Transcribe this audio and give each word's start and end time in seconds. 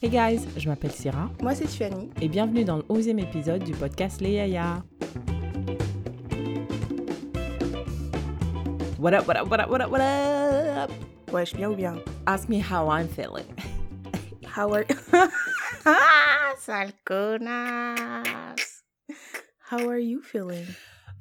Hey 0.00 0.10
guys, 0.10 0.46
je 0.56 0.68
m'appelle 0.68 0.92
Syrah 0.92 1.30
Moi, 1.42 1.54
c'est 1.54 1.66
Tiffany. 1.66 2.10
et 2.20 2.28
bienvenue 2.28 2.64
dans 2.64 2.76
le 2.76 2.82
11e 2.84 3.18
épisode 3.20 3.64
du 3.64 3.72
podcast 3.72 4.20
Les 4.20 4.32
Yaya. 4.32 4.82
What 8.98 9.14
up, 9.14 9.26
what 9.26 9.36
up, 9.36 9.48
what 9.50 9.60
up, 9.60 9.70
what 9.70 9.80
up, 9.80 9.90
what 9.90 10.00
up? 10.00 10.90
Wesh, 11.32 11.54
bien 11.54 11.70
ou 11.70 11.76
bien? 11.76 12.00
Ask 12.26 12.48
me 12.48 12.60
how 12.60 12.88
I'm 12.88 13.08
feeling. 13.08 13.46
How 14.44 14.72
are... 14.72 14.84
ah, 15.84 16.52
sale 16.58 16.92
connasse 17.04 18.82
How 19.70 19.88
are 19.88 19.98
you 19.98 20.22
feeling? 20.22 20.66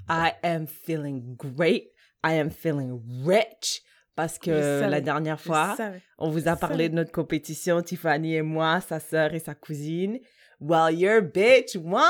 I 0.08 0.34
am 0.44 0.68
feeling 0.68 1.36
great. 1.36 1.88
I 2.24 2.34
am 2.34 2.50
feeling 2.50 3.02
rich. 3.26 3.82
Parce 4.18 4.38
que 4.40 4.82
la 4.90 5.00
dernière 5.00 5.40
fois, 5.40 5.78
on 6.18 6.30
vous 6.30 6.48
a 6.50 6.56
parlé 6.58 6.90
de 6.90 6.96
notre 6.96 7.12
compétition, 7.14 7.82
Tiffany 7.82 8.36
et 8.36 8.42
moi, 8.42 8.82
sa 8.82 9.00
sœur 9.00 9.34
et 9.36 9.40
sa 9.40 9.54
cousine. 9.56 10.20
Well, 10.60 10.94
your 11.00 11.22
bitch 11.22 11.76
won 11.76 12.02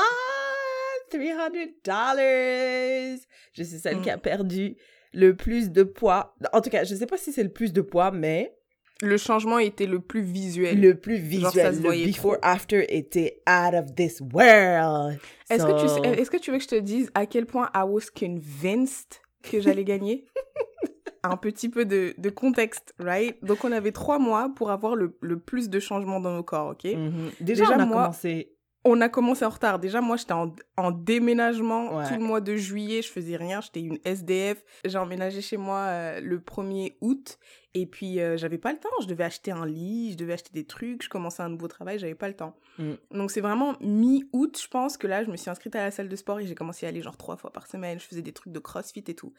$300. 1.12 3.18
Je 3.52 3.62
suis 3.62 3.78
celle 3.78 3.98
Mm. 3.98 4.02
qui 4.02 4.10
a 4.10 4.18
perdu 4.18 4.76
le 5.12 5.34
plus 5.36 5.70
de 5.70 5.82
poids. 5.82 6.34
En 6.52 6.60
tout 6.60 6.70
cas, 6.70 6.84
je 6.84 6.94
sais 6.94 7.06
pas 7.06 7.16
si 7.18 7.32
c'est 7.32 7.42
le 7.42 7.52
plus 7.52 7.72
de 7.72 7.80
poids, 7.80 8.10
mais 8.10 8.54
Le 9.02 9.16
changement 9.16 9.58
était 9.58 9.86
le 9.86 10.00
plus 10.00 10.22
visuel. 10.22 10.80
le 10.80 10.94
plus 10.96 11.16
Genre, 11.18 11.50
visuel. 11.52 11.74
se 11.76 11.82
le 11.82 12.06
before 12.06 12.32
trop. 12.40 12.42
after 12.42 12.96
était 12.96 13.42
out 13.48 13.74
of 13.74 13.94
this 13.94 14.20
world. 14.32 15.18
Est-ce 15.50 15.64
que, 15.64 15.80
tu 15.80 15.88
So- 15.88 16.02
sais- 16.02 16.20
est-ce 16.20 16.30
que 16.30 16.36
tu 16.36 16.50
veux 16.50 16.58
que 16.58 16.64
je 16.64 16.68
te 16.68 16.74
dise 16.80 17.10
à 17.14 17.26
quel 17.26 17.46
point 17.46 17.70
I 17.74 17.82
was 17.86 18.06
convinced 18.18 19.20
que 19.42 19.60
j'allais 19.60 19.84
gagner? 19.84 20.24
Un 21.22 21.36
petit 21.36 21.68
peu 21.68 21.84
de, 21.84 22.14
de 22.18 22.30
contexte, 22.30 22.94
right? 22.98 23.36
Donc, 23.44 23.64
on 23.64 23.72
avait 23.72 23.92
trois 23.92 24.18
mois 24.18 24.50
pour 24.54 24.70
avoir 24.70 24.94
le, 24.96 25.16
le 25.20 25.38
plus 25.38 25.68
de 25.68 25.80
changements 25.80 26.20
dans 26.20 26.34
nos 26.34 26.42
corps, 26.42 26.68
ok? 26.70 26.84
Mhm. 26.84 27.30
Déjà, 27.40 27.64
Déjà, 27.64 27.76
on 27.76 27.80
a 27.80 27.86
moi- 27.86 28.02
commencé. 28.02 28.54
On 28.84 29.00
a 29.00 29.08
commencé 29.08 29.44
en 29.44 29.50
retard. 29.50 29.80
Déjà, 29.80 30.00
moi, 30.00 30.16
j'étais 30.16 30.32
en, 30.32 30.54
en 30.76 30.92
déménagement 30.92 31.96
Ouais. 31.98 32.08
tout 32.08 32.14
le 32.14 32.20
mois 32.24 32.40
de 32.40 32.56
juillet. 32.56 33.02
Je 33.02 33.08
faisais 33.10 33.36
rien. 33.36 33.60
J'étais 33.60 33.80
une 33.80 33.98
SDF. 34.04 34.62
J'ai 34.84 34.96
emménagé 34.98 35.40
chez 35.40 35.56
moi 35.56 35.78
euh, 35.78 36.20
le 36.20 36.38
1er 36.38 36.96
août. 37.00 37.38
Et 37.80 37.86
puis, 37.86 38.20
euh, 38.20 38.36
j'avais 38.36 38.58
pas 38.58 38.72
le 38.72 38.78
temps. 38.78 38.88
Je 39.02 39.06
devais 39.06 39.24
acheter 39.24 39.50
un 39.50 39.66
lit, 39.66 40.12
je 40.12 40.16
devais 40.16 40.32
acheter 40.32 40.50
des 40.52 40.64
trucs. 40.64 41.02
Je 41.02 41.08
commençais 41.08 41.42
un 41.42 41.48
nouveau 41.48 41.68
travail. 41.68 41.98
J'avais 41.98 42.14
pas 42.14 42.28
le 42.28 42.34
temps. 42.34 42.56
Mm. 42.78 42.92
Donc, 43.12 43.30
c'est 43.30 43.40
vraiment 43.40 43.76
mi-août, 43.80 44.58
je 44.62 44.68
pense, 44.68 44.96
que 44.96 45.06
là, 45.06 45.24
je 45.24 45.30
me 45.30 45.36
suis 45.36 45.50
inscrite 45.50 45.74
à 45.76 45.84
la 45.84 45.90
salle 45.90 46.08
de 46.08 46.16
sport 46.16 46.40
et 46.40 46.46
j'ai 46.46 46.54
commencé 46.54 46.86
à 46.86 46.88
aller 46.88 47.02
genre 47.02 47.16
trois 47.16 47.36
fois 47.36 47.52
par 47.52 47.66
semaine. 47.66 47.98
Je 48.00 48.06
faisais 48.06 48.22
des 48.22 48.32
trucs 48.32 48.52
de 48.52 48.58
crossfit 48.58 49.04
et 49.06 49.14
tout. 49.14 49.32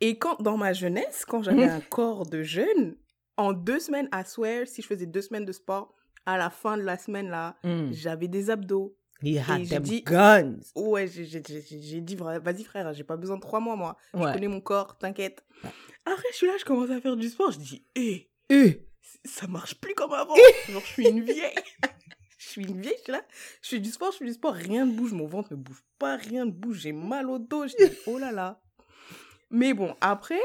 Et 0.00 0.18
quand, 0.18 0.40
dans 0.42 0.56
ma 0.56 0.72
jeunesse, 0.72 1.24
quand 1.26 1.42
j'avais 1.42 1.64
un 1.68 1.80
corps 1.80 2.26
de 2.26 2.42
jeune, 2.42 2.96
en 3.36 3.52
deux 3.52 3.78
semaines, 3.80 4.08
à 4.12 4.24
swear, 4.24 4.66
si 4.66 4.82
je 4.82 4.86
faisais 4.86 5.06
deux 5.06 5.22
semaines 5.22 5.44
de 5.44 5.52
sport, 5.52 5.94
à 6.26 6.38
la 6.38 6.50
fin 6.50 6.76
de 6.76 6.82
la 6.82 6.98
semaine, 6.98 7.28
là, 7.28 7.56
Mm. 7.62 7.92
j'avais 7.92 8.28
des 8.28 8.50
abdos. 8.50 8.96
He 9.22 9.38
had 9.38 9.66
them 9.68 9.82
dit- 9.82 10.02
guns. 10.02 10.58
Ouais, 10.74 11.06
j'ai- 11.08 11.40
dit, 12.02 12.16
vas-y 12.16 12.64
frère, 12.64 12.92
j'ai 12.92 13.04
pas 13.04 13.16
besoin 13.16 13.36
de 13.36 13.40
trois 13.40 13.60
mois, 13.60 13.74
moi. 13.76 13.96
Je 14.12 14.18
connais 14.32 14.48
mon 14.48 14.60
corps, 14.60 14.98
t'inquiète. 14.98 15.42
Après, 16.06 16.28
je 16.30 16.36
suis 16.36 16.46
là, 16.46 16.54
je 16.58 16.64
commence 16.64 16.90
à 16.90 17.00
faire 17.00 17.16
du 17.16 17.28
sport. 17.28 17.50
Je 17.52 17.58
dis, 17.58 17.84
hé, 17.94 18.30
Eh. 18.48 18.80
ça 19.24 19.46
marche 19.46 19.74
plus 19.80 19.94
comme 19.94 20.12
avant. 20.12 20.34
Genre, 20.70 20.80
je 20.82 20.92
suis 20.92 21.08
une 21.08 21.22
vieille. 21.22 21.54
je 22.38 22.48
suis 22.48 22.64
une 22.64 22.80
vieille, 22.80 22.94
je 22.98 23.02
suis 23.02 23.12
là. 23.12 23.22
Je 23.62 23.68
fais 23.70 23.78
du 23.80 23.90
sport, 23.90 24.12
je 24.12 24.18
fais 24.18 24.24
du 24.24 24.32
sport, 24.32 24.54
rien 24.54 24.86
ne 24.86 24.92
bouge. 24.92 25.12
Mon 25.12 25.26
ventre 25.26 25.52
ne 25.52 25.56
bouge 25.56 25.82
pas, 25.98 26.16
rien 26.16 26.44
ne 26.44 26.50
bouge. 26.52 26.78
J'ai 26.78 26.92
mal 26.92 27.28
au 27.28 27.38
dos. 27.38 27.66
Je 27.66 27.74
dis, 27.76 27.92
oh 28.06 28.18
là 28.18 28.30
là. 28.32 28.60
Mais 29.50 29.74
bon, 29.74 29.94
après, 30.00 30.40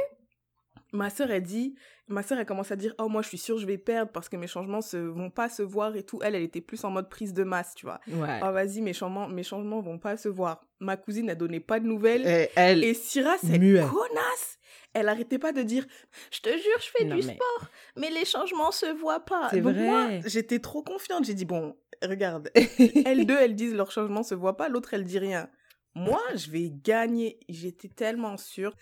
ma 0.94 1.10
sœur, 1.10 1.32
elle 1.32 1.44
dit, 1.44 1.76
ma 2.08 2.24
sœur, 2.24 2.40
elle 2.40 2.46
commence 2.46 2.72
à 2.72 2.76
dire, 2.76 2.94
oh, 3.00 3.08
moi, 3.08 3.22
je 3.22 3.28
suis 3.30 3.38
sûre, 3.38 3.58
je 3.58 3.66
vais 3.66 3.78
perdre 3.78 4.12
parce 4.12 4.30
que 4.30 4.38
mes 4.38 4.48
changements 4.48 4.82
se, 4.82 4.98
vont 4.98 5.30
pas 5.30 5.48
se 5.50 5.62
voir 5.62 5.96
et 5.96 6.04
tout. 6.04 6.20
Elle, 6.24 6.36
elle 6.36 6.44
était 6.44 6.62
plus 6.62 6.84
en 6.84 6.92
mode 6.92 7.10
prise 7.10 7.34
de 7.34 7.44
masse, 7.44 7.74
tu 7.76 7.86
vois. 7.86 8.00
Ouais. 8.08 8.40
Oh, 8.44 8.52
vas-y, 8.52 8.82
mes 8.82 8.94
changements, 8.94 9.28
mes 9.28 9.44
changements 9.44 9.80
vont 9.82 9.98
pas 10.00 10.18
se 10.18 10.28
voir. 10.30 10.64
Ma 10.80 10.98
cousine 10.98 11.28
n'a 11.28 11.36
donné 11.36 11.60
pas 11.60 11.80
de 11.80 11.86
nouvelles. 11.86 12.26
Et 12.28 12.50
elle. 12.56 12.84
Et 12.84 12.94
Syrah, 12.94 13.38
cette 13.38 13.60
muet. 13.60 13.82
connasse, 13.82 14.51
elle 14.94 15.10
arrêtait 15.10 15.40
pas 15.40 15.52
de 15.54 15.62
dire 15.62 15.86
Je 16.32 16.40
te 16.42 16.50
jure, 16.50 16.80
je 16.80 16.90
fais 16.98 17.06
Non, 17.06 17.16
du 17.16 17.26
mais- 17.26 17.34
sport, 17.36 17.68
mais 17.98 18.10
les 18.10 18.26
changements 18.26 18.72
se 18.72 18.86
voient 18.94 19.22
pas. 19.26 19.50
C'est 19.52 19.62
Donc 19.62 19.74
vrai. 19.74 19.86
moi, 19.86 20.08
j'étais 20.26 20.60
trop 20.60 20.84
confiante. 20.84 21.26
J'ai 21.26 21.34
dit 21.34 21.46
Bon, 21.46 21.76
regarde, 22.04 22.50
elles 23.06 23.26
deux, 23.26 23.38
elles 23.38 23.56
disent 23.56 23.74
leurs 23.74 23.92
changements 23.92 24.24
se 24.24 24.36
voient 24.36 24.58
pas, 24.58 24.70
l'autre, 24.70 24.94
elle 24.94 25.04
dit 25.04 25.20
rien. 25.20 25.50
Moi, 25.94 26.22
je 26.36 26.50
vais 26.52 26.72
gagner. 26.72 27.38
J'étais 27.50 27.90
tellement 27.90 28.38
sûre. 28.38 28.74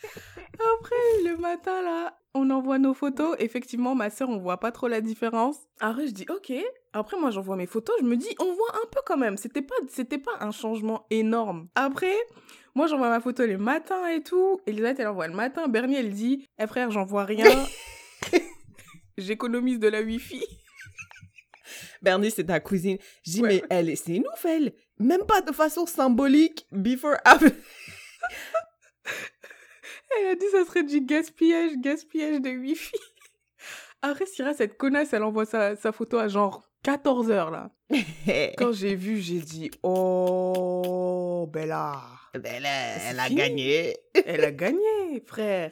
Après, 0.54 0.96
le 1.26 1.38
matin, 1.38 1.82
là, 1.82 2.20
on 2.36 2.50
envoie 2.52 2.78
nos 2.78 2.94
photos. 2.94 3.36
Effectivement, 3.40 3.96
ma 3.96 4.12
sœur, 4.12 4.30
on 4.30 4.38
voit 4.38 4.60
pas 4.60 4.72
trop 4.72 4.88
la 4.88 5.02
différence. 5.02 5.58
Après, 5.80 6.06
je 6.06 6.12
dis, 6.12 6.26
ok. 6.30 6.54
Après, 6.94 7.18
moi, 7.20 7.32
j'envoie 7.32 7.56
mes 7.56 7.66
photos. 7.66 7.96
Je 8.00 8.06
me 8.06 8.16
dis, 8.16 8.30
on 8.40 8.54
voit 8.54 8.76
un 8.76 8.88
peu 8.92 9.00
quand 9.08 9.18
même. 9.18 9.38
C'était 9.38 9.64
pas, 9.64 9.74
c'était 9.88 10.20
pas 10.20 10.34
un 10.40 10.52
changement 10.52 11.08
énorme. 11.10 11.68
Après, 11.74 12.14
moi, 12.76 12.88
j'envoie 12.88 13.10
ma 13.10 13.20
photo 13.22 13.46
les 13.46 13.58
matins 13.58 14.08
et 14.08 14.22
tout. 14.24 14.62
Elisabeth, 14.68 15.00
elle 15.00 15.08
envoie 15.08 15.28
le 15.28 15.34
matin. 15.36 15.68
Bernie, 15.68 15.96
elle 15.96 16.14
dit, 16.14 16.46
eh 16.60 16.68
frère, 16.68 16.92
j'en 16.92 17.06
vois 17.06 17.26
rien. 17.26 17.46
J'économise 19.18 19.80
de 19.80 19.88
la 19.88 20.02
wifi. 20.02 20.44
Bernice, 22.02 22.36
c'est 22.36 22.46
ta 22.46 22.60
cousine. 22.60 22.98
Je 23.26 23.32
dis, 23.32 23.42
Ouais. 23.42 23.50
mais 23.50 23.64
elle, 23.70 23.90
est- 23.90 23.96
c'est 23.98 24.16
une 24.16 24.24
nouvelle. 24.24 24.74
Même 25.00 25.26
pas 25.26 25.42
de 25.42 25.52
façon 25.52 25.86
symbolique. 25.86 26.66
Before, 26.72 27.18
after. 27.26 27.48
Elle 30.20 30.28
a 30.28 30.36
dit 30.36 30.46
ça 30.52 30.66
serait 30.66 30.84
du 30.84 31.02
gaspillage, 31.02 31.74
gaspillage 31.78 32.42
de 32.42 32.50
wifi. 32.50 32.96
Après, 34.02 34.26
Syrah, 34.26 34.54
cette 34.54 34.78
connasse, 34.78 35.14
elle 35.14 35.24
envoie 35.24 35.46
sa, 35.46 35.76
sa 35.76 35.92
photo 35.92 36.18
à 36.18 36.28
genre 36.28 36.69
14h 36.84 37.52
là. 37.52 37.72
Quand 38.58 38.72
j'ai 38.72 38.96
vu, 38.96 39.20
j'ai 39.20 39.40
dit 39.40 39.72
Oh, 39.84 41.50
Bella. 41.52 42.02
C'est 42.34 42.42
elle 42.46 43.20
a 43.20 43.30
gagné. 43.30 43.98
Elle 44.26 44.46
a 44.46 44.52
gagné, 44.52 45.24
frère. 45.26 45.72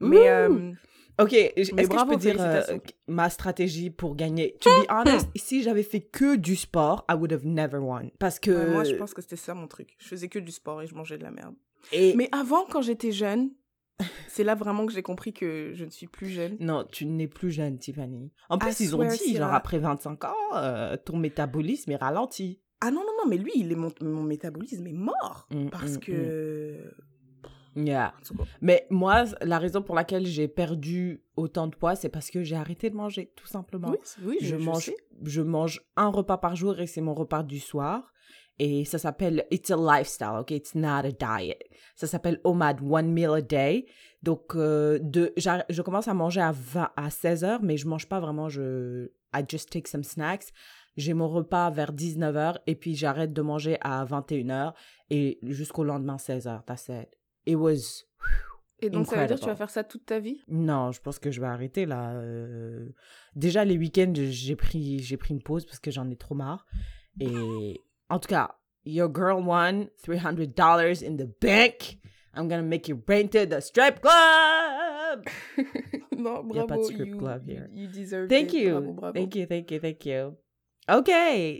Mais 0.00 0.28
euh, 0.28 0.72
Ok, 1.18 1.32
est-ce 1.32 1.72
que 1.72 1.82
je 1.82 2.08
peux 2.08 2.16
dire 2.16 2.36
euh, 2.38 2.62
ma 3.06 3.30
stratégie 3.30 3.90
pour 3.90 4.16
gagner? 4.16 4.56
To 4.60 4.70
be 4.70 4.86
honest, 4.90 5.28
si 5.34 5.62
j'avais 5.62 5.82
fait 5.82 6.00
que 6.00 6.36
du 6.36 6.56
sport, 6.56 7.04
I 7.10 7.14
would 7.14 7.32
have 7.32 7.46
never 7.46 7.78
won. 7.78 8.10
Parce 8.18 8.38
que... 8.38 8.50
ouais, 8.50 8.70
moi, 8.70 8.84
je 8.84 8.94
pense 8.94 9.14
que 9.14 9.22
c'était 9.22 9.36
ça 9.36 9.54
mon 9.54 9.66
truc. 9.66 9.96
Je 9.98 10.08
faisais 10.08 10.28
que 10.28 10.38
du 10.38 10.52
sport 10.52 10.82
et 10.82 10.86
je 10.86 10.94
mangeais 10.94 11.16
de 11.16 11.22
la 11.22 11.30
merde. 11.30 11.54
Et... 11.92 12.14
Mais 12.16 12.28
avant, 12.32 12.66
quand 12.66 12.82
j'étais 12.82 13.12
jeune, 13.12 13.50
c'est 14.28 14.44
là 14.44 14.54
vraiment 14.54 14.86
que 14.86 14.92
j'ai 14.92 15.02
compris 15.02 15.32
que 15.32 15.72
je 15.74 15.84
ne 15.84 15.90
suis 15.90 16.06
plus 16.06 16.28
jeune. 16.28 16.56
Non, 16.60 16.84
tu 16.90 17.06
n'es 17.06 17.28
plus 17.28 17.50
jeune, 17.50 17.78
Tiffany. 17.78 18.32
En 18.48 18.58
plus, 18.58 18.80
I 18.80 18.84
ils 18.84 18.96
ont 18.96 19.06
dit, 19.06 19.36
genre, 19.36 19.54
après 19.54 19.78
25 19.78 20.24
ans, 20.24 20.34
euh, 20.54 20.96
ton 20.96 21.16
métabolisme 21.16 21.92
est 21.92 21.96
ralenti. 21.96 22.60
Ah 22.80 22.90
non, 22.90 23.00
non, 23.00 23.12
non, 23.18 23.28
mais 23.28 23.38
lui, 23.38 23.52
il 23.54 23.72
est 23.72 23.76
mon, 23.76 23.90
mon 24.02 24.22
métabolisme 24.22 24.86
est 24.86 24.92
mort. 24.92 25.46
Mm, 25.50 25.68
parce 25.70 25.96
mm, 25.96 26.00
que. 26.00 26.92
Yeah. 27.76 28.14
Mais 28.62 28.86
moi, 28.88 29.24
la 29.42 29.58
raison 29.58 29.82
pour 29.82 29.94
laquelle 29.94 30.26
j'ai 30.26 30.48
perdu 30.48 31.22
autant 31.36 31.66
de 31.66 31.76
poids, 31.76 31.94
c'est 31.94 32.08
parce 32.08 32.30
que 32.30 32.42
j'ai 32.42 32.56
arrêté 32.56 32.88
de 32.88 32.96
manger, 32.96 33.32
tout 33.36 33.46
simplement. 33.46 33.90
Oui, 33.90 33.98
oui, 34.22 34.38
je, 34.40 34.56
mange, 34.56 34.92
je 35.24 35.42
mange 35.42 35.82
un 35.94 36.08
repas 36.08 36.38
par 36.38 36.56
jour 36.56 36.80
et 36.80 36.86
c'est 36.86 37.02
mon 37.02 37.12
repas 37.12 37.42
du 37.42 37.60
soir. 37.60 38.14
Et 38.58 38.84
ça 38.84 38.98
s'appelle 38.98 39.46
It's 39.50 39.70
a 39.70 39.76
lifestyle, 39.76 40.38
ok? 40.40 40.50
It's 40.52 40.74
not 40.74 41.04
a 41.04 41.12
diet. 41.12 41.62
Ça 41.94 42.06
s'appelle 42.06 42.40
OMAD, 42.44 42.80
one 42.82 43.12
meal 43.12 43.34
a 43.34 43.42
day. 43.42 43.86
Donc, 44.22 44.54
euh, 44.54 44.98
de, 45.02 45.32
je 45.36 45.82
commence 45.82 46.08
à 46.08 46.14
manger 46.14 46.40
à, 46.40 46.52
20, 46.52 46.90
à 46.96 47.10
16 47.10 47.44
heures, 47.44 47.62
mais 47.62 47.76
je 47.76 47.86
mange 47.86 48.08
pas 48.08 48.18
vraiment. 48.18 48.48
Je, 48.48 49.10
I 49.34 49.42
just 49.46 49.70
take 49.70 49.88
some 49.88 50.04
snacks. 50.04 50.52
J'ai 50.96 51.12
mon 51.12 51.28
repas 51.28 51.70
vers 51.70 51.92
19 51.92 52.36
heures 52.36 52.58
et 52.66 52.74
puis 52.74 52.94
j'arrête 52.94 53.32
de 53.32 53.42
manger 53.42 53.76
à 53.82 54.04
21 54.04 54.48
heures 54.48 54.74
et 55.10 55.38
jusqu'au 55.42 55.84
lendemain 55.84 56.16
16 56.16 56.48
heures. 56.48 56.64
That's 56.64 56.88
it. 56.88 57.18
It 57.44 57.56
was 57.56 58.04
Et 58.80 58.88
donc, 58.88 59.06
ça 59.06 59.20
veut 59.20 59.26
dire 59.26 59.36
que 59.36 59.42
tu 59.42 59.46
vas 59.46 59.56
faire 59.56 59.70
ça 59.70 59.84
toute 59.84 60.06
ta 60.06 60.18
vie? 60.18 60.40
Non, 60.48 60.92
je 60.92 61.00
pense 61.02 61.18
que 61.18 61.30
je 61.30 61.40
vais 61.40 61.46
arrêter 61.46 61.84
là. 61.84 62.14
Euh, 62.14 62.88
Déjà 63.34 63.64
les 63.66 63.76
week-ends, 63.76 64.14
j'ai 64.14 64.56
pris 64.56 65.00
j'ai 65.00 65.18
pris 65.18 65.34
une 65.34 65.42
pause 65.42 65.66
parce 65.66 65.78
que 65.78 65.90
j'en 65.90 66.10
ai 66.10 66.16
trop 66.16 66.34
marre. 66.34 66.66
Et 67.20 67.82
en 68.10 68.18
tout 68.18 68.28
cas, 68.28 68.56
your 68.84 69.08
girl 69.12 69.42
won 69.44 69.88
$300 70.04 71.02
in 71.02 71.16
the 71.16 71.28
bank. 71.40 71.98
I'm 72.34 72.48
gonna 72.48 72.62
make 72.62 72.88
you 72.88 73.02
rent 73.08 73.30
to 73.32 73.46
the 73.46 73.60
strip 73.60 74.00
club. 74.00 75.24
Non, 76.16 76.48
Y 76.48 76.58
a 76.58 76.64
bravo. 76.64 76.66
pas 76.66 76.76
de 76.78 76.82
strip 76.84 77.08
you, 77.08 77.18
club 77.18 77.46
here. 77.46 77.68
you 77.74 77.88
deserve 77.88 78.28
Thank 78.28 78.54
it. 78.54 78.60
you. 78.62 78.70
Bravo, 78.80 78.92
bravo. 78.94 79.12
Thank 79.14 79.34
you, 79.36 79.46
thank 79.46 79.70
you, 79.70 79.78
thank 79.80 80.06
you. 80.06 80.36
Ok, 80.88 81.10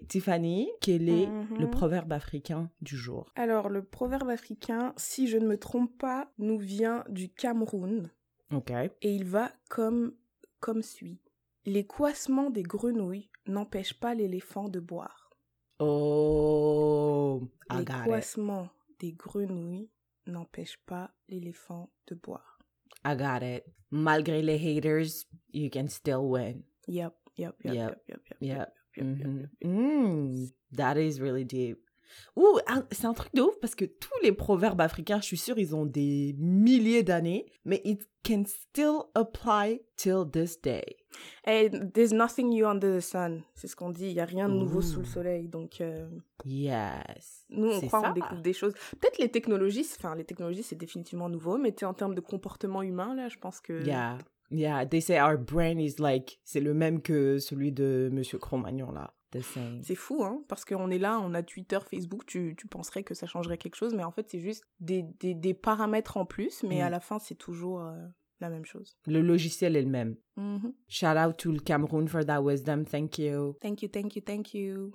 Tiffany, 0.08 0.68
quel 0.80 1.08
est 1.08 1.26
le 1.26 1.66
Mhm. 1.66 1.70
proverbe 1.70 2.12
africain 2.12 2.70
du 2.80 2.96
jour? 2.96 3.26
Alors, 3.34 3.68
le 3.68 3.82
proverbe 3.84 4.28
africain, 4.30 4.92
si 4.96 5.26
je 5.26 5.36
ne 5.36 5.46
me 5.46 5.56
trompe 5.58 5.96
pas, 5.98 6.30
nous 6.38 6.58
vient 6.58 7.04
du 7.08 7.28
Cameroun. 7.28 8.10
Ok. 8.54 8.70
Et 8.70 9.14
il 9.14 9.24
va 9.24 9.50
comme, 9.68 10.14
comme 10.60 10.82
suit. 10.82 11.20
Les 11.64 11.84
coassements 11.84 12.50
des 12.50 12.62
grenouilles 12.62 13.30
n'empêchent 13.46 13.98
pas 13.98 14.14
l'éléphant 14.14 14.68
de 14.68 14.78
boire. 14.80 15.25
Oh, 15.78 17.48
I 17.70 17.78
Les 17.78 17.84
got 17.84 17.94
it. 18.00 18.04
coassements 18.06 18.68
des 18.98 19.12
grenouilles 19.12 19.90
n'empêchent 20.26 20.80
pas 20.86 21.10
l'éléphant 21.28 21.90
de 22.08 22.14
boire. 22.14 22.58
I 23.04 23.14
got 23.16 23.42
it. 23.44 23.64
Malgré 23.90 24.42
les 24.42 24.56
haters, 24.58 25.26
you 25.52 25.68
can 25.72 25.88
still 25.88 26.22
win. 26.24 26.62
Yep, 26.88 27.14
yep, 27.36 27.54
yep, 27.64 27.98
Yep. 28.08 28.28
yep. 28.40 28.72
Mm, 29.64 30.46
that 30.74 30.96
is 30.96 31.20
really 31.20 31.44
deep. 31.44 31.78
Ouh, 32.36 32.58
c'est 32.92 33.04
un 33.04 33.12
truc 33.14 33.34
de 33.34 33.42
ouf 33.42 33.58
parce 33.60 33.74
que 33.74 33.84
tous 33.84 34.18
les 34.22 34.32
proverbes 34.32 34.80
africains, 34.80 35.20
je 35.20 35.26
suis 35.26 35.36
sûre, 35.36 35.58
ils 35.58 35.74
ont 35.74 35.84
des 35.84 36.34
milliers 36.38 37.02
d'années, 37.02 37.46
mais 37.64 37.80
it 37.84 38.08
can 38.24 38.44
still 38.46 39.04
apply 39.14 39.80
till 39.96 40.24
this 40.30 40.58
day. 40.60 40.84
Et 41.46 41.70
there's 41.94 42.12
nothing 42.12 42.48
new 42.50 42.66
under 42.66 42.96
the 42.98 43.00
sun. 43.00 43.42
C'est 43.54 43.68
ce 43.68 43.76
qu'on 43.76 43.90
dit. 43.90 44.08
Il 44.08 44.14
n'y 44.14 44.20
a 44.20 44.24
rien 44.24 44.48
de 44.48 44.54
nouveau 44.54 44.80
sous 44.82 45.00
le 45.00 45.04
soleil. 45.06 45.48
Donc, 45.48 45.80
euh, 45.80 46.08
Yes. 46.44 47.44
nous, 47.50 47.68
on 47.70 47.80
croit 47.86 48.02
qu'on 48.02 48.12
découvre 48.12 48.40
des 48.42 48.52
choses. 48.52 48.72
Peut-être 49.00 49.18
les 49.18 49.30
technologies, 49.30 49.86
enfin, 49.96 50.14
les 50.14 50.24
technologies, 50.24 50.62
c'est 50.62 50.76
définitivement 50.76 51.28
nouveau, 51.28 51.58
mais 51.58 51.74
en 51.84 51.94
termes 51.94 52.14
de 52.14 52.20
comportement 52.20 52.82
humain, 52.82 53.14
là, 53.14 53.28
je 53.28 53.38
pense 53.38 53.60
que. 53.60 53.84
Yeah. 53.84 54.18
Yeah, 54.52 54.86
they 54.86 55.00
say 55.02 55.20
our 55.20 55.36
brain 55.36 55.78
is 55.78 55.96
like, 55.98 56.38
c'est 56.44 56.60
le 56.60 56.72
même 56.72 57.02
que 57.02 57.38
celui 57.38 57.72
de 57.72 58.08
Monsieur 58.12 58.38
Cro-Magnon 58.38 58.92
là. 58.92 59.12
The 59.32 59.40
same. 59.42 59.80
C'est 59.82 59.96
fou, 59.96 60.22
hein, 60.22 60.40
parce 60.46 60.64
qu'on 60.64 60.88
est 60.92 61.00
là, 61.00 61.18
on 61.20 61.34
a 61.34 61.42
Twitter, 61.42 61.78
Facebook, 61.90 62.24
tu, 62.26 62.54
tu 62.56 62.68
penserais 62.68 63.02
que 63.02 63.12
ça 63.12 63.26
changerait 63.26 63.58
quelque 63.58 63.74
chose, 63.74 63.92
mais 63.92 64.04
en 64.04 64.12
fait, 64.12 64.28
c'est 64.30 64.38
juste 64.38 64.62
des, 64.78 65.02
des, 65.18 65.34
des 65.34 65.52
paramètres 65.52 66.16
en 66.16 66.24
plus, 66.24 66.62
mais 66.62 66.78
Mm. 66.78 66.82
à 66.84 66.90
la 66.90 67.00
fin, 67.00 67.18
c'est 67.18 67.34
toujours 67.34 67.80
euh, 67.80 67.96
la 68.40 68.50
même 68.50 68.64
chose. 68.64 68.96
Le 69.06 69.20
logiciel 69.20 69.76
est 69.76 69.82
le 69.82 69.88
même. 69.88 70.16
Mhm. 70.36 70.72
Shout 70.88 71.06
out 71.06 71.36
to 71.38 71.52
le 71.52 71.60
Cameroun 71.60 72.08
for 72.08 72.24
that 72.24 72.42
wisdom. 72.42 72.84
Thank 72.84 73.18
you. 73.18 73.56
Thank 73.60 73.82
you, 73.82 73.88
thank 73.88 74.16
you, 74.16 74.22
thank 74.22 74.54
you. 74.54 74.92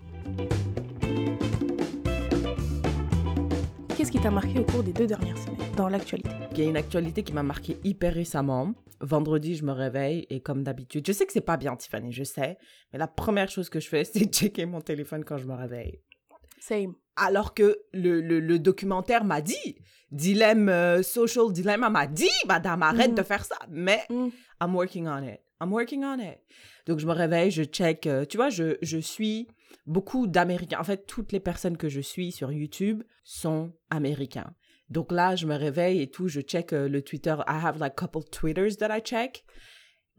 Qu'est-ce 3.95 4.11
qui 4.11 4.19
t'a 4.19 4.31
marqué 4.31 4.59
au 4.59 4.63
cours 4.63 4.83
des 4.83 4.93
deux 4.93 5.05
dernières 5.05 5.37
semaines 5.37 5.75
dans 5.77 5.87
l'actualité? 5.87 6.31
Il 6.53 6.59
y 6.59 6.61
a 6.61 6.69
une 6.69 6.77
actualité 6.77 7.23
qui 7.23 7.33
m'a 7.33 7.43
marqué 7.43 7.77
hyper 7.83 8.13
récemment. 8.13 8.73
Vendredi, 8.99 9.55
je 9.55 9.63
me 9.63 9.71
réveille 9.71 10.25
et 10.29 10.41
comme 10.41 10.63
d'habitude, 10.63 11.05
je 11.05 11.11
sais 11.11 11.25
que 11.25 11.31
c'est 11.33 11.41
pas 11.41 11.57
bien, 11.57 11.75
Tiffany, 11.75 12.11
je 12.11 12.23
sais, 12.23 12.57
mais 12.91 12.99
la 12.99 13.07
première 13.07 13.49
chose 13.49 13.69
que 13.69 13.79
je 13.79 13.87
fais, 13.87 14.03
c'est 14.05 14.25
checker 14.25 14.65
mon 14.65 14.81
téléphone 14.81 15.23
quand 15.23 15.37
je 15.37 15.45
me 15.45 15.53
réveille. 15.53 15.99
Same. 16.59 16.93
Alors 17.15 17.53
que 17.53 17.77
le, 17.93 18.21
le, 18.21 18.39
le 18.39 18.59
documentaire 18.59 19.23
m'a 19.23 19.41
dit, 19.41 19.75
Dilemme 20.11 20.69
euh, 20.69 21.03
Social 21.03 21.51
Dilemma 21.51 21.89
m'a 21.89 22.07
dit, 22.07 22.29
madame, 22.47 22.83
arrête 22.83 23.11
Mm. 23.11 23.15
de 23.15 23.23
faire 23.23 23.45
ça. 23.45 23.57
Mais 23.69 24.01
Mm. 24.09 24.29
I'm 24.61 24.75
working 24.75 25.07
on 25.07 25.23
it. 25.23 25.39
I'm 25.61 25.71
working 25.71 26.03
on 26.03 26.19
it. 26.19 26.39
Donc, 26.87 26.99
je 26.99 27.05
me 27.05 27.13
réveille, 27.13 27.51
je 27.51 27.63
check. 27.63 28.07
euh, 28.07 28.25
tu 28.25 28.37
vois, 28.37 28.49
je, 28.49 28.77
je 28.81 28.97
suis 28.97 29.47
beaucoup 29.85 30.27
d'Américains. 30.27 30.79
En 30.79 30.83
fait, 30.83 31.05
toutes 31.05 31.31
les 31.31 31.39
personnes 31.39 31.77
que 31.77 31.89
je 31.89 32.01
suis 32.01 32.31
sur 32.31 32.51
YouTube 32.51 33.03
sont 33.23 33.71
Américains. 33.89 34.53
Donc 34.89 35.11
là, 35.11 35.35
je 35.35 35.45
me 35.47 35.55
réveille 35.55 36.01
et 36.01 36.09
tout, 36.09 36.27
je 36.27 36.41
check 36.41 36.73
euh, 36.73 36.89
le 36.89 37.01
Twitter. 37.01 37.35
I 37.47 37.53
have 37.63 37.77
like 37.79 37.95
couple 37.95 38.23
Twitters 38.29 38.75
that 38.79 38.95
I 38.97 39.01
check. 39.01 39.45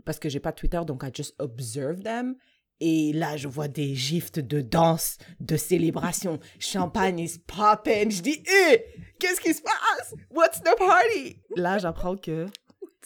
Parce 0.05 0.19
que 0.19 0.29
j'ai 0.29 0.41
pas 0.41 0.53
Twitter, 0.53 0.81
donc 0.87 1.03
I 1.05 1.11
just 1.15 1.35
observe 1.39 2.03
them. 2.03 2.37
Et 2.85 3.13
là, 3.13 3.37
je 3.37 3.47
vois 3.47 3.69
des 3.69 3.95
gifs 3.95 4.33
de 4.33 4.61
danse, 4.61 5.17
de 5.39 5.57
célébration. 5.57 6.41
Champagne 6.59 7.21
is 7.21 7.39
popping. 7.47 8.11
Je 8.11 8.23
dis, 8.23 8.43
hé, 8.45 8.85
qu'est-ce 9.21 9.41
qui 9.41 9.55
se 9.55 9.63
passe? 9.63 10.13
What's 10.33 10.61
the 10.63 10.77
party? 10.77 11.41
Là, 11.55 11.79
j'apprends 11.79 12.17
que 12.17 12.47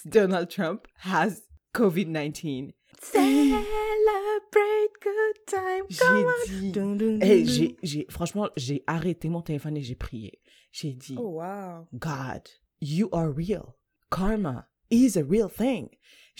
Donald 0.06 0.48
Trump 0.48 0.86
has 1.04 1.42
COVID-19. 1.74 2.72
Celebrate 3.02 3.66
good 5.02 5.44
time. 5.46 5.84
J'ai 7.20 7.76
dit, 7.82 8.06
franchement, 8.08 8.48
j'ai 8.56 8.82
arrêté 8.86 9.28
mon 9.28 9.42
téléphone 9.42 9.76
et 9.76 9.82
j'ai 9.82 9.94
prié. 9.94 10.40
J'ai 10.72 10.94
dit. 10.94 11.16
Oh, 11.18 11.42
wow. 11.42 11.86
God, 11.92 12.48
you 12.80 13.10
are 13.12 13.30
real. 13.30 13.74
Karma 14.10 14.68
is 14.90 15.18
a 15.18 15.22
real 15.22 15.50
thing. 15.50 15.90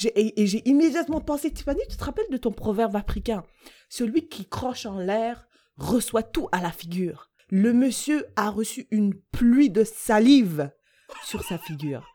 Et, 0.04 0.42
et 0.42 0.46
j'ai 0.46 0.62
immédiatement 0.68 1.20
pensé, 1.20 1.50
Tiffany, 1.50 1.80
tu 1.88 1.96
te 1.96 2.04
rappelles 2.04 2.30
de 2.30 2.36
ton 2.36 2.52
proverbe 2.52 2.96
africain? 2.96 3.44
Celui 3.88 4.28
qui 4.28 4.46
croche 4.46 4.86
en 4.86 4.98
l'air 4.98 5.48
reçoit 5.76 6.22
tout 6.22 6.48
à 6.52 6.60
la 6.60 6.70
figure. 6.70 7.30
Le 7.50 7.72
monsieur 7.72 8.26
a 8.36 8.50
reçu 8.50 8.86
une 8.90 9.14
pluie 9.14 9.70
de 9.70 9.84
salive 9.84 10.70
sur 11.24 11.42
sa 11.44 11.58
figure. 11.58 12.06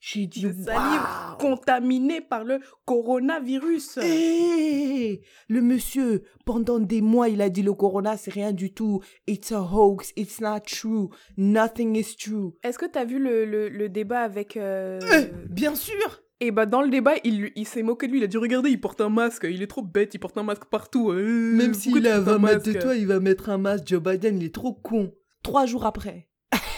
J'ai 0.00 0.26
dit, 0.26 0.42
De 0.42 0.52
salive 0.52 1.00
Waouh 1.00 1.36
Contaminé 1.38 2.20
par 2.20 2.42
le 2.42 2.58
coronavirus. 2.84 3.98
Hé 3.98 5.20
Le 5.48 5.60
monsieur, 5.62 6.24
pendant 6.44 6.80
des 6.80 7.00
mois, 7.00 7.28
il 7.28 7.40
a 7.40 7.48
dit 7.50 7.62
le 7.62 7.72
corona, 7.72 8.16
c'est 8.16 8.32
rien 8.32 8.52
du 8.52 8.72
tout. 8.74 9.00
It's 9.28 9.52
a 9.52 9.60
hoax. 9.62 10.12
It's 10.16 10.40
not 10.40 10.60
true. 10.66 11.10
Nothing 11.36 11.94
is 11.96 12.16
true. 12.16 12.54
Est-ce 12.64 12.78
que 12.78 12.86
t'as 12.86 13.04
vu 13.04 13.18
le, 13.20 13.44
le, 13.44 13.68
le 13.68 13.88
débat 13.88 14.22
avec... 14.22 14.56
euh, 14.56 14.98
Euh, 15.12 15.26
bien 15.48 15.74
sûr 15.76 16.21
Et 16.42 16.50
bah 16.50 16.66
dans 16.66 16.82
le 16.82 16.90
débat, 16.90 17.12
il, 17.22 17.52
s'est 17.68 17.84
moqué 17.84 18.08
de 18.08 18.12
lui. 18.12 18.18
Il 18.18 18.24
a 18.24 18.26
dit 18.26 18.36
regardez, 18.36 18.68
il 18.68 18.80
porte 18.80 19.00
un 19.00 19.08
masque. 19.08 19.46
Il 19.48 19.62
est 19.62 19.68
trop 19.68 19.80
bête, 19.80 20.12
il 20.14 20.18
porte 20.18 20.36
un 20.36 20.42
masque 20.42 20.64
partout. 20.64 21.12
Euh, 21.12 21.54
Même 21.54 21.72
s'il 21.72 22.04
a 22.08 22.16
portes 22.16 22.28
un 22.28 22.32
20 22.32 22.38
mètres 22.40 22.64
de 22.64 22.72
toi, 22.72 22.96
il 22.96 23.06
va 23.06 23.20
mettre 23.20 23.48
un 23.48 23.58
masque. 23.58 23.86
Joe 23.86 24.02
Biden, 24.02 24.38
il 24.38 24.46
est 24.46 24.54
trop 24.54 24.74
con. 24.74 25.14
Trois 25.44 25.66
jours 25.66 25.86
après. 25.86 26.28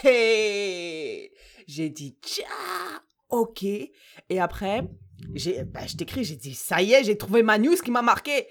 Hey 0.04 1.30
j'ai 1.66 1.88
dit, 1.88 2.18
tcha, 2.22 2.44
ok. 3.30 3.62
Et 3.62 4.38
après, 4.38 4.86
j'ai, 5.32 5.64
bah, 5.64 5.86
je 5.86 5.96
t'écris, 5.96 6.24
j'ai 6.24 6.36
dit, 6.36 6.52
ça 6.52 6.82
y 6.82 6.92
est, 6.92 7.02
j'ai 7.02 7.16
trouvé 7.16 7.42
ma 7.42 7.56
news 7.56 7.76
qui 7.82 7.90
m'a 7.90 8.02
marqué. 8.02 8.46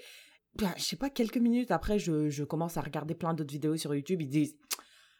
Bah, 0.56 0.74
je 0.76 0.82
sais 0.82 0.96
pas, 0.96 1.10
quelques 1.10 1.36
minutes 1.36 1.70
après, 1.70 2.00
je, 2.00 2.28
je 2.28 2.42
commence 2.42 2.76
à 2.76 2.80
regarder 2.80 3.14
plein 3.14 3.34
d'autres 3.34 3.52
vidéos 3.52 3.76
sur 3.76 3.94
YouTube. 3.94 4.20
Ils 4.20 4.28
disent, 4.28 4.56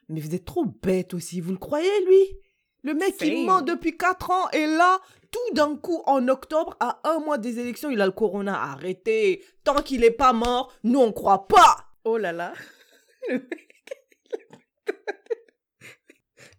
mais 0.09 0.19
vous 0.19 0.35
êtes 0.35 0.45
trop 0.45 0.65
bête 0.65 1.15
aussi, 1.15 1.41
vous 1.41 1.53
le 1.53 1.59
croyez, 1.59 2.05
lui? 2.05 2.41
Le 2.85 2.93
mec, 2.93 3.15
il 3.23 3.47
ment 3.47 3.63
depuis 3.63 3.97
4 3.97 4.31
ans 4.31 4.51
et 4.53 4.67
là, 4.67 5.01
tout 5.35 5.55
d'un 5.55 5.75
coup, 5.77 6.01
en 6.07 6.29
octobre, 6.29 6.77
à 6.79 7.01
un 7.05 7.19
mois 7.19 7.39
des 7.39 7.59
élections, 7.59 7.91
il 7.91 8.01
a 8.01 8.07
le 8.07 8.13
corona. 8.13 8.55
Arrêtez. 8.71 9.43
Tant 9.65 9.83
qu'il 9.83 10.05
est 10.05 10.13
pas 10.13 10.33
mort, 10.33 10.73
nous, 10.85 11.01
on 11.01 11.13
croit 11.13 11.49
pas. 11.49 11.87
Oh 12.05 12.17
là 12.19 12.31
là. 12.33 12.53
Le 13.29 13.35
mec- 13.39 13.71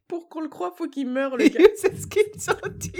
Pour 0.08 0.30
qu'on 0.30 0.42
le 0.42 0.50
croie, 0.50 0.74
faut 0.78 0.88
qu'il 0.88 1.08
meure, 1.10 1.36
le 1.38 1.48
gars. 1.50 1.64
C'est 1.78 1.96
ce 1.96 2.06
qu'ils 2.08 2.50
ont 2.52 2.70
dit. 2.76 2.92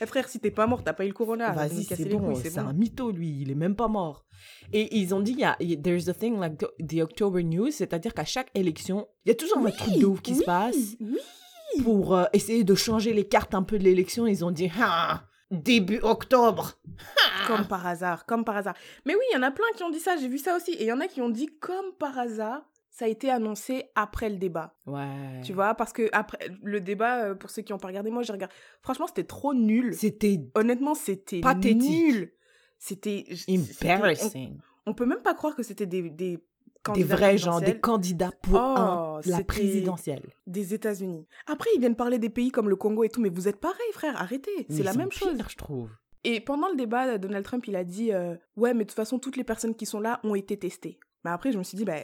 Eh, 0.00 0.06
frère, 0.06 0.28
si 0.28 0.38
t'es 0.40 0.50
pas 0.50 0.66
mort, 0.66 0.82
t'as 0.84 0.92
pas 0.92 1.04
eu 1.04 1.08
le 1.08 1.14
corona. 1.14 1.52
Vas-y, 1.52 1.84
c'est 1.84 2.04
bon, 2.06 2.34
c'est 2.34 2.56
un 2.58 2.72
mytho, 2.72 3.10
lui, 3.10 3.40
il 3.42 3.50
est 3.50 3.54
même 3.56 3.74
pas 3.76 3.88
mort. 3.88 4.24
Et 4.72 4.96
ils 4.98 5.14
ont 5.14 5.20
dit, 5.20 5.32
il 5.32 5.40
y 5.40 5.44
a, 5.44 5.56
there's 5.82 6.08
a 6.08 6.14
thing 6.14 6.38
like 6.38 6.56
the, 6.58 6.66
the 6.86 7.00
October 7.02 7.42
News, 7.42 7.70
c'est-à-dire 7.70 8.14
qu'à 8.14 8.24
chaque 8.24 8.50
élection, 8.54 9.08
il 9.24 9.30
y 9.30 9.32
a 9.32 9.34
toujours 9.34 9.58
un 9.58 9.70
truc 9.70 9.98
de 9.98 10.06
ouf 10.06 10.20
qui 10.22 10.36
se 10.36 10.44
passe. 10.44 10.76
Oui. 11.00 11.18
Pour 11.82 12.14
euh, 12.16 12.24
essayer 12.32 12.64
de 12.64 12.74
changer 12.74 13.12
les 13.12 13.26
cartes 13.28 13.54
un 13.54 13.62
peu 13.62 13.78
de 13.78 13.84
l'élection, 13.84 14.26
ils 14.26 14.44
ont 14.44 14.50
dit, 14.50 14.70
ah, 14.80 15.22
début 15.50 16.00
octobre. 16.02 16.72
Comme 17.46 17.66
par 17.66 17.86
hasard, 17.86 18.26
comme 18.26 18.44
par 18.44 18.56
hasard. 18.56 18.74
Mais 19.06 19.14
oui, 19.14 19.20
il 19.30 19.34
y 19.34 19.38
en 19.38 19.42
a 19.42 19.50
plein 19.50 19.64
qui 19.76 19.82
ont 19.82 19.90
dit 19.90 20.00
ça, 20.00 20.16
j'ai 20.16 20.28
vu 20.28 20.38
ça 20.38 20.56
aussi. 20.56 20.72
Et 20.72 20.82
il 20.82 20.86
y 20.86 20.92
en 20.92 21.00
a 21.00 21.06
qui 21.06 21.20
ont 21.22 21.30
dit 21.30 21.48
comme 21.60 21.92
par 21.98 22.18
hasard, 22.18 22.62
ça 22.90 23.04
a 23.04 23.08
été 23.08 23.30
annoncé 23.30 23.84
après 23.94 24.28
le 24.28 24.36
débat. 24.36 24.74
Ouais. 24.86 25.40
Tu 25.44 25.52
vois, 25.52 25.74
parce 25.74 25.92
que 25.92 26.08
après 26.12 26.38
le 26.62 26.80
débat, 26.80 27.24
euh, 27.26 27.34
pour 27.34 27.48
ceux 27.50 27.62
qui 27.62 27.72
ont 27.72 27.78
pas 27.78 27.88
regardé, 27.88 28.10
moi 28.10 28.22
j'ai 28.22 28.32
regardé. 28.32 28.54
Franchement, 28.82 29.06
c'était 29.06 29.24
trop 29.24 29.54
nul. 29.54 29.94
C'était 29.94 30.40
Honnêtement, 30.54 30.94
c'était 30.94 31.40
Pathétique. 31.40 31.80
nul. 31.90 32.32
C'était 32.78 33.24
c'était- 33.34 33.92
embarrassing. 33.94 34.58
On, 34.86 34.90
on 34.90 34.94
peut 34.94 35.06
même 35.06 35.22
pas 35.22 35.34
croire 35.34 35.54
que 35.56 35.62
c'était 35.62 35.86
des, 35.86 36.10
des 36.10 36.38
Des 36.92 37.02
vrais 37.04 37.38
gens, 37.38 37.60
des 37.60 37.78
candidats 37.78 38.32
pour 38.42 38.54
Oh, 38.54 38.58
un- 38.78 39.20
la 39.26 39.42
présidentielle. 39.44 40.22
des 40.46 40.74
États-Unis. 40.74 41.26
Après, 41.46 41.70
ils 41.74 41.80
viennent 41.80 41.96
parler 41.96 42.18
des 42.18 42.30
pays 42.30 42.50
comme 42.50 42.68
le 42.68 42.76
Congo 42.76 43.04
et 43.04 43.08
tout, 43.08 43.20
mais 43.20 43.28
vous 43.28 43.48
êtes 43.48 43.60
pareil, 43.60 43.78
frère, 43.92 44.20
arrêtez. 44.20 44.66
C'est 44.70 44.82
la 44.82 44.94
même 44.94 45.10
chose. 45.12 45.38
je 45.48 45.56
trouve. 45.56 45.90
Et 46.24 46.40
pendant 46.40 46.68
le 46.68 46.76
débat, 46.76 47.16
Donald 47.18 47.44
Trump, 47.44 47.66
il 47.68 47.76
a 47.76 47.84
dit 47.84 48.12
euh, 48.12 48.34
Ouais, 48.56 48.74
mais 48.74 48.84
de 48.84 48.88
toute 48.88 48.96
façon, 48.96 49.18
toutes 49.18 49.36
les 49.36 49.44
personnes 49.44 49.74
qui 49.74 49.86
sont 49.86 50.00
là 50.00 50.20
ont 50.24 50.34
été 50.34 50.56
testées. 50.58 50.98
Mais 51.24 51.30
après, 51.30 51.52
je 51.52 51.58
me 51.58 51.62
suis 51.62 51.76
dit 51.76 51.84
bah, 51.84 52.00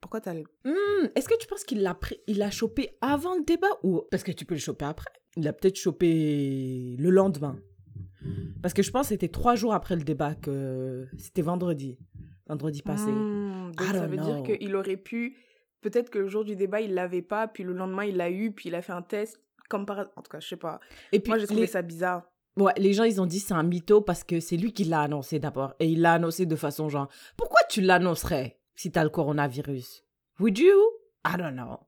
Pourquoi 0.00 0.20
t'as. 0.20 0.32
le- 0.34 0.44
Hmm, 0.64 1.08
Est-ce 1.14 1.28
que 1.28 1.36
tu 1.38 1.46
penses 1.46 1.64
qu'il 1.64 1.82
l'a 1.82 1.94
pris, 1.94 2.18
il 2.26 2.38
l'a 2.38 2.50
chopé 2.50 2.96
avant 3.00 3.34
le 3.34 3.44
débat 3.44 3.66
ou 3.82 4.00
parce 4.10 4.22
que 4.22 4.32
tu 4.32 4.44
peux 4.44 4.54
le 4.54 4.60
choper 4.60 4.84
après 4.86 5.10
Il 5.36 5.44
l'a 5.44 5.52
peut-être 5.52 5.76
chopé 5.76 6.96
le 6.98 7.10
lendemain. 7.10 7.58
Parce 8.62 8.74
que 8.74 8.82
je 8.82 8.90
pense 8.90 9.02
que 9.06 9.08
c'était 9.10 9.28
trois 9.28 9.54
jours 9.54 9.72
après 9.74 9.94
le 9.96 10.02
débat 10.02 10.34
que 10.34 11.06
c'était 11.18 11.42
vendredi, 11.42 11.98
vendredi 12.48 12.82
passé. 12.82 13.10
Hmm, 13.10 13.72
donc 13.76 13.86
I 13.88 13.92
ça 13.92 14.00
don't 14.00 14.08
veut 14.10 14.16
know. 14.16 14.42
dire 14.42 14.58
qu'il 14.58 14.74
aurait 14.76 14.96
pu. 14.96 15.36
Peut-être 15.80 16.10
que 16.10 16.18
le 16.18 16.26
jour 16.28 16.44
du 16.44 16.56
débat, 16.56 16.80
il 16.80 16.94
l'avait 16.94 17.22
pas, 17.22 17.46
puis 17.46 17.62
le 17.62 17.72
lendemain, 17.72 18.04
il 18.04 18.16
l'a 18.16 18.30
eu, 18.30 18.50
puis 18.52 18.68
il 18.68 18.74
a 18.74 18.82
fait 18.82 18.92
un 18.92 19.02
test. 19.02 19.40
Comme 19.68 19.86
par. 19.86 19.98
En 20.16 20.22
tout 20.22 20.30
cas, 20.30 20.40
je 20.40 20.48
sais 20.48 20.56
pas. 20.56 20.80
Et 21.12 21.20
puis 21.20 21.30
Moi, 21.30 21.38
j'ai 21.38 21.46
trouvé 21.46 21.60
les, 21.62 21.66
ça 21.66 21.82
bizarre. 21.82 22.22
ouais, 22.56 22.72
les 22.78 22.94
gens 22.94 23.04
ils 23.04 23.20
ont 23.20 23.26
dit 23.26 23.38
c'est 23.38 23.54
un 23.54 23.62
mytho 23.62 24.00
parce 24.00 24.24
que 24.24 24.40
c'est 24.40 24.56
lui 24.56 24.72
qui 24.72 24.84
l'a 24.84 25.02
annoncé 25.02 25.38
d'abord 25.38 25.74
et 25.78 25.86
il 25.86 26.00
l'a 26.00 26.14
annoncé 26.14 26.46
de 26.46 26.56
façon 26.56 26.88
genre 26.88 27.08
pourquoi 27.36 27.60
tu 27.68 27.80
l'annoncerais 27.82 28.58
si 28.74 28.90
t'as 28.90 29.04
le 29.04 29.10
coronavirus? 29.10 30.04
Would 30.40 30.58
you? 30.58 30.74
I 31.26 31.36
don't 31.36 31.52
know. 31.54 31.78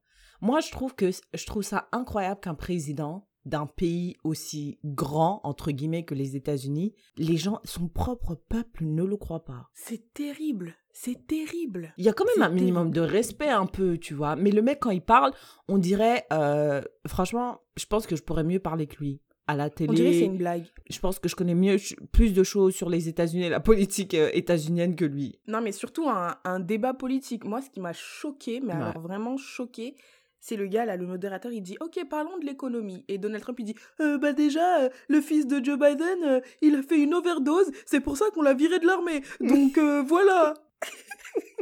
Moi 0.42 0.60
je 0.60 0.70
trouve 0.70 0.94
que 0.94 1.10
je 1.10 1.46
trouve 1.46 1.62
ça 1.62 1.88
incroyable 1.90 2.40
qu'un 2.40 2.54
président 2.54 3.26
d'un 3.46 3.66
pays 3.66 4.16
aussi 4.24 4.78
grand 4.84 5.40
entre 5.44 5.70
guillemets 5.70 6.04
que 6.04 6.14
les 6.14 6.36
États-Unis, 6.36 6.94
les 7.16 7.36
gens 7.36 7.60
son 7.64 7.88
propre 7.88 8.34
peuple 8.34 8.84
ne 8.84 9.02
le 9.04 9.16
croit 9.16 9.44
pas. 9.44 9.70
C'est 9.74 10.12
terrible. 10.14 10.74
C'est 10.92 11.26
terrible. 11.26 11.94
Il 11.98 12.04
y 12.04 12.08
a 12.08 12.12
quand 12.12 12.24
même 12.36 12.42
un 12.42 12.52
minimum 12.52 12.90
de 12.90 13.00
respect 13.00 13.48
un 13.48 13.66
peu, 13.66 13.96
tu 13.96 14.12
vois. 14.12 14.34
Mais 14.36 14.50
le 14.50 14.60
mec, 14.60 14.80
quand 14.80 14.90
il 14.90 15.00
parle, 15.00 15.32
on 15.68 15.78
dirait, 15.78 16.26
euh, 16.32 16.82
franchement, 17.06 17.60
je 17.76 17.86
pense 17.86 18.06
que 18.06 18.16
je 18.16 18.22
pourrais 18.22 18.44
mieux 18.44 18.58
parler 18.58 18.86
que 18.86 18.96
lui. 18.96 19.20
à 19.46 19.56
la 19.56 19.68
télé. 19.70 19.90
On 19.90 19.94
dirait 19.94 20.10
que 20.12 20.18
c'est 20.18 20.24
une 20.26 20.36
blague. 20.38 20.66
Je 20.88 20.98
pense 21.00 21.18
que 21.18 21.28
je 21.28 21.34
connais 21.34 21.54
mieux, 21.56 21.76
plus 22.12 22.32
de 22.32 22.42
choses 22.44 22.72
sur 22.74 22.88
les 22.88 23.08
États-Unis 23.08 23.44
et 23.46 23.48
la 23.48 23.58
politique 23.60 24.14
euh, 24.14 24.30
états-unienne 24.32 24.94
que 24.94 25.04
lui. 25.04 25.40
Non, 25.48 25.60
mais 25.60 25.72
surtout 25.72 26.08
un, 26.08 26.36
un 26.44 26.60
débat 26.60 26.94
politique. 26.94 27.44
Moi, 27.44 27.60
ce 27.60 27.68
qui 27.70 27.80
m'a 27.80 27.92
choqué, 27.92 28.60
mais 28.60 28.74
Ouais. 28.74 28.80
alors 28.82 29.00
vraiment 29.00 29.36
choqué, 29.36 29.96
c'est 30.40 30.56
le 30.56 30.66
gars 30.66 30.84
là, 30.86 30.96
le 30.96 31.06
modérateur, 31.06 31.52
il 31.52 31.60
dit 31.62 31.76
Ok, 31.80 31.98
parlons 32.08 32.38
de 32.38 32.46
l'économie. 32.46 33.04
Et 33.08 33.18
Donald 33.18 33.42
Trump, 33.42 33.58
il 33.60 33.64
dit 33.66 33.74
Euh, 34.00 34.18
Bah, 34.18 34.32
déjà, 34.32 34.80
euh, 34.82 34.88
le 35.08 35.20
fils 35.20 35.46
de 35.46 35.62
Joe 35.64 35.78
Biden, 35.78 36.24
euh, 36.24 36.40
il 36.62 36.74
a 36.76 36.82
fait 36.82 36.96
une 36.98 37.14
overdose, 37.14 37.70
c'est 37.86 38.00
pour 38.00 38.16
ça 38.16 38.26
qu'on 38.32 38.42
l'a 38.42 38.54
viré 38.54 38.78
de 38.78 38.86
l'armée. 38.86 39.22
Donc 39.40 39.78
voilà. 40.06 40.54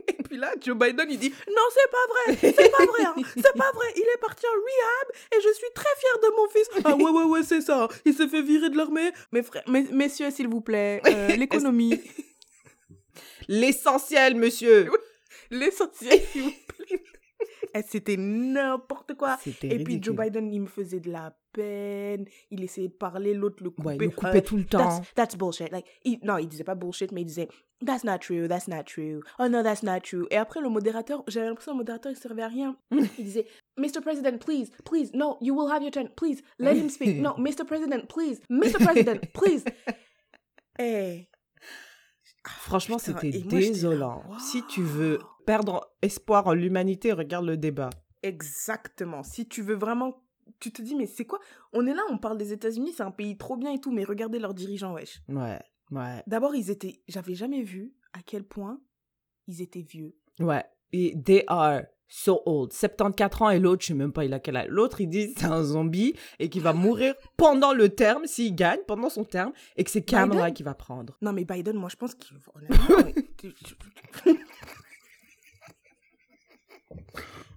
Et 0.09 0.23
puis 0.23 0.37
là, 0.39 0.53
Joe 0.61 0.77
Biden, 0.79 1.07
il 1.11 1.19
dit 1.19 1.31
Non, 1.49 1.63
c'est 1.75 1.91
pas 1.91 2.07
vrai, 2.33 2.53
c'est 2.57 2.71
pas 2.71 2.85
vrai, 2.87 3.05
hein, 3.05 3.15
c'est 3.37 3.57
pas 3.57 3.71
vrai. 3.73 3.87
Il 3.97 4.03
est 4.03 4.21
parti 4.21 4.47
en 4.47 4.53
rehab 4.53 5.37
et 5.37 5.41
je 5.43 5.53
suis 5.55 5.67
très 5.75 5.95
fière 5.99 6.19
de 6.23 6.37
mon 6.37 6.49
fils. 6.49 6.69
Ah 6.85 6.97
ouais, 6.97 7.11
ouais, 7.11 7.25
ouais, 7.31 7.43
c'est 7.43 7.61
ça. 7.61 7.89
Il 8.05 8.15
s'est 8.15 8.29
fait 8.29 8.43
virer 8.43 8.71
de 8.71 8.77
l'armée. 8.77 9.11
Mes 9.33 9.43
frères, 9.43 9.65
mes- 9.69 9.91
messieurs, 9.93 10.31
s'il 10.31 10.49
vous 10.49 10.61
plaît, 10.61 11.03
l'économie. 11.37 12.01
L'essentiel, 13.49 14.35
monsieur 14.37 14.89
L'essentiel, 15.51 16.21
s'il 16.33 16.43
vous 16.43 16.51
plaît. 16.69 16.78
Eh, 17.75 17.83
C'était 17.87 18.17
n'importe 18.17 19.15
quoi. 19.15 19.39
Et 19.63 19.83
puis 19.85 20.03
Joe. 20.03 20.17
Biden, 20.17 20.53
il 20.53 20.61
me 20.63 20.67
faisait 20.67 21.01
de 21.01 21.11
la 21.11 21.37
peine. 21.53 22.25
Il 22.51 22.63
essayait 22.65 22.89
de 22.89 22.93
parler, 22.95 23.35
l'autre 23.35 23.63
le 23.63 23.71
coupait. 23.71 23.89
Ouais, 23.89 23.97
il 23.97 24.01
le 24.03 24.11
coupait 24.11 24.39
Euh, 24.39 24.41
tout 24.43 24.57
le 24.57 24.65
That's, 24.65 24.97
temps. 24.99 25.03
that's 25.15 25.37
bullshit. 25.37 25.71
Like, 25.71 25.87
il- 26.05 26.19
non, 26.23 26.39
il 26.39 26.49
disait 26.49 26.65
pas 26.65 26.75
bullshit, 26.75 27.13
mais 27.13 27.23
il 27.23 27.27
disait 27.27 27.49
That's 27.85 28.03
not 28.05 28.19
true, 28.19 28.49
that's 28.49 28.67
not 28.67 28.83
true. 28.85 29.21
Oh 29.39 29.49
no, 29.49 29.63
that's 29.63 29.83
not 29.85 30.01
true. 30.01 30.27
Et 30.31 30.37
après, 30.37 30.61
le 30.61 30.69
modérateur, 30.69 31.23
j'avais 31.29 31.47
l'impression 31.47 31.73
que 31.73 31.77
le 31.77 31.83
modérateur, 31.83 32.11
il 32.13 32.17
servait 32.17 32.43
à 32.43 32.49
rien. 32.49 32.77
il 32.91 33.25
disait 33.25 33.47
Mr. 33.77 34.01
President, 34.03 34.39
please, 34.39 34.71
please, 34.85 35.11
no, 35.15 35.37
you 35.41 35.55
will 35.55 35.71
have 35.71 35.83
your 35.83 35.93
turn. 35.93 36.09
Please, 36.17 36.43
let 36.59 36.75
him 36.77 36.89
speak. 36.89 37.21
No, 37.21 37.35
Mr. 37.39 37.65
President, 37.65 38.07
please, 38.09 38.41
Mr. 38.51 38.83
President, 38.85 39.21
please. 39.33 39.65
Eh. 40.81 41.27
Franchement, 42.47 42.99
c'était 42.99 43.31
moi, 43.31 43.51
désolant. 43.61 44.23
Si 44.39 44.65
tu 44.67 44.83
veux 44.83 45.19
perdre 45.47 45.91
espoir 46.03 46.47
en 46.47 46.55
l'humanité, 46.55 47.13
regarde 47.13 47.47
le 47.47 47.57
débat. 47.57 47.91
Exactement. 48.23 49.23
Si 49.23 49.47
tu 49.49 49.63
veux 49.63 49.75
vraiment. 49.77 50.23
Tu 50.61 50.73
te 50.73 50.81
dis, 50.81 50.95
mais 50.95 51.07
c'est 51.07 51.27
quoi? 51.27 51.39
On 51.73 51.87
est 51.87 51.95
là, 51.95 52.03
on 52.11 52.17
parle 52.19 52.39
des 52.39 52.53
États-Unis, 52.53 52.93
c'est 52.97 53.03
un 53.03 53.11
pays 53.11 53.37
trop 53.37 53.57
bien 53.57 53.73
et 53.73 53.81
tout, 53.81 53.93
mais 53.93 54.05
regardez 54.05 54.39
leurs 54.39 54.55
dirigeants, 54.55 54.95
wesh. 54.95 55.21
Ouais, 55.29 55.61
ouais, 55.91 56.23
D'abord, 56.27 56.55
ils 56.55 56.71
étaient. 56.71 57.03
J'avais 57.07 57.35
jamais 57.35 57.63
vu 57.63 57.93
à 58.15 58.21
quel 58.25 58.45
point 58.45 58.81
ils 59.47 59.61
étaient 59.63 59.83
vieux. 59.83 60.17
ouais. 60.41 60.65
Et 60.91 61.15
they 61.23 61.45
are 61.49 61.83
so 62.09 62.43
old. 62.47 62.73
74 62.73 63.43
ans 63.43 63.51
et 63.51 63.59
l'autre, 63.59 63.83
je 63.83 63.89
sais 63.89 63.95
même 63.95 64.13
pas 64.13 64.25
il 64.25 64.33
a 64.33 64.41
quel 64.41 64.57
âge. 64.57 64.69
L'autre, 64.69 65.01
il 65.01 65.09
dit 65.09 65.35
c'est 65.37 65.47
un 65.47 65.63
zombie 65.63 66.15
et 66.39 66.49
qu'il 66.49 66.63
va 66.63 66.73
mourir 66.73 67.15
pendant 67.37 67.73
le 67.73 67.91
terme, 67.91 68.27
s'il 68.27 68.55
gagne, 68.55 68.81
pendant 68.87 69.11
son 69.11 69.25
terme, 69.25 69.53
et 69.77 69.85
que 69.85 69.91
c'est 69.91 70.03
Kamala 70.03 70.51
qui 70.51 70.63
va 70.63 70.75
prendre. 70.75 71.17
Non, 71.23 71.33
mais 71.33 71.45
Biden, 71.45 71.77
moi, 71.77 71.89
je 71.91 71.97
pense 71.97 72.15
qu'il. 72.15 72.37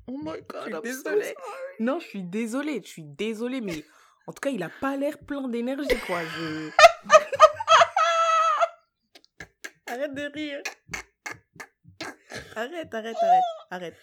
Oh 0.07 0.17
my 0.21 0.41
god, 0.47 0.63
suis 0.63 0.73
I'm 0.73 0.81
so 0.81 1.03
désolée. 1.03 1.35
non, 1.79 1.99
je 1.99 2.07
suis 2.07 2.23
désolée, 2.23 2.81
je 2.83 2.89
suis 2.89 3.03
désolée, 3.03 3.61
mais 3.61 3.85
en 4.27 4.33
tout 4.33 4.41
cas, 4.41 4.49
il 4.49 4.61
a 4.61 4.69
pas 4.81 4.97
l'air 4.97 5.17
plein 5.19 5.47
d'énergie, 5.47 5.87
quoi. 6.05 6.19
Je... 6.25 6.69
arrête 9.87 10.13
de 10.13 10.31
rire. 10.33 10.61
Arrête, 12.55 12.93
arrête, 12.93 13.15
arrête, 13.21 13.43
arrête. 13.69 13.95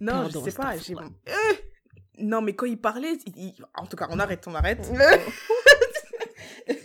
Non, 0.00 0.12
Pardon, 0.12 0.44
je 0.44 0.50
sais 0.50 0.56
pas. 0.56 0.76
j'ai-. 0.76 0.94
Euh, 0.94 1.32
Non, 2.18 2.40
mais 2.42 2.54
quand 2.54 2.66
il 2.66 2.78
parlait, 2.80 3.16
il- 3.36 3.54
en 3.74 3.86
tout 3.86 3.96
cas, 3.96 4.06
on 4.10 4.18
arrête, 4.18 4.44
on 4.46 4.54
arrête. 4.54 4.80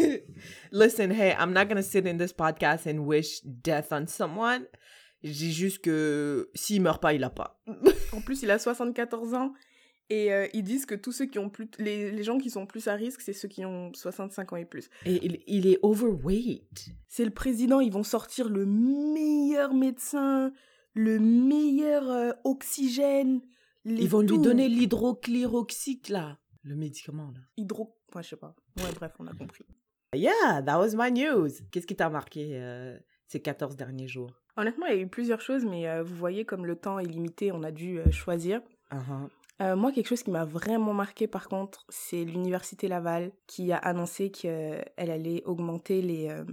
Listen, 0.71 1.11
hey, 1.11 1.33
I'm 1.39 1.51
not 1.53 1.65
gonna 1.65 1.81
sit 1.81 2.05
in 2.05 2.17
this 2.17 2.33
podcast 2.33 2.87
and 2.87 2.99
wish 3.05 3.41
death 3.43 3.91
on 3.91 4.07
someone. 4.07 4.65
Dis 5.23 5.51
juste 5.51 5.79
que 5.79 6.49
s'il 6.55 6.81
meurt 6.81 7.01
pas, 7.01 7.13
il 7.13 7.23
a 7.23 7.29
pas. 7.29 7.59
En 8.13 8.21
plus, 8.21 8.41
il 8.41 8.51
a 8.51 8.57
74 8.59 9.33
ans. 9.33 9.53
Et 10.11 10.33
euh, 10.33 10.47
ils 10.53 10.63
disent 10.63 10.87
que 10.87 10.95
tous 10.95 11.11
ceux 11.11 11.25
qui 11.27 11.37
ont 11.37 11.49
plus. 11.51 11.69
Les, 11.77 12.09
les 12.09 12.23
gens 12.23 12.39
qui 12.39 12.49
sont 12.49 12.65
plus 12.65 12.87
à 12.87 12.93
risque, 12.95 13.21
c'est 13.21 13.33
ceux 13.33 13.47
qui 13.47 13.63
ont 13.65 13.91
65 13.93 14.53
ans 14.53 14.55
et 14.55 14.65
plus. 14.65 14.89
Et 15.05 15.19
il, 15.23 15.39
il 15.45 15.67
est 15.67 15.77
overweight. 15.83 16.87
C'est 17.07 17.25
le 17.25 17.29
président, 17.31 17.79
ils 17.79 17.91
vont 17.91 18.01
sortir 18.03 18.49
le 18.49 18.65
meilleur 18.65 19.73
médecin, 19.75 20.51
le 20.93 21.19
meilleur 21.19 22.09
euh, 22.09 22.31
oxygène. 22.43 23.41
les 23.85 24.03
Ils 24.03 24.09
vont 24.09 24.21
lui 24.21 24.27
tout. 24.27 24.37
donner 24.41 24.67
l'hydrochloroxique, 24.67 26.09
là. 26.09 26.37
Le 26.63 26.75
médicament, 26.75 27.31
là. 27.33 27.41
Hydro. 27.57 27.95
Enfin, 28.09 28.21
je 28.21 28.29
sais 28.29 28.35
pas. 28.35 28.55
Ouais, 28.77 28.91
bref, 28.95 29.13
on 29.19 29.27
a 29.27 29.33
compris. 29.33 29.63
Yeah, 30.15 30.61
that 30.65 30.79
was 30.79 30.95
my 30.95 31.11
news. 31.11 31.49
Qu'est-ce 31.71 31.85
qui 31.87 31.95
t'a 31.95 32.09
marqué 32.09 32.49
euh, 32.53 32.97
ces 33.27 33.39
14 33.41 33.75
derniers 33.75 34.07
jours? 34.07 34.31
Honnêtement, 34.57 34.87
il 34.87 34.95
y 34.95 34.97
a 34.97 35.01
eu 35.01 35.07
plusieurs 35.07 35.41
choses, 35.41 35.63
mais 35.65 35.87
euh, 35.87 36.03
vous 36.03 36.15
voyez, 36.15 36.45
comme 36.45 36.65
le 36.65 36.75
temps 36.75 36.99
est 36.99 37.05
limité, 37.05 37.51
on 37.51 37.63
a 37.63 37.71
dû 37.71 37.99
euh, 37.99 38.11
choisir. 38.11 38.61
Uh-huh. 38.91 39.29
Euh, 39.61 39.75
moi, 39.75 39.91
quelque 39.91 40.07
chose 40.07 40.23
qui 40.23 40.31
m'a 40.31 40.45
vraiment 40.45 40.93
marqué, 40.93 41.27
par 41.27 41.47
contre, 41.47 41.85
c'est 41.89 42.23
l'Université 42.23 42.87
Laval 42.87 43.31
qui 43.45 43.71
a 43.71 43.77
annoncé 43.77 44.31
qu'elle 44.31 44.83
allait 44.97 45.43
augmenter 45.45 46.01
les, 46.01 46.29
euh, 46.29 46.43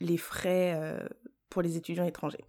les 0.00 0.16
frais 0.16 0.74
euh, 0.76 1.00
pour 1.48 1.62
les 1.62 1.76
étudiants 1.76 2.04
étrangers. 2.04 2.44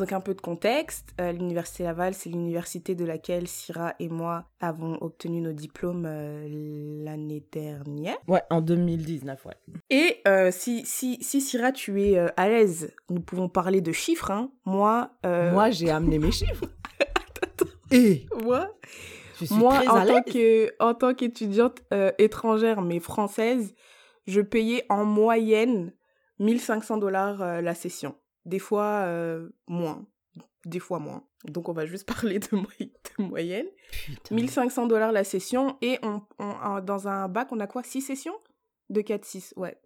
Donc, 0.00 0.14
un 0.14 0.20
peu 0.20 0.32
de 0.32 0.40
contexte. 0.40 1.10
euh, 1.20 1.30
L'Université 1.30 1.82
Laval, 1.82 2.14
c'est 2.14 2.30
l'université 2.30 2.94
de 2.94 3.04
laquelle 3.04 3.46
Syrah 3.46 3.94
et 3.98 4.08
moi 4.08 4.46
avons 4.58 4.96
obtenu 5.02 5.42
nos 5.42 5.52
diplômes 5.52 6.06
euh, 6.06 7.04
l'année 7.04 7.44
dernière. 7.52 8.16
Ouais, 8.26 8.40
en 8.48 8.62
2019, 8.62 9.44
ouais. 9.44 9.52
Et 9.90 10.22
euh, 10.26 10.50
si, 10.50 10.86
si, 10.86 11.18
si 11.22 11.42
Syrah, 11.42 11.72
tu 11.72 12.02
es 12.02 12.16
à 12.16 12.48
l'aise, 12.48 12.94
nous 13.10 13.20
pouvons 13.20 13.50
parler 13.50 13.82
de 13.82 13.92
chiffres. 13.92 14.30
Hein. 14.30 14.50
Moi, 14.64 15.10
Moi, 15.22 15.68
j'ai 15.70 15.90
amené 15.90 16.18
mes 16.18 16.32
chiffres. 16.32 16.64
Et 17.90 18.24
moi, 18.42 18.74
je 19.38 19.44
suis 19.44 19.54
Moi, 19.54 19.74
très 19.74 19.88
en 19.88 19.96
à 19.96 20.06
tant, 20.06 20.22
que, 20.22 20.82
en 20.82 20.94
tant 20.94 21.12
qu'étudiante 21.12 21.82
étrangère, 22.16 22.80
mais 22.80 23.00
française, 23.00 23.74
je 24.26 24.40
payais 24.40 24.86
en 24.88 25.04
moyenne 25.04 25.92
1500 26.38 26.96
dollars 26.96 27.60
la 27.60 27.74
session. 27.74 28.14
Des 28.46 28.58
fois, 28.58 29.02
euh, 29.06 29.48
moins. 29.68 30.06
Des 30.66 30.78
fois 30.78 30.98
moins. 30.98 31.24
Donc, 31.44 31.68
on 31.68 31.72
va 31.72 31.86
juste 31.86 32.06
parler 32.22 32.38
de, 32.38 32.54
moy- 32.56 32.92
de 33.18 33.22
moyenne. 33.24 33.66
Putain. 34.06 34.34
1500 34.34 34.86
dollars 34.86 35.12
la 35.12 35.24
session. 35.24 35.76
Et 35.82 35.98
on, 36.02 36.22
on- 36.38 36.80
dans 36.80 37.08
un 37.08 37.28
bac, 37.28 37.48
on 37.52 37.60
a 37.60 37.66
quoi? 37.66 37.82
6 37.82 38.00
sessions? 38.02 38.36
De 38.90 39.00
4-6, 39.02 39.52
ouais. 39.56 39.78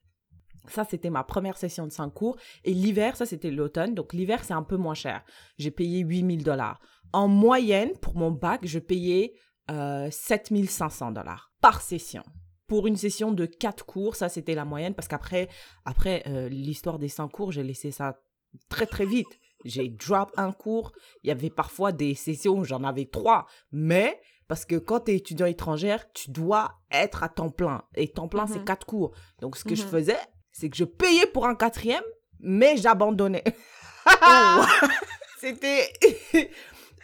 Ça, 0.67 0.85
c'était 0.85 1.09
ma 1.09 1.23
première 1.23 1.57
session 1.57 1.85
de 1.85 1.91
5 1.91 2.09
cours. 2.13 2.37
Et 2.63 2.73
l'hiver, 2.73 3.15
ça, 3.17 3.25
c'était 3.25 3.51
l'automne. 3.51 3.93
Donc, 3.95 4.13
l'hiver, 4.13 4.43
c'est 4.43 4.53
un 4.53 4.63
peu 4.63 4.77
moins 4.77 4.93
cher. 4.93 5.23
J'ai 5.57 5.71
payé 5.71 5.99
8000 5.99 6.43
dollars. 6.43 6.79
En 7.11 7.27
moyenne, 7.27 7.91
pour 8.01 8.15
mon 8.15 8.31
bac, 8.31 8.61
je 8.63 8.79
payais 8.79 9.33
euh, 9.71 10.09
7500 10.11 11.11
dollars 11.11 11.51
par 11.61 11.81
session. 11.81 12.23
Pour 12.67 12.87
une 12.87 12.95
session 12.95 13.31
de 13.31 13.45
4 13.45 13.85
cours, 13.85 14.15
ça, 14.15 14.29
c'était 14.29 14.55
la 14.55 14.65
moyenne. 14.65 14.95
Parce 14.95 15.07
qu'après, 15.07 15.49
après, 15.85 16.23
euh, 16.27 16.47
l'histoire 16.49 16.97
des 16.97 17.09
5 17.09 17.27
cours, 17.27 17.51
j'ai 17.51 17.63
laissé 17.63 17.91
ça 17.91 18.19
très, 18.69 18.85
très 18.85 19.05
vite. 19.05 19.27
J'ai 19.65 19.89
drop 19.89 20.31
un 20.37 20.51
cours. 20.51 20.91
Il 21.23 21.27
y 21.27 21.31
avait 21.31 21.49
parfois 21.49 21.91
des 21.91 22.15
sessions 22.15 22.53
où 22.59 22.63
j'en 22.63 22.83
avais 22.83 23.05
3. 23.05 23.45
Mais 23.71 24.19
parce 24.47 24.65
que 24.65 24.75
quand 24.75 25.01
tu 25.01 25.11
es 25.11 25.15
étudiant 25.17 25.45
étrangère, 25.45 26.11
tu 26.13 26.31
dois 26.31 26.73
être 26.91 27.23
à 27.23 27.29
temps 27.29 27.49
plein. 27.49 27.83
Et 27.95 28.09
temps 28.09 28.27
plein, 28.27 28.47
c'est 28.47 28.59
Mhm. 28.59 28.65
4 28.65 28.85
cours. 28.85 29.13
Donc, 29.41 29.55
ce 29.57 29.63
que 29.63 29.75
je 29.75 29.83
Mhm. 29.83 29.89
faisais, 29.89 30.17
c'est 30.53 30.69
que 30.69 30.77
je 30.77 30.85
payais 30.85 31.25
pour 31.25 31.45
un 31.45 31.55
quatrième, 31.55 32.03
mais 32.39 32.77
j'abandonnais. 32.77 33.43
C'était... 35.39 35.91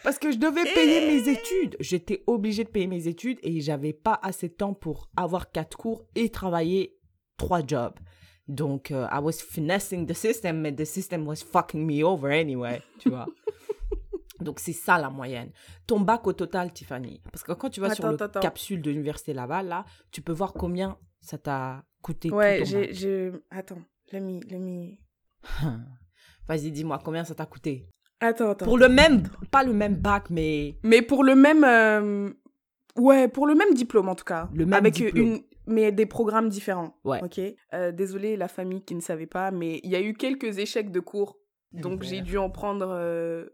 Parce 0.02 0.18
que 0.18 0.32
je 0.32 0.38
devais 0.38 0.64
payer 0.64 1.06
mes 1.06 1.28
études. 1.28 1.76
J'étais 1.78 2.24
obligée 2.26 2.64
de 2.64 2.70
payer 2.70 2.86
mes 2.86 3.06
études 3.06 3.38
et 3.42 3.60
j'avais 3.60 3.92
pas 3.92 4.18
assez 4.22 4.48
de 4.48 4.54
temps 4.54 4.72
pour 4.72 5.10
avoir 5.14 5.50
quatre 5.50 5.76
cours 5.76 6.06
et 6.14 6.30
travailler 6.30 6.96
trois 7.36 7.60
jobs. 7.66 7.98
Donc, 8.48 8.90
euh, 8.90 9.06
I 9.12 9.18
was 9.20 9.32
finessing 9.32 10.06
the 10.06 10.14
system, 10.14 10.60
mais 10.60 10.72
the 10.72 10.86
system 10.86 11.26
was 11.26 11.36
fucking 11.36 11.86
me 11.86 12.02
over 12.02 12.32
anyway, 12.32 12.82
tu 12.98 13.10
vois. 13.10 13.26
Donc, 14.40 14.58
c'est 14.58 14.72
ça 14.72 14.98
la 14.98 15.10
moyenne. 15.10 15.50
Ton 15.86 16.00
bac 16.00 16.26
au 16.26 16.32
total, 16.32 16.72
Tiffany. 16.72 17.20
Parce 17.30 17.44
que 17.44 17.52
quand 17.52 17.68
tu 17.68 17.80
vas 17.80 17.94
sur 17.94 18.08
le 18.08 18.20
attends. 18.20 18.40
capsule 18.40 18.80
de 18.80 18.90
l'Université 18.90 19.34
Laval, 19.34 19.68
là, 19.68 19.84
tu 20.10 20.22
peux 20.22 20.32
voir 20.32 20.54
combien 20.54 20.96
ça 21.20 21.36
t'a 21.36 21.84
coûté. 22.02 22.30
Ouais, 22.30 22.62
j'ai, 22.64 22.92
j'ai... 22.92 23.32
Attends, 23.50 23.82
let 24.12 24.20
me, 24.20 24.40
let 24.50 24.58
me... 24.58 24.92
Vas-y, 26.48 26.70
dis-moi, 26.70 27.00
combien 27.04 27.24
ça 27.24 27.34
t'a 27.34 27.46
coûté? 27.46 27.86
Attends, 28.20 28.50
attends. 28.50 28.64
Pour 28.66 28.78
le 28.78 28.88
même, 28.88 29.22
pas 29.50 29.62
le 29.62 29.72
même 29.72 29.94
bac, 29.96 30.30
mais 30.30 30.76
Mais 30.82 31.02
pour 31.02 31.24
le 31.24 31.34
même... 31.34 31.64
euh, 31.64 32.30
Ouais, 32.96 33.28
pour 33.28 33.46
le 33.46 33.54
même 33.54 33.72
diplôme, 33.72 34.08
en 34.08 34.14
tout 34.14 34.24
cas. 34.24 34.48
Le 34.52 34.66
même 34.66 34.74
Avec 34.74 34.94
diplôme. 34.94 35.26
une... 35.26 35.40
Mais 35.66 35.92
des 35.92 36.06
programmes 36.06 36.48
différents. 36.48 36.98
Ouais. 37.04 37.22
Ok? 37.22 37.40
Euh, 37.72 37.92
désolée, 37.92 38.36
la 38.36 38.48
famille 38.48 38.82
qui 38.82 38.94
ne 38.96 39.00
savait 39.00 39.26
pas, 39.28 39.50
mais 39.52 39.80
il 39.84 39.90
y 39.90 39.94
a 39.96 40.00
eu 40.00 40.14
quelques 40.14 40.58
échecs 40.58 40.90
de 40.90 41.00
cours. 41.00 41.38
Donc, 41.72 42.02
j'ai 42.02 42.20
dû 42.20 42.36
en 42.36 42.50
prendre... 42.50 42.88
euh, 42.90 43.46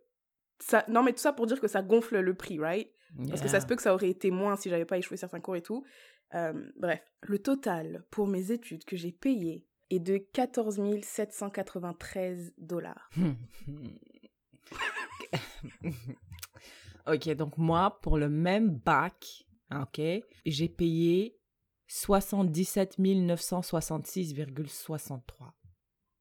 Ça... 0.59 0.85
Non, 0.89 1.03
mais 1.03 1.13
tout 1.13 1.19
ça 1.19 1.33
pour 1.35 1.47
dire 1.47 1.61
que 1.61 1.69
ça 1.69 1.83
gonfle 1.83 2.19
le 2.21 2.35
prix, 2.35 2.59
right? 2.59 2.89
Parce 3.29 3.41
que 3.41 3.49
ça 3.49 3.61
se 3.61 3.67
peut 3.67 3.77
que 3.77 3.83
ça 3.83 3.95
aurait 3.95 4.11
été 4.11 4.31
moins 4.31 4.57
si 4.57 4.69
j'avais 4.71 4.85
pas 4.85 4.99
échoué 4.99 5.17
certains 5.17 5.41
cours 5.41 5.57
et 5.57 5.63
tout. 5.63 5.85
Euh, 6.35 6.53
bref, 6.77 7.01
le 7.23 7.39
total 7.39 8.05
pour 8.11 8.27
mes 8.27 8.51
études 8.51 8.85
que 8.85 8.97
j'ai 8.97 9.13
payées 9.13 9.65
est 9.91 10.01
de 10.01 10.17
14 10.19 10.81
793 11.03 12.53
dollars. 12.59 13.09
ok, 17.07 17.29
donc 17.35 17.57
moi, 17.57 18.01
pour 18.03 18.19
le 18.19 18.29
même 18.29 18.71
bac, 18.71 19.47
ok, 19.73 20.01
j'ai 20.45 20.69
payé 20.69 21.39
77 21.87 22.99
966,63. 22.99 25.21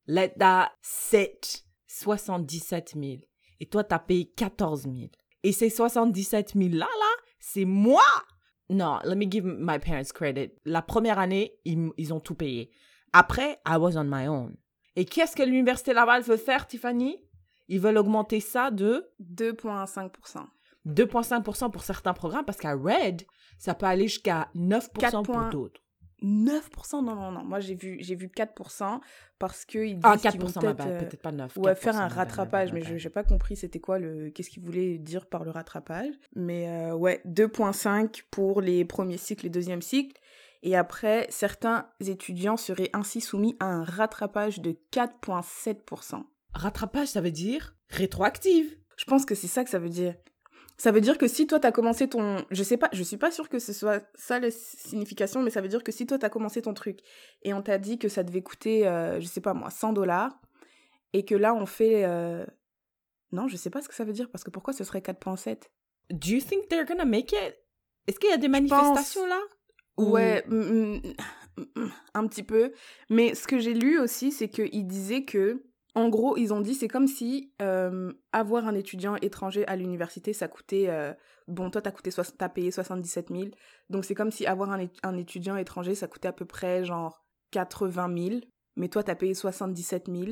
Let 0.08 0.36
that 0.38 0.72
sit. 0.82 1.64
77 1.88 2.94
000. 2.96 3.18
Et 3.60 3.66
toi, 3.68 3.84
t'as 3.84 4.00
payé 4.00 4.26
14 4.26 4.84
000. 4.84 4.96
Et 5.44 5.52
ces 5.52 5.70
77 5.70 6.54
000 6.56 6.70
là, 6.72 6.80
là, 6.80 6.88
c'est 7.40 7.66
moi. 7.66 8.02
Non, 8.70 9.00
let 9.04 9.16
me 9.16 9.30
give 9.30 9.46
my 9.46 9.80
parents 9.80 10.12
credit. 10.14 10.52
La 10.66 10.82
première 10.82 11.20
année, 11.20 11.54
ils, 11.66 12.14
ont 12.14 12.20
tout 12.20 12.36
payé. 12.36 12.72
Après, 13.14 13.60
I 13.68 13.78
was 13.78 13.96
on 13.98 14.06
my 14.06 14.28
own. 14.28 14.56
Et 14.96 15.06
qu'est-ce 15.06 15.36
que 15.36 15.44
l'Université 15.44 15.94
Laval 15.94 16.24
veut 16.24 16.38
faire, 16.38 16.68
Tiffany? 16.68 17.18
Ils 17.68 17.80
veulent 17.80 17.98
augmenter 17.98 18.40
ça 18.40 18.72
de 18.72 19.12
2,5%. 19.22 20.10
2,5% 20.88 21.72
pour 21.72 21.84
certains 21.84 22.14
programmes 22.14 22.46
parce 22.46 22.60
qu'à 22.60 22.74
Red, 22.74 23.24
ça 23.58 23.74
peut 23.74 23.86
aller 23.88 24.08
jusqu'à 24.08 24.50
9% 24.56 25.24
pour 25.24 25.36
4 25.36 25.50
d'autres. 25.50 25.82
9% 26.24 27.04
Non, 27.04 27.16
non, 27.16 27.32
non. 27.32 27.44
Moi, 27.44 27.60
j'ai 27.60 27.76
vu, 27.76 27.98
j'ai 28.00 28.16
vu 28.16 28.28
4% 28.28 29.00
parce 29.40 29.66
qu'ils 29.66 29.96
disent 29.96 30.02
Ah, 30.04 30.18
qu'ils 30.18 30.40
vont 30.40 30.48
4%, 30.48 30.64
ma 30.64 30.74
peut-être, 30.74 30.88
euh, 30.88 31.00
peut-être 31.00 31.22
pas 31.22 31.32
9. 31.32 31.58
Ouais, 31.58 31.74
4%, 31.74 31.76
faire 31.76 31.98
un 31.98 32.08
rattrapage, 32.08 32.72
ma 32.72 32.80
mais 32.80 32.86
je 32.86 33.04
n'ai 33.04 33.12
pas 33.12 33.24
compris 33.24 33.56
c'était 33.56 33.80
quoi 33.80 34.00
le, 34.00 34.30
qu'est-ce 34.30 34.50
qu'ils 34.50 34.64
voulaient 34.64 34.98
dire 34.98 35.26
par 35.26 35.44
le 35.44 35.52
rattrapage. 35.52 36.14
Mais 36.36 36.68
euh, 36.70 36.96
ouais, 36.96 37.22
2.5 37.26 38.24
pour 38.32 38.62
les 38.62 38.86
premiers 38.86 39.18
cycles 39.18 39.46
et 39.46 39.50
deuxième 39.50 39.82
cycle. 39.82 40.20
Et 40.64 40.76
après, 40.76 41.28
certains 41.30 41.88
étudiants 42.00 42.58
seraient 42.58 42.90
ainsi 42.94 43.22
soumis 43.22 43.56
à 43.60 43.66
un 43.66 43.84
rattrapage 43.84 44.62
de 44.62 44.76
4.7%. 44.92 46.12
bad. 46.12 46.24
Rattrapage, 46.54 47.10
ça 47.10 47.22
veut 47.22 47.32
dire 47.32 47.76
rétroactive. 47.90 48.76
Je 48.98 49.06
pense 49.06 49.26
que 49.26 49.36
c'est 49.36 49.48
ça 49.48 49.64
que 49.64 49.70
ça 49.70 49.80
veut 49.80 49.90
dire. 49.90 50.16
Ça 50.78 50.92
veut 50.92 51.00
dire 51.02 51.18
que 51.18 51.28
si 51.28 51.48
toi, 51.48 51.60
tu 51.60 51.68
as 51.68 51.72
commencé 51.72 52.08
ton... 52.10 52.38
Je 52.52 52.62
sais 52.64 52.76
pas, 52.78 52.90
je 52.92 53.02
suis 53.02 53.16
pas 53.18 53.32
sûre 53.32 53.48
que 53.48 53.60
ce 53.60 53.72
soit 53.72 54.04
ça 54.16 54.40
la 54.40 54.52
signification, 54.52 55.42
mais 55.42 55.50
ça 55.50 55.62
veut 55.62 55.70
dire 55.70 55.84
que 55.84 55.92
si 55.92 56.06
toi, 56.06 56.18
tu 56.20 56.26
as 56.26 56.30
commencé 56.30 56.62
ton 56.62 56.74
truc 56.74 57.00
et 57.44 57.54
on 57.54 57.62
t'a 57.62 57.78
dit 57.78 57.98
que 57.98 58.10
ça 58.10 58.24
devait 58.24 58.42
coûter, 58.42 58.86
euh, 58.88 59.20
je 59.22 59.26
sais 59.26 59.42
pas 59.42 59.54
moi, 59.54 59.70
100 59.70 59.94
dollars, 59.94 60.38
et 61.14 61.24
que 61.24 61.36
là, 61.36 61.54
on 61.56 61.66
fait... 61.66 62.04
euh, 62.06 62.46
Non, 63.32 63.48
je 63.48 63.56
sais 63.56 63.70
pas 63.70 63.82
ce 63.82 63.88
que 63.88 63.96
ça 63.96 64.04
veut 64.04 64.12
dire, 64.14 64.30
parce 64.30 64.44
que 64.44 64.50
pourquoi 64.50 64.74
ce 64.74 64.84
serait 64.84 65.00
4.7 65.00 65.64
Do 66.12 66.28
you 66.30 66.42
think 66.42 66.68
they're 66.68 66.86
gonna 66.86 67.06
make 67.06 67.32
it? 67.32 67.56
Est-ce 68.08 68.20
qu'il 68.20 68.30
y 68.30 68.34
a 68.34 68.38
des 68.38 68.50
manifestations 68.50 69.26
là? 69.28 69.40
Ou- 69.98 70.10
Ouais, 70.12 70.44
mm, 70.48 70.56
mm, 70.56 71.02
mm, 71.78 71.90
un 72.16 72.28
petit 72.28 72.44
peu. 72.44 72.74
Mais 73.10 73.34
ce 73.34 73.48
que 73.48 73.60
j'ai 73.60 73.74
lu 73.74 73.98
aussi, 73.98 74.32
c'est 74.34 74.50
qu'ils 74.50 74.86
disaient 74.88 75.24
que, 75.24 75.64
en 75.96 76.10
gros, 76.10 76.36
ils 76.38 76.54
ont 76.54 76.60
dit 76.62 76.76
c'est 76.76 76.88
comme 76.90 77.08
si 77.08 77.54
euh, 77.62 78.12
avoir 78.34 78.68
un 78.68 78.76
étudiant 78.76 79.16
étranger 79.18 79.66
à 79.68 79.76
l'université, 79.76 80.34
ça 80.34 80.48
coûtait. 80.48 80.90
euh, 80.90 81.14
bon, 81.48 81.70
toi, 81.72 81.82
t'as 81.82 81.92
coûté 81.92 82.12
soix- 82.12 82.26
t'as 82.38 82.50
payé 82.50 82.70
77 82.72 83.30
000. 83.30 83.44
Donc, 83.90 84.04
c'est 84.06 84.16
comme 84.16 84.32
si 84.32 84.46
avoir 84.46 84.72
un, 84.72 85.18
étudiant 85.18 85.56
étranger, 85.56 85.96
ça 85.96 86.08
coûtait 86.08 86.28
à 86.28 86.34
peu 86.34 86.46
près 86.46 86.84
genre 86.84 87.26
80 87.52 88.14
000. 88.30 88.40
Mais 88.76 88.90
toi, 88.90 89.04
t'as 89.04 89.16
payé 89.16 89.34
77 89.34 90.08
000. 90.14 90.32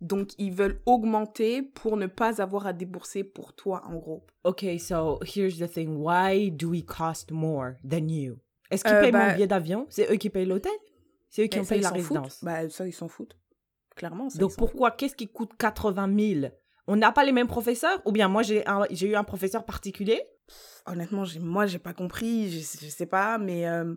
Donc, 0.00 0.30
ils 0.38 0.52
veulent 0.52 0.80
augmenter 0.86 1.62
pour 1.62 1.96
ne 1.96 2.06
pas 2.06 2.40
avoir 2.42 2.66
à 2.66 2.72
débourser 2.72 3.24
pour 3.24 3.54
toi, 3.54 3.82
en 3.86 3.96
gros. 3.96 4.26
Okay, 4.44 4.78
so 4.78 5.18
here's 5.24 5.58
the 5.58 5.70
thing. 5.70 5.96
Why 5.96 6.50
do 6.50 6.68
we 6.70 6.84
cost 6.84 7.30
more 7.30 7.74
than 7.88 8.08
you? 8.08 8.36
Est-ce 8.70 8.84
qu'ils 8.84 8.94
Euh, 8.94 9.00
payent 9.00 9.12
bah- 9.12 9.28
mon 9.28 9.34
billet 9.34 9.46
d'avion? 9.46 9.86
C'est 9.88 10.10
eux 10.12 10.16
qui 10.16 10.30
payent 10.30 10.46
l'hôtel? 10.46 10.72
C'est 11.30 11.42
eux 11.44 11.46
qui 11.46 11.58
Mais 11.58 11.64
ont 11.64 11.66
payé 11.68 11.80
la 11.82 11.88
foutent. 11.88 11.96
résidence. 11.98 12.44
Bah, 12.44 12.68
ça, 12.70 12.86
ils 12.86 12.92
s'en 12.92 13.08
foutent. 13.08 13.36
Clairement, 13.96 14.28
Donc 14.36 14.56
pourquoi, 14.56 14.90
qu'est-ce 14.90 15.14
qui 15.14 15.28
coûte 15.28 15.52
80 15.58 16.40
000? 16.40 16.52
On 16.86 16.96
n'a 16.96 17.12
pas 17.12 17.24
les 17.24 17.32
mêmes 17.32 17.46
professeurs? 17.46 18.02
Ou 18.04 18.12
bien 18.12 18.28
moi, 18.28 18.42
j'ai 18.42 18.64
eu 19.06 19.14
un 19.14 19.24
professeur 19.24 19.64
particulier? 19.64 20.22
Honnêtement, 20.86 21.24
moi, 21.40 21.66
j'ai 21.66 21.78
pas 21.78 21.94
compris, 21.94 22.50
je, 22.50 22.58
je 22.58 22.90
sais 22.90 23.06
pas, 23.06 23.38
mais 23.38 23.66
euh, 23.66 23.94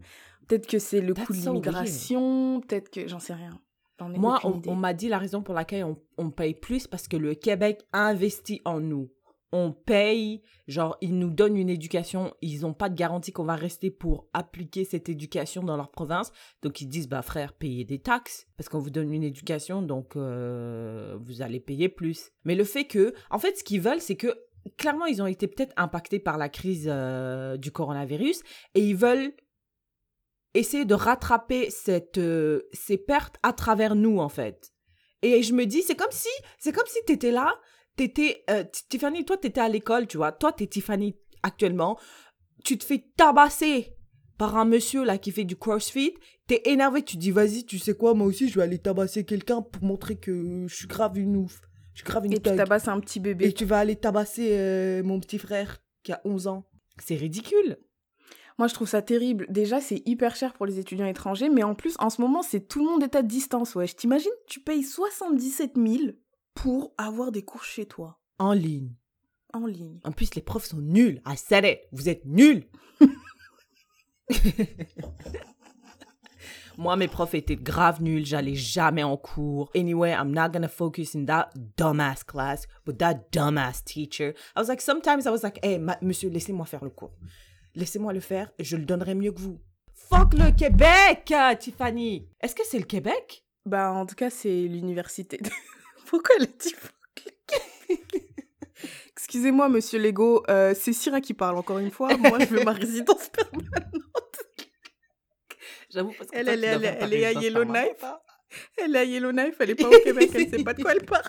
peut-être 0.48 0.68
que 0.68 0.80
c'est 0.80 1.02
le 1.02 1.14
That's 1.14 1.28
coût 1.28 1.34
de 1.34 1.40
l'immigration, 1.40 2.62
peut-être 2.62 2.90
que 2.90 3.08
j'en 3.08 3.20
sais 3.20 3.34
rien. 3.34 3.60
Moi, 4.00 4.40
on 4.44 4.76
m'a 4.76 4.94
dit 4.94 5.10
la 5.10 5.18
raison 5.18 5.42
pour 5.42 5.56
laquelle 5.56 5.84
on, 5.84 5.98
on 6.18 6.30
paye 6.30 6.54
plus 6.54 6.88
parce 6.88 7.08
que 7.08 7.18
le 7.18 7.34
Québec 7.34 7.82
investit 7.94 8.62
en 8.64 8.80
nous. 8.80 9.10
On 9.54 9.72
paye, 9.72 10.42
genre, 10.68 10.98
ils 11.00 11.18
nous 11.18 11.30
donnent 11.30 11.56
une 11.56 11.70
éducation, 11.70 12.34
ils 12.42 12.62
n'ont 12.62 12.74
pas 12.74 12.90
de 12.90 12.96
garantie 12.96 13.32
qu'on 13.32 13.46
va 13.46 13.56
rester 13.56 13.90
pour 13.90 14.28
appliquer 14.34 14.84
cette 14.84 15.08
éducation 15.08 15.64
dans 15.64 15.78
leur 15.78 15.90
province. 15.90 16.34
Donc, 16.62 16.82
ils 16.82 16.88
disent, 16.88 17.08
bah, 17.08 17.22
frère, 17.22 17.54
payez 17.54 17.86
des 17.86 18.00
taxes 18.00 18.48
parce 18.58 18.68
qu'on 18.68 18.80
vous 18.80 18.90
donne 18.90 19.14
une 19.14 19.24
éducation, 19.24 19.82
donc 19.82 20.16
euh, 20.16 21.18
vous 21.22 21.42
allez 21.42 21.62
payer 21.62 21.88
plus. 21.88 22.32
Mais 22.44 22.56
le 22.56 22.66
fait 22.66 22.86
que, 22.86 23.14
en 23.30 23.40
fait, 23.40 23.58
ce 23.58 23.64
qu'ils 23.64 23.82
veulent, 23.82 24.02
c'est 24.02 24.18
que, 24.18 24.34
clairement, 24.78 25.06
ils 25.06 25.22
ont 25.22 25.28
été 25.28 25.48
peut-être 25.48 25.74
impactés 25.78 26.20
par 26.20 26.38
la 26.38 26.50
crise 26.50 26.90
euh, 26.92 27.56
du 27.56 27.72
coronavirus 27.72 28.42
et 28.76 28.82
ils 28.82 28.98
veulent 28.98 29.32
essayer 30.54 30.86
de 30.86 30.94
rattraper 30.94 31.70
cette, 31.70 32.18
euh, 32.18 32.64
ces 32.74 32.98
pertes 32.98 33.38
à 33.44 33.54
travers 33.54 33.96
nous, 33.96 34.20
en 34.20 34.30
fait. 34.30 34.74
Et 35.22 35.42
je 35.42 35.54
me 35.54 35.66
dis, 35.66 35.82
c'est 35.82 35.96
comme 35.96 36.12
si, 36.12 36.30
c'est 36.60 36.74
comme 36.74 36.88
si 36.88 37.00
t'étais 37.06 37.32
là, 37.32 37.56
t'étais, 37.98 38.44
euh, 38.50 38.64
Tiffany, 38.90 39.26
toi, 39.26 39.36
t'étais 39.36 39.60
à 39.60 39.68
l'école, 39.68 40.08
tu 40.08 40.16
vois. 40.16 40.32
Toi, 40.32 40.54
t'es 40.54 40.68
Tiffany 40.68 41.18
actuellement. 41.44 42.00
Tu 42.64 42.78
te 42.78 42.86
fais 42.86 43.04
tabasser 43.18 43.94
par 44.38 44.56
un 44.56 44.66
monsieur, 44.66 45.04
là, 45.04 45.18
qui 45.18 45.32
fait 45.32 45.44
du 45.44 45.58
crossfit. 45.58 46.14
T'es 46.48 46.62
énervé, 46.66 47.02
tu 47.02 47.18
dis, 47.18 47.32
vas-y, 47.32 47.66
tu 47.66 47.80
sais 47.80 47.96
quoi, 47.96 48.14
moi 48.14 48.28
aussi, 48.28 48.48
je 48.48 48.56
vais 48.56 48.64
aller 48.64 48.78
tabasser 48.78 49.26
quelqu'un 49.26 49.62
pour 49.62 49.84
montrer 49.84 50.16
que 50.16 50.66
je 50.68 50.76
suis 50.76 50.88
grave 50.88 51.18
une 51.18 51.36
ouf. 51.36 51.62
Je 51.94 52.00
suis 52.00 52.06
grave 52.06 52.26
une 52.26 52.34
Et 52.34 52.40
tu 52.40 52.56
tabasses 52.56 52.88
un 52.88 53.00
petit 53.00 53.20
bébé. 53.20 53.48
Et 53.48 53.54
tu 53.54 53.66
vas 53.66 53.80
aller 53.80 53.96
tabasser 53.96 54.50
euh, 54.52 55.04
mon 55.04 55.20
petit 55.20 55.40
frère 55.40 55.80
qui 56.04 56.12
a 56.12 56.22
11 56.24 56.48
ans. 56.48 56.70
C'est 57.00 57.16
ridicule. 57.16 57.78
Moi, 58.60 58.68
je 58.68 58.74
trouve 58.74 58.88
ça 58.88 59.02
terrible. 59.02 59.48
Déjà, 59.50 59.82
c'est 59.82 60.02
hyper 60.06 60.36
cher 60.36 60.54
pour 60.54 60.66
les 60.66 60.80
étudiants 60.80 61.06
étrangers, 61.06 61.50
mais 61.50 61.64
en 61.64 61.76
plus, 61.76 61.96
en 62.00 62.10
ce 62.10 62.22
moment, 62.22 62.44
c'est 62.44 62.68
tout 62.68 62.80
le 62.80 62.86
monde 62.86 63.04
est 63.04 63.16
à 63.16 63.24
distance, 63.24 63.76
ouais. 63.76 63.88
Je 63.88 63.96
t'imagine, 63.96 64.32
tu 64.48 64.60
payes 64.60 64.84
77 64.84 65.74
000 65.76 66.14
pour 66.58 66.94
avoir 66.98 67.32
des 67.32 67.44
cours 67.44 67.64
chez 67.64 67.86
toi, 67.86 68.20
En 68.40 68.54
ligne. 68.54 68.94
en 69.54 69.66
ligne. 69.66 70.00
En 70.04 70.12
plus, 70.12 70.34
les 70.36 70.42
profs 70.42 70.66
sont 70.66 70.82
nuls. 70.82 71.22
I 71.26 71.36
said 71.38 71.64
it. 71.66 71.80
Vous 71.92 72.10
êtes 72.10 72.26
nuls. 72.26 72.66
Moi, 76.78 76.96
mes 76.96 77.08
profs 77.08 77.34
étaient 77.34 77.56
grave 77.56 78.04
nuls. 78.04 78.24
J'allais 78.26 78.54
jamais 78.54 79.02
en 79.04 79.18
cours. 79.18 79.72
Anyway, 79.76 80.12
I'm 80.12 80.32
not 80.32 80.50
gonna 80.50 80.68
focus 80.68 81.16
in 81.16 81.26
that 81.26 81.50
dumbass 81.76 82.24
class 82.24 82.68
with 82.86 83.00
that 83.00 83.32
dumbass 83.32 83.84
teacher. 83.84 84.34
I 84.56 84.60
was 84.60 84.68
like, 84.68 84.82
sometimes 84.82 85.26
I 85.26 85.30
was 85.32 85.42
like, 85.42 85.60
hey, 85.64 85.80
ma- 85.80 85.98
monsieur, 86.04 86.30
laissez-moi 86.30 86.66
faire 86.68 86.84
le 86.84 86.92
cours. 86.92 87.14
Laissez-moi 87.74 88.14
le 88.14 88.20
faire. 88.20 88.52
Je 88.60 88.78
le 88.78 88.86
donnerai 88.86 89.16
mieux 89.16 89.32
que 89.32 89.40
vous. 89.40 89.60
Fuck 89.94 90.36
le 90.36 90.52
Québec, 90.52 91.32
euh, 91.32 91.56
Tiffany. 91.56 92.30
Est-ce 92.42 92.54
que 92.54 92.62
c'est 92.64 92.78
le 92.80 92.86
Québec? 92.86 93.44
Bah, 93.66 93.92
en 93.92 94.06
tout 94.06 94.16
cas, 94.16 94.30
c'est 94.30 94.68
l'université. 94.68 95.40
Pourquoi 96.08 96.36
elle 96.38 96.44
a 96.44 96.48
dit 96.48 96.76
Excusez-moi, 99.12 99.68
monsieur 99.70 100.00
Lego, 100.00 100.44
euh, 100.50 100.74
c'est 100.76 100.94
Syrah 100.94 101.20
qui 101.22 101.34
parle 101.34 101.58
encore 101.58 101.80
une 101.80 101.92
fois. 101.92 102.16
Moi, 102.18 102.40
je 102.40 102.46
veux 102.46 102.64
ma 102.64 102.72
résidence 102.72 103.28
permanente. 103.34 103.66
J'avoue, 105.92 106.14
parce 106.18 106.30
que 106.30 106.36
Elle, 106.38 106.46
toi, 106.46 106.54
elle, 106.54 106.64
elle, 106.66 106.98
elle 107.02 107.14
est 107.14 107.26
à 107.26 107.32
Yellowknife. 107.34 107.98
permanente. 108.00 108.22
Elle 108.78 108.96
est 108.96 109.00
à 109.00 109.04
Yellowknife, 109.04 109.56
elle 109.60 109.70
est 109.72 109.76
pas 109.76 109.88
au 109.90 110.00
Québec, 110.04 110.30
elle 110.34 110.50
sait 110.50 110.64
pas 110.64 110.74
de 110.74 110.82
quoi 110.82 110.94
elle 110.94 111.06
parle. 111.06 111.24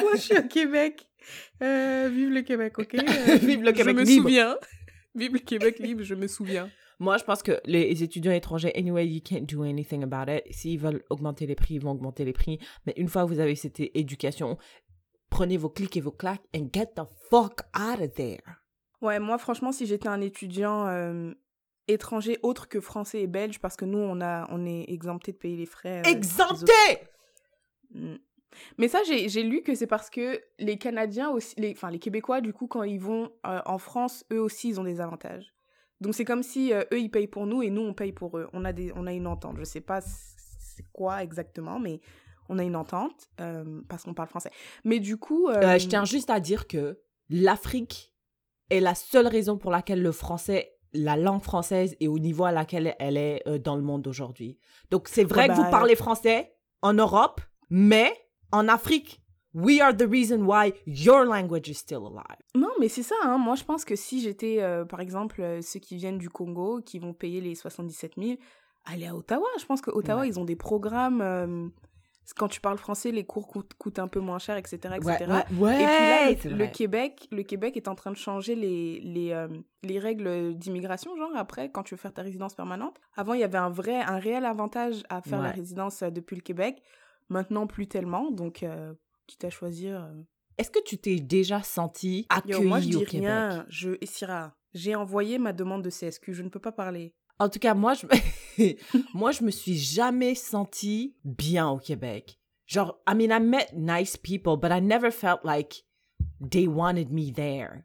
Moi, 0.00 0.12
je 0.14 0.20
suis 0.20 0.38
au 0.38 0.42
Québec. 0.48 1.06
Euh, 1.62 2.10
vive 2.12 2.30
le 2.30 2.42
Québec, 2.42 2.78
ok? 2.78 2.94
Euh, 2.94 3.36
Vive 3.36 3.62
le 3.62 3.72
Québec 3.72 3.94
Je 3.96 4.00
me 4.00 4.04
libre. 4.04 4.22
souviens. 4.24 4.58
Vive 5.14 5.32
le 5.34 5.38
Québec 5.38 5.78
libre, 5.78 6.02
je 6.02 6.14
me 6.14 6.26
souviens. 6.26 6.70
Moi, 7.02 7.16
je 7.18 7.24
pense 7.24 7.42
que 7.42 7.60
les 7.64 8.02
étudiants 8.04 8.30
étrangers, 8.32 8.72
anyway, 8.76 9.06
you 9.08 9.20
can't 9.20 9.44
do 9.44 9.64
anything 9.64 10.04
about 10.04 10.30
it. 10.32 10.44
S'ils 10.52 10.78
veulent 10.78 11.02
augmenter 11.10 11.46
les 11.46 11.56
prix, 11.56 11.74
ils 11.74 11.80
vont 11.80 11.90
augmenter 11.90 12.24
les 12.24 12.32
prix. 12.32 12.60
Mais 12.86 12.94
une 12.96 13.08
fois 13.08 13.24
que 13.24 13.28
vous 13.28 13.40
avez 13.40 13.56
cette 13.56 13.80
éducation, 13.80 14.56
prenez 15.28 15.56
vos 15.56 15.68
clics 15.68 15.96
et 15.96 16.00
vos 16.00 16.12
claques 16.12 16.44
and 16.54 16.68
get 16.72 16.92
the 16.94 17.02
fuck 17.28 17.62
out 17.76 18.00
of 18.00 18.14
there. 18.14 18.42
Ouais, 19.00 19.18
moi, 19.18 19.36
franchement, 19.38 19.72
si 19.72 19.84
j'étais 19.86 20.08
un 20.08 20.20
étudiant 20.20 20.86
euh, 20.86 21.32
étranger 21.88 22.38
autre 22.44 22.68
que 22.68 22.80
français 22.80 23.22
et 23.22 23.26
belge, 23.26 23.58
parce 23.58 23.74
que 23.76 23.84
nous, 23.84 23.98
on, 23.98 24.20
a, 24.20 24.46
on 24.52 24.64
est 24.64 24.84
exempté 24.88 25.32
de 25.32 25.38
payer 25.38 25.56
les 25.56 25.66
frais. 25.66 26.02
euh, 26.06 26.08
Exempté 26.10 26.72
Mm. 27.94 28.14
Mais 28.78 28.88
ça, 28.88 29.02
j'ai 29.06 29.28
j'ai 29.28 29.42
lu 29.42 29.62
que 29.62 29.74
c'est 29.74 29.86
parce 29.86 30.10
que 30.10 30.40
les 30.58 30.76
Canadiens 30.78 31.30
aussi, 31.30 31.54
les, 31.58 31.72
enfin 31.72 31.90
les 31.90 31.98
Québécois, 31.98 32.40
du 32.40 32.52
coup, 32.52 32.66
quand 32.66 32.82
ils 32.82 33.00
vont 33.00 33.30
euh, 33.46 33.60
en 33.66 33.78
France, 33.78 34.24
eux 34.32 34.40
aussi, 34.40 34.68
ils 34.68 34.80
ont 34.80 34.84
des 34.84 35.00
avantages. 35.00 35.52
Donc 36.02 36.14
c'est 36.14 36.24
comme 36.24 36.42
si 36.42 36.72
euh, 36.72 36.82
eux, 36.92 37.00
ils 37.00 37.10
payent 37.10 37.28
pour 37.28 37.46
nous 37.46 37.62
et 37.62 37.70
nous, 37.70 37.82
on 37.82 37.94
paye 37.94 38.12
pour 38.12 38.36
eux. 38.38 38.48
On 38.52 38.64
a, 38.64 38.72
des, 38.72 38.92
on 38.94 39.06
a 39.06 39.12
une 39.12 39.26
entente. 39.26 39.56
Je 39.58 39.64
sais 39.64 39.80
pas 39.80 40.00
c'est 40.00 40.84
quoi 40.92 41.22
exactement, 41.22 41.78
mais 41.78 42.00
on 42.48 42.58
a 42.58 42.62
une 42.62 42.76
entente 42.76 43.28
euh, 43.40 43.80
parce 43.88 44.04
qu'on 44.04 44.14
parle 44.14 44.28
français. 44.28 44.50
Mais 44.84 45.00
du 45.00 45.16
coup... 45.16 45.48
euh, 45.48 45.78
je 45.78 45.86
tiens 45.86 46.04
juste 46.04 46.30
à 46.30 46.40
dire 46.40 46.66
que 46.66 47.00
l'Afrique 47.28 48.12
est 48.70 48.80
la 48.80 48.94
seule 48.94 49.26
raison 49.26 49.58
pour 49.58 49.70
laquelle 49.70 50.02
le 50.02 50.12
français, 50.12 50.74
la 50.92 51.16
langue 51.16 51.42
française 51.42 51.96
est 52.00 52.08
au 52.08 52.18
niveau 52.18 52.44
à 52.44 52.52
laquelle 52.52 52.94
elle 52.98 53.16
est 53.16 53.42
dans 53.60 53.76
le 53.76 53.82
monde 53.82 54.06
aujourd'hui. 54.06 54.58
Donc 54.90 55.08
c'est 55.08 55.24
vrai 55.24 55.48
que 55.48 55.54
bah, 55.54 55.62
vous 55.62 55.70
parlez 55.70 55.94
français 55.94 56.54
en 56.80 56.94
Europe, 56.94 57.40
mais 57.70 58.12
en 58.50 58.68
Afrique, 58.68 59.21
we 59.54 59.80
are 59.80 59.94
the 59.96 60.06
reason 60.08 60.42
why 60.46 60.72
your 60.86 61.24
language 61.24 61.68
is 61.68 61.74
still 61.74 62.06
alive. 62.06 62.38
Non, 62.54 62.70
mais 62.80 62.88
c'est 62.88 63.02
ça. 63.02 63.14
Hein. 63.24 63.38
Moi, 63.38 63.54
je 63.56 63.64
pense 63.64 63.84
que 63.84 63.96
si 63.96 64.20
j'étais, 64.20 64.62
euh, 64.62 64.84
par 64.84 65.00
exemple, 65.00 65.40
euh, 65.42 65.60
ceux 65.62 65.80
qui 65.80 65.96
viennent 65.96 66.18
du 66.18 66.30
Congo, 66.30 66.80
qui 66.80 66.98
vont 66.98 67.12
payer 67.12 67.40
les 67.40 67.54
77 67.54 68.12
000, 68.16 68.36
aller 68.84 69.06
à 69.06 69.14
Ottawa. 69.14 69.46
Je 69.60 69.64
pense 69.66 69.80
qu'Ottawa, 69.80 70.22
Ouais. 70.22 70.28
ils 70.28 70.38
ont 70.40 70.44
des 70.44 70.56
programmes. 70.56 71.20
euh, 71.20 71.68
quand 72.36 72.48
tu 72.48 72.60
parles 72.60 72.78
français, 72.78 73.10
les 73.10 73.24
cours 73.24 73.46
coûtent, 73.48 73.74
coûtent 73.74 73.98
un 73.98 74.06
peu 74.08 74.20
moins 74.20 74.38
cher, 74.38 74.56
etc. 74.56 74.78
etc. 74.96 75.26
ouais, 75.58 75.82
Et 75.82 76.36
puis 76.36 76.50
là, 76.50 76.56
le- 76.56 76.64
le. 76.64 76.66
Québec, 76.68 77.26
le 77.32 77.42
Québec 77.42 77.76
est 77.76 77.88
en 77.88 77.94
train 77.96 78.12
de 78.12 78.16
changer 78.16 78.54
les, 78.54 79.00
les, 79.00 79.32
euh, 79.32 79.48
les 79.82 79.98
règles 79.98 80.54
d'immigration, 80.54 81.14
genre 81.16 81.32
après, 81.34 81.70
quand 81.70 81.82
tu 81.82 81.94
veux 81.94 81.98
faire 81.98 82.12
ta 82.14 82.22
résidence 82.22 82.54
permanente. 82.54 82.96
Avant, 83.16 83.34
il 83.34 83.40
y 83.40 83.44
avait 83.44 83.58
un 83.58 83.70
vrai, 83.70 84.00
un 84.00 84.18
réel 84.18 84.44
avantage 84.46 85.02
à 85.10 85.20
faire 85.20 85.42
la 85.42 85.48
Ouais. 85.48 85.54
résidence 85.54 86.02
euh, 86.02 86.10
depuis 86.10 86.36
le 86.36 86.42
Québec. 86.42 86.80
Maintenant, 87.28 87.66
plus 87.66 87.86
tellement. 87.88 88.30
Donc, 88.30 88.62
quitte 89.32 89.44
à 89.44 89.50
choisir. 89.50 90.02
euh, 90.04 90.22
Est-ce 90.58 90.70
que 90.70 90.82
tu 90.84 90.98
t'es 90.98 91.16
déjà 91.16 91.62
senti 91.62 92.26
accueilli 92.28 92.52
Yo, 92.62 92.68
moi, 92.68 92.80
je 92.80 92.88
dis 92.88 92.96
au 92.96 93.00
Québec? 93.04 93.20
rien. 93.28 93.66
Je, 93.68 93.90
Essira, 94.00 94.54
j'ai 94.74 94.94
envoyé 94.94 95.38
ma 95.38 95.52
demande 95.52 95.82
de 95.82 95.90
CSQ. 95.90 96.32
Je 96.34 96.42
ne 96.42 96.48
peux 96.48 96.60
pas 96.60 96.72
parler. 96.72 97.14
En 97.38 97.48
tout 97.48 97.58
cas, 97.58 97.74
moi, 97.74 97.94
je, 97.94 98.06
moi, 99.14 99.32
je 99.32 99.42
me 99.42 99.50
suis 99.50 99.76
jamais 99.76 100.34
sentie 100.34 101.16
bien 101.24 101.68
au 101.68 101.78
Québec. 101.78 102.38
Genre, 102.66 102.96
I 103.08 103.14
mean, 103.14 103.30
I 103.36 103.40
met 103.40 103.68
nice 103.74 104.16
people, 104.16 104.56
but 104.56 104.70
I 104.70 104.80
never 104.80 105.10
felt 105.10 105.44
like 105.44 105.84
they 106.40 106.66
wanted 106.68 107.10
me 107.10 107.32
there. 107.32 107.84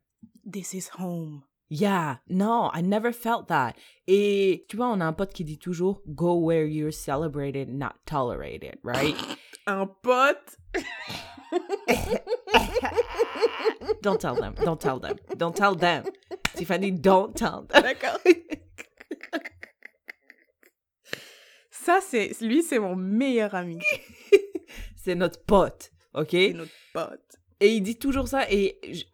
This 0.50 0.74
is 0.74 0.90
home. 0.98 1.44
Yeah, 1.70 2.20
no, 2.30 2.70
I 2.74 2.82
never 2.82 3.12
felt 3.12 3.48
that. 3.50 3.74
Et 4.08 4.66
tu 4.70 4.78
vois, 4.78 4.88
on 4.88 5.02
a 5.02 5.06
un 5.06 5.12
pote 5.14 5.34
qui 5.34 5.44
dit 5.44 5.58
toujours, 5.58 6.02
go 6.08 6.36
where 6.36 6.66
you're 6.66 6.94
celebrated, 6.94 7.68
not 7.68 7.96
tolerated, 8.06 8.78
right? 8.84 9.16
Un 9.66 9.88
pote? 10.02 10.58
don't 14.02 14.20
tell 14.20 14.36
them, 14.36 14.54
don't 14.64 14.80
tell 14.80 15.00
them, 15.00 15.18
don't 15.38 15.56
tell 15.56 15.76
them. 15.76 16.04
Tiffany, 16.56 16.92
don't 16.92 17.36
tell 17.36 17.66
them. 17.68 17.82
D'accord. 17.84 18.20
Ça, 21.72 22.00
c'est 22.02 22.32
lui, 22.42 22.64
c'est 22.64 22.80
mon 22.80 22.96
meilleur 22.96 23.56
ami. 23.56 23.80
C'est 24.98 25.16
notre 25.16 25.42
pote, 25.46 25.92
ok? 26.14 26.28
C'est 26.32 26.54
notre 26.54 26.72
pote. 26.94 27.22
Et 27.62 27.74
il 27.76 27.82
dit 27.82 27.98
toujours 27.98 28.28
ça 28.28 28.46
et 28.52 28.78
je- 28.92 29.06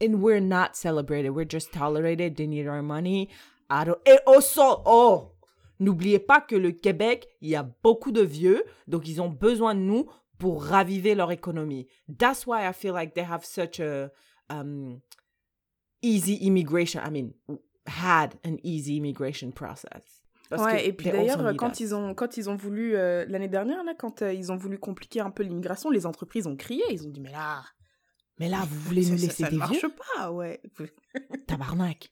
and 0.06 0.14
we're 0.14 0.40
not 0.40 0.74
celebrated, 0.74 1.30
we're 1.30 1.48
just 1.48 1.72
tolerated, 1.72 2.36
they 2.36 2.46
need 2.46 2.68
our 2.68 2.82
money. 2.82 3.28
I 3.68 3.84
don't- 3.84 3.98
Et 4.06 4.18
also, 4.26 4.80
oh, 4.86 5.32
n'oubliez 5.80 6.20
pas 6.20 6.40
que 6.40 6.54
le 6.54 6.70
Québec, 6.70 7.26
il 7.40 7.48
y 7.50 7.56
a 7.56 7.64
beaucoup 7.82 8.12
de 8.12 8.22
vieux, 8.22 8.62
donc 8.86 9.08
ils 9.08 9.20
ont 9.20 9.28
besoin 9.28 9.74
de 9.74 9.80
nous 9.80 10.08
pour 10.42 10.64
raviver 10.64 11.14
leur 11.14 11.30
économie. 11.30 11.86
That's 12.18 12.48
why 12.48 12.68
I 12.68 12.72
feel 12.72 12.92
like 12.92 13.14
they 13.14 13.22
have 13.22 13.44
such 13.44 13.78
a 13.78 14.10
um, 14.50 15.00
easy 16.02 16.34
immigration. 16.44 17.00
I 17.06 17.10
mean, 17.10 17.32
had 17.86 18.34
an 18.44 18.56
easy 18.64 18.96
immigration 18.96 19.52
process. 19.52 20.02
Parce 20.50 20.64
ouais, 20.64 20.88
et 20.88 20.92
puis 20.92 21.10
d'ailleurs, 21.10 21.54
quand 21.56 21.78
ils 21.78 21.94
ont 21.94 22.12
quand 22.14 22.36
ils 22.36 22.50
ont 22.50 22.56
voulu 22.56 22.96
euh, 22.96 23.24
l'année 23.28 23.46
dernière 23.48 23.84
là, 23.84 23.94
quand 23.96 24.20
euh, 24.22 24.32
ils 24.32 24.50
ont 24.50 24.56
voulu 24.56 24.78
compliquer 24.80 25.20
un 25.20 25.30
peu 25.30 25.44
l'immigration, 25.44 25.90
les 25.90 26.06
entreprises 26.06 26.48
ont 26.48 26.56
crié, 26.56 26.82
ils 26.90 27.06
ont 27.06 27.10
dit 27.10 27.20
mais 27.20 27.30
là, 27.30 27.62
Mais 28.40 28.48
là, 28.48 28.64
vous 28.68 28.80
voulez 28.88 29.04
ça, 29.04 29.12
nous 29.12 29.18
ça- 29.18 29.26
laisser 29.26 29.42
ça 29.44 29.48
des 29.50 29.56
ne 29.56 29.64
vieux? 29.68 29.80
marche 29.80 29.96
pas, 30.16 30.32
ouais. 30.32 30.60
Tabarnak. 31.46 32.10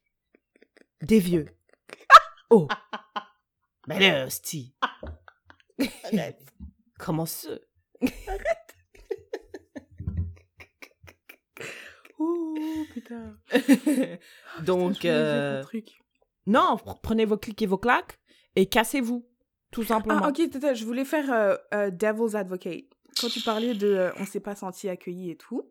Des 1.02 1.18
vieux. 1.18 1.46
Oh. 2.52 2.66
Mais 3.88 3.98
là, 4.00 4.26
hostie. 4.26 4.74
Comment 6.98 7.26
ça? 7.26 7.50
Oh 12.18 12.86
putain. 12.90 13.38
Donc, 14.64 14.92
Putain, 14.94 15.08
euh, 15.08 15.62
truc. 15.62 15.98
non, 16.46 16.76
pr- 16.76 17.00
prenez 17.02 17.24
vos 17.24 17.38
clics 17.38 17.62
et 17.62 17.66
vos 17.66 17.78
claques 17.78 18.18
et 18.56 18.66
cassez-vous. 18.66 19.26
Tout 19.70 19.84
simplement. 19.84 20.24
Ah, 20.24 20.28
ok, 20.28 20.36
je 20.74 20.84
voulais 20.84 21.04
faire 21.04 21.32
euh, 21.32 21.56
euh, 21.74 21.90
Devil's 21.90 22.34
Advocate. 22.34 22.86
Quand 23.20 23.28
tu 23.28 23.40
parlais 23.40 23.74
de 23.74 24.10
on 24.18 24.26
s'est 24.26 24.40
pas 24.40 24.54
senti 24.56 24.88
accueilli 24.88 25.30
et 25.30 25.36
tout, 25.36 25.70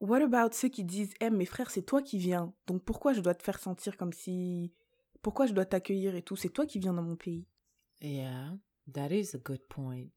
what 0.00 0.20
about 0.20 0.52
ceux 0.52 0.68
qui 0.68 0.84
disent 0.84 1.14
Eh, 1.20 1.30
mes 1.30 1.46
frères, 1.46 1.70
c'est 1.70 1.82
toi 1.82 2.02
qui 2.02 2.18
viens, 2.18 2.52
donc 2.66 2.84
pourquoi 2.84 3.12
je 3.14 3.20
dois 3.20 3.34
te 3.34 3.42
faire 3.42 3.58
sentir 3.58 3.96
comme 3.96 4.12
si. 4.12 4.72
Pourquoi 5.22 5.46
je 5.46 5.52
dois 5.54 5.64
t'accueillir 5.64 6.14
et 6.14 6.22
tout? 6.22 6.36
C'est 6.36 6.50
toi 6.50 6.66
qui 6.66 6.78
viens 6.78 6.92
dans 6.92 7.02
mon 7.02 7.16
pays. 7.16 7.46
Yeah, 8.02 8.52
that 8.92 9.08
is 9.10 9.34
a 9.34 9.38
good 9.38 9.66
point. 9.68 10.10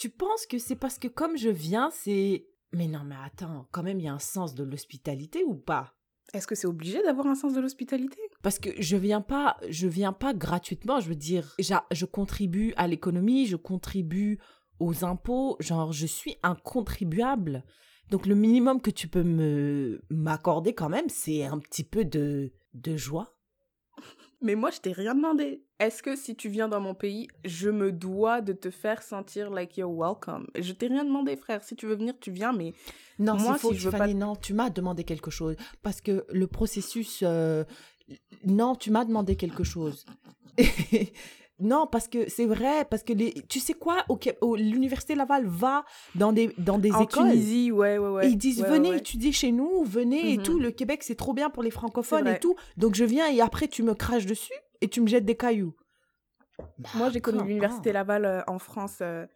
Tu 0.00 0.08
penses 0.08 0.46
que 0.46 0.56
c'est 0.56 0.76
parce 0.76 0.98
que 0.98 1.08
comme 1.08 1.36
je 1.36 1.50
viens, 1.50 1.90
c'est... 1.90 2.46
Mais 2.72 2.88
non, 2.88 3.02
mais 3.04 3.16
attends, 3.22 3.68
quand 3.70 3.82
même, 3.82 4.00
il 4.00 4.04
y 4.04 4.08
a 4.08 4.14
un 4.14 4.18
sens 4.18 4.54
de 4.54 4.64
l'hospitalité 4.64 5.44
ou 5.44 5.54
pas? 5.54 5.94
Est-ce 6.32 6.46
que 6.46 6.54
c'est 6.54 6.66
obligé 6.66 7.02
d'avoir 7.02 7.26
un 7.26 7.34
sens 7.34 7.52
de 7.52 7.60
l'hospitalité? 7.60 8.18
Parce 8.42 8.58
que 8.58 8.70
je 8.80 8.96
viens 8.96 9.20
pas, 9.20 9.58
je 9.68 9.88
viens 9.88 10.14
pas 10.14 10.32
gratuitement. 10.32 11.00
Je 11.00 11.08
veux 11.10 11.16
dire, 11.16 11.54
je 11.58 12.04
contribue 12.06 12.72
à 12.78 12.86
l'économie, 12.86 13.44
je 13.44 13.56
contribue 13.56 14.38
aux 14.78 15.04
impôts. 15.04 15.58
Genre, 15.60 15.92
je 15.92 16.06
suis 16.06 16.38
un 16.42 16.54
contribuable. 16.54 17.62
Donc, 18.08 18.24
le 18.24 18.34
minimum 18.34 18.80
que 18.80 18.90
tu 18.90 19.06
peux 19.06 19.22
me 19.22 20.00
m'accorder 20.08 20.72
quand 20.72 20.88
même, 20.88 21.10
c'est 21.10 21.44
un 21.44 21.58
petit 21.58 21.84
peu 21.84 22.06
de 22.06 22.52
de 22.72 22.96
joie. 22.96 23.36
Mais 24.42 24.54
moi, 24.54 24.70
je 24.70 24.80
t'ai 24.80 24.92
rien 24.92 25.14
demandé. 25.14 25.62
Est-ce 25.78 26.02
que 26.02 26.16
si 26.16 26.34
tu 26.34 26.48
viens 26.48 26.68
dans 26.68 26.80
mon 26.80 26.94
pays, 26.94 27.28
je 27.44 27.68
me 27.68 27.92
dois 27.92 28.40
de 28.40 28.52
te 28.52 28.70
faire 28.70 29.02
sentir 29.02 29.50
like 29.50 29.76
you're 29.76 29.90
welcome? 29.94 30.46
Je 30.58 30.72
t'ai 30.72 30.86
rien 30.88 31.04
demandé, 31.04 31.36
frère. 31.36 31.62
Si 31.62 31.76
tu 31.76 31.86
veux 31.86 31.94
venir, 31.94 32.14
tu 32.20 32.30
viens, 32.30 32.52
mais 32.52 32.72
Non, 33.18 33.36
Moi, 33.36 33.54
c'est 33.54 33.60
faux, 33.60 33.72
si 33.72 33.78
je 33.78 33.88
veux 33.88 33.92
Tiffany, 33.92 34.14
non, 34.14 34.36
tu 34.36 34.54
m'as 34.54 34.70
demandé 34.70 35.04
quelque 35.04 35.30
chose. 35.30 35.56
Parce 35.82 36.00
que 36.00 36.24
le 36.30 36.46
processus... 36.46 37.20
euh, 37.22 37.64
Non, 38.44 38.74
tu 38.76 38.90
m'as 38.90 39.04
demandé 39.04 39.36
quelque 39.36 39.64
chose. 39.64 40.04
non, 41.60 41.86
parce 41.86 42.08
que 42.08 42.28
c'est 42.28 42.46
vrai, 42.46 42.84
parce 42.88 43.02
que 43.02 43.12
les... 43.12 43.32
tu 43.48 43.60
sais 43.60 43.74
quoi, 43.74 44.04
au 44.08 44.16
Qué- 44.16 44.36
au- 44.40 44.56
l'Université 44.56 45.14
Laval 45.14 45.46
va 45.46 45.84
dans 46.14 46.32
des, 46.32 46.52
dans 46.58 46.78
des 46.78 46.92
en 46.92 47.02
écoles. 47.02 47.28
Tunisie, 47.30 47.70
ouais, 47.72 47.98
ouais, 47.98 48.08
ouais. 48.08 48.26
et 48.26 48.30
ils 48.30 48.36
disent, 48.38 48.62
Ouais, 48.62 48.68
venez 48.70 48.90
ouais. 48.90 48.98
étudier 48.98 49.32
chez 49.32 49.52
nous, 49.52 49.84
venez 49.84 50.32
et 50.32 50.36
Mhm. 50.38 50.42
tout. 50.42 50.58
Le 50.58 50.70
Québec, 50.70 51.02
c'est 51.02 51.14
trop 51.16 51.32
bien 51.34 51.50
pour 51.50 51.62
les 51.62 51.70
francophones 51.70 52.26
et 52.26 52.38
tout. 52.38 52.56
Donc 52.76 52.94
je 52.94 53.04
viens 53.04 53.28
et 53.30 53.40
après, 53.40 53.68
tu 53.68 53.82
me 53.82 53.94
craches 53.94 54.26
dessus 54.26 54.52
et 54.80 54.88
tu 54.88 55.00
me 55.00 55.06
jettes 55.06 55.24
des 55.24 55.36
cailloux. 55.36 55.74
Moi, 56.94 57.10
j'ai 57.10 57.20
connu 57.20 57.42
l'université. 57.46 57.92
Laval 57.92 58.24
euh, 58.24 58.40
en 58.46 58.58
France, 58.58 58.98
euh, 59.02 59.26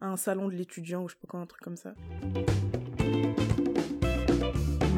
un 0.00 0.16
salon 0.16 0.48
de 0.48 0.54
l'étudiant 0.54 1.02
ou 1.04 1.08
je 1.08 1.14
sais 1.14 1.20
pas 1.20 1.28
quoi, 1.28 1.40
un 1.40 1.46
truc 1.46 1.62
comme 1.62 1.76
ça. 1.76 1.94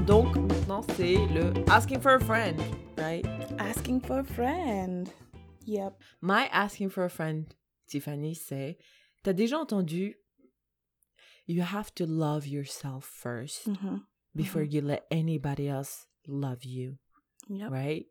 Donc 0.07 0.37
maintenant, 0.37 0.83
c'est 0.97 1.15
le 1.35 1.53
asking 1.71 2.01
for 2.01 2.13
a 2.13 2.19
friend, 2.21 2.61
right? 2.99 3.25
Asking 3.59 4.01
for 4.01 4.19
a 4.19 4.25
friend. 4.25 5.09
Yep. 5.67 5.95
My 6.23 6.49
asking 6.53 6.91
for 6.91 7.05
a 7.05 7.09
friend, 7.09 7.47
Tiffany, 7.87 8.35
c'est 8.35 8.79
T'as 9.23 9.33
déjà 9.33 9.59
entendu 9.59 10.17
You 11.47 11.63
have 11.63 11.93
to 11.95 12.07
love 12.07 12.47
yourself 12.47 13.05
first 13.05 13.67
Mhm. 13.69 14.01
before 14.35 14.63
you 14.63 14.81
let 14.81 15.03
anybody 15.11 15.67
else 15.69 16.07
love 16.27 16.65
you, 16.65 16.97
Yep. 17.51 17.71
right? 17.71 18.07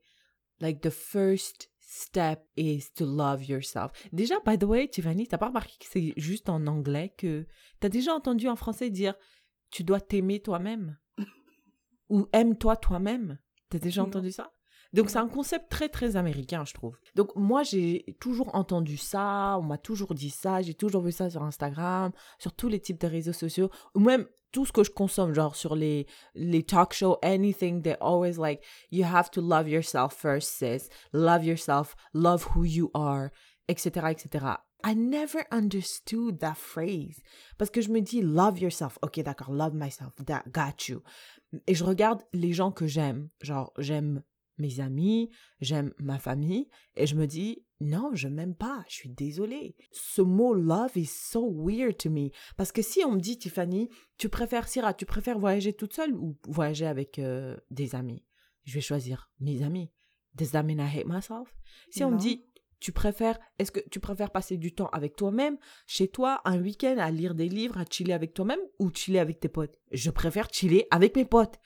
Like 0.62 0.82
the 0.82 0.92
first 0.92 1.70
step 1.80 2.48
is 2.56 2.92
to 2.94 3.06
love 3.06 3.44
yourself. 3.44 3.92
Déjà, 4.14 4.40
by 4.46 4.58
the 4.58 4.64
way, 4.66 4.88
Tiffany, 4.88 5.28
t'as 5.28 5.38
pas 5.40 5.48
remarqué 5.48 5.78
que 5.80 5.86
c'est 5.90 6.14
juste 6.16 6.48
en 6.50 6.66
anglais 6.68 7.14
que 7.18 7.46
t'as 7.80 7.90
déjà 7.90 8.14
entendu 8.14 8.48
en 8.48 8.56
français 8.56 8.90
dire 8.92 9.16
tu 9.72 9.84
dois 9.84 10.00
t'aimer 10.00 10.40
toi-même 10.40 10.98
ou 12.10 12.28
aime-toi 12.34 12.78
toi-même. 12.78 13.40
T'as 13.70 13.80
déjà 13.80 14.04
entendu 14.04 14.32
ça? 14.32 14.54
Donc 14.94 15.10
c'est 15.10 15.18
un 15.18 15.28
concept 15.28 15.70
très 15.70 15.90
très 15.90 16.16
américain, 16.16 16.64
je 16.66 16.74
trouve. 16.74 16.98
Donc 17.16 17.36
moi 17.36 17.64
j'ai 17.64 18.16
toujours 18.20 18.54
entendu 18.56 18.98
ça, 18.98 19.58
on 19.60 19.64
m'a 19.64 19.78
toujours 19.78 20.14
dit 20.14 20.30
ça, 20.30 20.62
j'ai 20.62 20.76
toujours 20.76 21.02
vu 21.02 21.12
ça 21.12 21.30
sur 21.30 21.44
Instagram, 21.44 22.12
sur 22.40 22.54
tous 22.54 22.68
les 22.68 22.80
types 22.80 23.02
de 23.02 23.08
réseaux 23.08 23.34
sociaux, 23.34 23.70
même 23.96 24.28
tout 24.54 24.66
ce 24.66 24.72
que 24.72 24.84
je 24.84 24.92
consomme, 24.92 25.34
genre 25.34 25.56
sur 25.56 25.76
les, 25.76 26.06
les 26.36 26.64
talk 26.64 26.94
shows, 26.94 27.18
anything, 27.24 27.82
they're 27.82 28.02
always 28.02 28.38
like, 28.38 28.64
you 28.92 29.04
have 29.04 29.30
to 29.32 29.42
love 29.42 29.68
yourself 29.68 30.14
first, 30.14 30.50
sis. 30.50 30.90
Love 31.12 31.44
yourself, 31.44 31.96
love 32.14 32.50
who 32.56 32.64
you 32.64 32.90
are, 32.94 33.32
etc., 33.68 34.12
etc. 34.12 34.58
I 34.86 34.94
never 34.96 35.46
understood 35.52 36.40
that 36.40 36.56
phrase. 36.56 37.22
Parce 37.58 37.72
que 37.72 37.82
je 37.82 37.90
me 37.90 38.02
dis, 38.02 38.22
love 38.22 38.60
yourself. 38.60 39.00
Ok, 39.02 39.20
d'accord, 39.22 39.52
love 39.52 39.74
myself. 39.74 40.14
That 40.26 40.44
got 40.52 40.88
you. 40.90 41.02
Et 41.68 41.74
je 41.74 41.84
regarde 41.84 42.22
les 42.34 42.54
gens 42.54 42.72
que 42.72 42.86
j'aime. 42.86 43.30
Genre, 43.42 43.72
j'aime 43.78 44.24
mes 44.58 44.80
amis, 44.80 45.30
j'aime 45.62 45.94
ma 46.00 46.20
famille. 46.20 46.70
Et 46.96 47.08
je 47.08 47.16
me 47.16 47.26
dis, 47.26 47.66
non, 47.80 48.12
je 48.14 48.28
m'aime 48.28 48.56
pas. 48.56 48.84
Je 48.88 48.96
suis 48.96 49.10
désolée. 49.10 49.76
Ce 49.92 50.22
mot 50.22 50.54
love 50.54 50.96
is 50.96 51.06
so 51.06 51.52
weird 51.52 51.98
to 51.98 52.10
me. 52.10 52.30
Parce 52.58 52.72
que 52.72 52.82
si 52.82 53.04
on 53.06 53.14
me 53.14 53.20
dit, 53.20 53.38
Tiffany, 53.38 53.90
tu 54.18 54.30
préfères, 54.30 54.68
Syrah, 54.68 54.94
tu 54.94 55.06
préfères 55.06 55.40
voyager 55.40 55.74
toute 55.74 55.94
seule 55.94 56.14
ou 56.14 56.38
voyager 56.48 56.86
avec 56.86 57.20
euh, 57.20 57.58
des 57.72 57.96
amis? 57.96 58.24
Je 58.64 58.76
vais 58.76 58.82
choisir 58.82 59.30
mes 59.40 59.64
amis. 59.64 59.92
Does 60.36 60.52
that 60.52 60.64
mean 60.64 60.80
I 60.80 60.88
hate 60.88 61.08
myself? 61.08 61.54
Si 61.90 62.04
on 62.04 62.12
me 62.12 62.18
dit, 62.18 62.46
tu 62.80 62.92
préfères, 62.92 63.40
est-ce 63.60 63.72
que 63.72 63.80
tu 63.90 64.00
préfères 64.00 64.32
passer 64.32 64.58
du 64.58 64.74
temps 64.74 64.90
avec 64.92 65.16
toi-même, 65.16 65.58
chez 65.88 66.10
toi, 66.10 66.42
un 66.44 66.60
week-end, 66.60 66.98
à 66.98 67.12
lire 67.12 67.36
des 67.36 67.48
livres, 67.48 67.78
à 67.78 67.86
chiller 67.90 68.14
avec 68.14 68.34
toi-même 68.34 68.60
ou 68.80 68.92
chiller 68.94 69.20
avec 69.20 69.40
tes 69.40 69.48
potes? 69.48 69.78
Je 69.92 70.10
préfère 70.10 70.50
chiller 70.52 70.88
avec 70.92 71.16
mes 71.16 71.26
potes. 71.26 71.60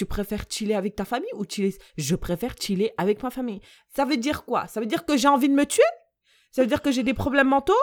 Tu 0.00 0.06
préfères 0.06 0.44
chiller 0.48 0.74
avec 0.74 0.96
ta 0.96 1.04
famille 1.04 1.28
ou 1.34 1.44
chiller 1.46 1.74
Je 1.98 2.16
préfère 2.16 2.54
chiller 2.58 2.90
avec 2.96 3.22
ma 3.22 3.28
famille. 3.28 3.60
Ça 3.94 4.06
veut 4.06 4.16
dire 4.16 4.46
quoi? 4.46 4.66
Ça 4.66 4.80
veut 4.80 4.86
dire 4.86 5.04
que 5.04 5.18
j'ai 5.18 5.28
envie 5.28 5.50
de 5.50 5.54
me 5.54 5.66
tuer? 5.66 5.82
Ça 6.52 6.62
veut 6.62 6.68
dire 6.68 6.80
que 6.80 6.90
j'ai 6.90 7.02
des 7.02 7.12
problèmes 7.12 7.48
mentaux? 7.50 7.74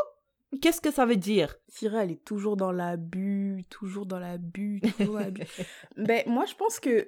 Qu'est-ce 0.60 0.82
que 0.82 0.89
ça 0.89 1.06
veut 1.06 1.15
dire? 1.15 1.58
Syrah, 1.67 2.06
elle 2.06 2.12
est 2.13 2.23
toujours 2.25 2.58
dans 2.58 2.71
l'abus, 2.71 3.65
toujours 3.69 4.08
dans 4.08 4.17
l'abus, 4.17 4.82
toujours 4.97 5.13
dans 5.13 5.19
l'abus. 5.19 5.43
ben, 5.97 6.23
moi, 6.25 6.45
je 6.45 6.56
pense 6.56 6.80
que 6.80 7.08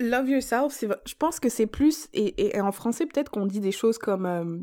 love 0.00 0.28
yourself, 0.28 0.72
c'est, 0.72 0.88
je 1.06 1.14
pense 1.14 1.38
que 1.38 1.48
c'est 1.48 1.68
plus, 1.68 2.08
et, 2.12 2.24
et- 2.42 2.56
et 2.56 2.60
en 2.60 2.72
français, 2.72 3.06
peut-être 3.06 3.30
qu'on 3.30 3.46
dit 3.46 3.60
des 3.60 3.70
choses 3.70 3.98
comme 3.98 4.26
euh, 4.26 4.58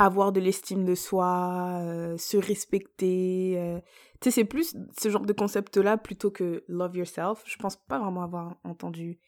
avoir 0.00 0.32
de 0.32 0.40
l'estime 0.40 0.84
de 0.84 0.94
soi, 0.94 1.78
euh, 1.82 2.16
se 2.16 2.36
respecter. 2.36 3.54
euh. 3.58 3.80
tu 4.20 4.24
sais, 4.24 4.30
c'est 4.30 4.44
plus 4.44 4.74
ce 4.98 5.08
genre 5.10 5.26
de 5.26 5.32
concept-là 5.32 5.96
plutôt 5.96 6.30
que 6.30 6.64
love 6.68 6.96
yourself. 6.96 7.42
Je 7.46 7.56
pense 7.56 7.76
pas 7.76 7.98
vraiment 7.98 8.22
avoir 8.22 8.56
entendu 8.64 9.18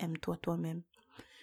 aime-toi 0.00 0.36
toi-même. 0.38 0.82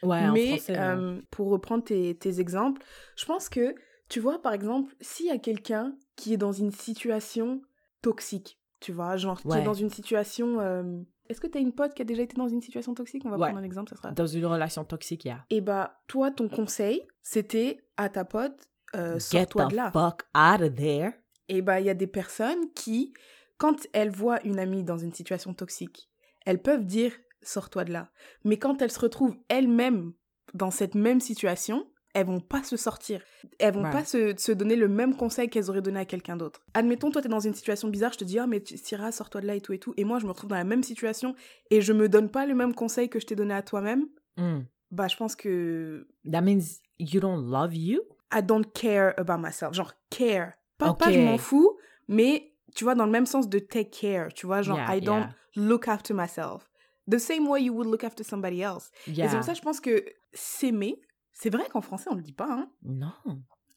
Ouais, 0.04 0.28
en 0.28 0.34
Mais 0.34 0.54
ouais. 0.54 0.62
euh, 0.72 1.22
pour 1.32 1.50
reprendre 1.50 1.84
tes, 1.84 2.16
tes 2.16 2.40
exemples, 2.40 2.82
je 3.16 3.26
pense 3.26 3.50
que, 3.50 3.76
tu 4.10 4.20
vois, 4.20 4.42
par 4.42 4.54
exemple, 4.54 4.94
s'il 5.00 5.28
y 5.28 5.32
a 5.32 5.38
quelqu'un 5.38 5.96
qui 6.16 6.34
est 6.34 6.38
dans 6.38 6.52
une 6.52 6.72
situation 6.72 7.62
toxique, 8.02 8.60
tu 8.80 8.92
vois, 8.92 9.16
genre 9.16 9.42
qui 9.42 9.48
est 9.58 9.64
dans 9.64 9.74
une 9.74 9.90
situation... 9.90 11.06
Est-ce 11.30 11.40
que 11.40 11.48
tu 11.48 11.58
as 11.58 11.62
une 11.62 11.72
pote 11.72 11.94
qui 11.94 12.02
a 12.02 12.06
déjà 12.06 12.24
été 12.24 12.36
dans 12.36 12.50
une 12.50 12.62
situation 12.62 12.94
toxique? 12.94 13.24
On 13.26 13.30
va 13.30 13.38
Ouais. 13.38 13.48
prendre 13.48 13.60
un 13.60 13.64
exemple, 13.64 13.90
ça 13.90 13.96
sera... 13.96 14.12
Dans 14.12 14.28
une 14.28 14.46
relation 14.46 14.84
toxique, 14.84 15.24
il 15.24 15.28
y 15.30 15.32
a. 15.32 15.46
Et 15.50 15.62
bah, 15.62 16.02
toi, 16.08 16.30
ton 16.30 16.50
conseil, 16.50 17.08
c'était 17.22 17.80
à 18.02 18.10
ta 18.10 18.26
pote, 18.26 18.68
euh, 18.96 19.20
sors-toi 19.20 19.66
de 19.68 19.76
là. 19.76 19.92
fuck 19.92 20.24
out 20.36 20.62
of 20.62 20.76
there. 20.76 21.12
Et 21.50 21.62
bah, 21.62 21.80
il 21.80 21.86
y 21.86 21.90
a 21.90 21.94
des 21.94 22.08
personnes 22.08 22.72
qui, 22.76 23.14
quand 23.58 23.88
elles 23.94 24.10
voient 24.12 24.42
une 24.46 24.60
amie 24.60 24.84
dans 24.84 24.98
une 24.98 25.14
situation 25.14 25.54
toxique, 25.54 26.10
elles 26.46 26.62
peuvent 26.62 26.86
dire 26.86 27.14
sors-toi 27.42 27.84
de 27.86 27.92
là. 27.94 28.12
Mais 28.44 28.58
quand 28.58 28.82
elles 28.82 28.92
se 28.92 29.00
retrouvent 29.00 29.36
elles-mêmes 29.50 30.14
dans 30.54 30.72
cette 30.72 30.96
même 30.96 31.20
situation, 31.20 31.88
elles 32.14 32.26
vont 32.26 32.42
pas 32.42 32.62
se 32.64 32.76
sortir. 32.76 33.24
Elles 33.58 33.74
vont 33.74 33.84
Ouais. 33.84 33.92
pas 33.92 34.04
se, 34.04 34.34
se 34.38 34.52
donner 34.52 34.76
le 34.76 34.88
même 34.90 35.16
conseil 35.16 35.50
qu'elles 35.50 35.70
auraient 35.70 35.82
donné 35.82 36.02
à 36.02 36.06
quelqu'un 36.06 36.36
d'autre. 36.36 36.62
Admettons, 36.74 37.10
toi, 37.10 37.22
t'es 37.22 37.30
dans 37.30 37.40
une 37.40 37.54
situation 37.54 37.88
bizarre, 37.88 38.12
je 38.14 38.18
te 38.20 38.24
dis, 38.26 38.38
ah, 38.38 38.48
mais 38.48 38.62
tu- 38.62 38.78
Syrah, 38.78 39.12
sors-toi 39.14 39.40
de 39.42 39.48
là 39.48 39.56
et 39.56 39.62
tout 39.62 39.72
et 39.74 39.80
tout. 39.80 39.94
Et 39.96 40.04
moi, 40.04 40.20
je 40.20 40.26
me 40.26 40.32
retrouve 40.32 40.50
dans 40.50 40.58
la 40.58 40.66
même 40.66 40.84
situation 40.84 41.36
et 41.70 41.80
je 41.82 41.94
me 41.94 42.10
donne 42.10 42.30
pas 42.30 42.46
le 42.46 42.54
même 42.54 42.76
conseil 42.76 43.10
que 43.10 43.20
je 43.20 43.26
t'ai 43.26 43.36
donné 43.36 43.54
à 43.54 43.62
toi-même. 43.62 44.08
Mm. 44.38 44.60
Bah, 44.92 45.08
je 45.08 45.16
pense 45.16 45.38
que 45.38 46.06
That 46.30 46.42
means 46.42 46.60
you 47.02 47.20
don't 47.20 47.44
love 47.50 47.74
you? 47.74 48.02
I 48.34 48.42
don't 48.42 48.66
care 48.74 49.14
about 49.18 49.40
myself. 49.40 49.74
Genre, 49.74 49.92
care. 50.10 50.54
Pas, 50.78 50.94
pas 50.94 51.08
Ok. 51.08 51.14
je 51.14 51.20
m'en 51.20 51.38
fous, 51.38 51.78
mais 52.08 52.54
tu 52.76 52.84
vois, 52.86 52.96
dans 52.96 53.06
le 53.06 53.12
même 53.12 53.26
sens 53.26 53.50
de 53.50 53.60
take 53.60 53.90
care. 53.90 54.34
Tu 54.34 54.46
vois, 54.46 54.62
genre, 54.62 54.78
Yeah, 54.78 54.96
I 54.96 55.02
don't 55.02 55.20
yeah. 55.22 55.34
look 55.56 55.88
after 55.88 56.14
myself. 56.14 56.70
The 57.10 57.18
same 57.18 57.48
way 57.48 57.64
you 57.64 57.74
would 57.74 57.88
look 57.88 58.04
after 58.04 58.24
somebody 58.24 58.62
else. 58.62 58.92
Et 59.08 59.14
c'est 59.16 59.36
pour 59.36 59.44
ça, 59.44 59.54
je 59.54 59.62
pense 59.62 59.80
que 59.82 60.06
s'aimer, 60.34 61.02
c'est 61.34 61.50
vrai 61.50 61.68
qu'en 61.70 61.82
français, 61.82 62.10
on 62.10 62.16
le 62.16 62.22
dit 62.22 62.32
pas, 62.34 62.48
hein. 62.50 62.70
Non. 62.84 63.12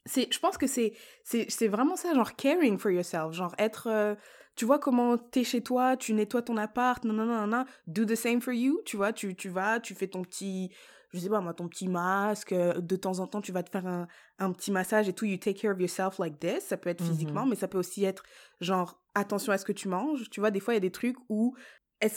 C'est, 0.07 0.33
je 0.33 0.39
pense 0.39 0.59
que 0.59 0.67
c'est, 0.67 0.93
c'est, 1.25 1.47
c'est 1.51 1.67
vraiment 1.67 1.97
ça, 1.97 2.13
genre 2.15 2.37
caring 2.37 2.79
for 2.79 2.91
yourself. 2.91 3.33
Genre 3.33 3.55
être, 3.59 3.89
euh, 3.89 4.15
tu 4.55 4.67
vois 4.67 4.79
comment 4.79 5.17
t'es 5.17 5.43
chez 5.45 5.63
toi, 5.63 5.97
tu 5.97 6.13
nettoies 6.13 6.43
ton 6.43 6.59
appart, 6.59 7.03
non, 7.05 7.15
non, 7.15 7.25
non, 7.25 7.47
non, 7.47 7.65
do 7.87 8.05
the 8.05 8.15
same 8.15 8.41
for 8.43 8.53
you. 8.53 8.81
Tu 8.85 8.97
vois, 8.97 9.13
tu, 9.13 9.35
tu 9.35 9.49
vas, 9.49 9.81
tu 9.81 9.95
fais 9.95 10.07
ton 10.07 10.23
petit, 10.23 10.71
je 11.15 11.21
sais 11.21 11.29
pas 11.31 11.41
moi, 11.41 11.55
ton 11.55 11.69
petit 11.69 11.89
masque. 11.89 12.53
euh, 12.53 12.81
De 12.81 12.97
temps 12.97 13.21
en 13.21 13.27
temps, 13.27 13.41
tu 13.41 13.53
vas 13.53 13.63
te 13.63 13.71
faire 13.71 13.87
un, 13.87 14.07
un 14.39 14.53
petit 14.53 14.71
massage 14.71 15.09
et 15.09 15.13
tout. 15.15 15.25
You 15.25 15.39
take 15.39 15.55
care 15.61 15.73
of 15.73 15.81
yourself 15.81 16.19
like 16.19 16.39
this. 16.39 16.61
Ça 16.65 16.77
peut 16.77 16.91
être 16.91 17.01
Mhm. 17.01 17.07
physiquement, 17.09 17.47
mais 17.47 17.57
ça 17.57 17.69
peut 17.69 17.79
aussi 17.79 18.05
être 18.05 18.23
genre 18.61 19.01
attention 19.15 19.53
à 19.53 19.59
ce 19.59 19.65
que 19.65 19.73
tu 19.73 19.89
manges. 19.89 20.29
Tu 20.31 20.41
vois, 20.41 20.51
des 20.51 20.61
fois, 20.61 20.75
il 20.75 20.77
y 20.77 20.79
a 20.79 20.81
des 20.81 20.91
trucs 20.91 21.17
où, 21.29 21.55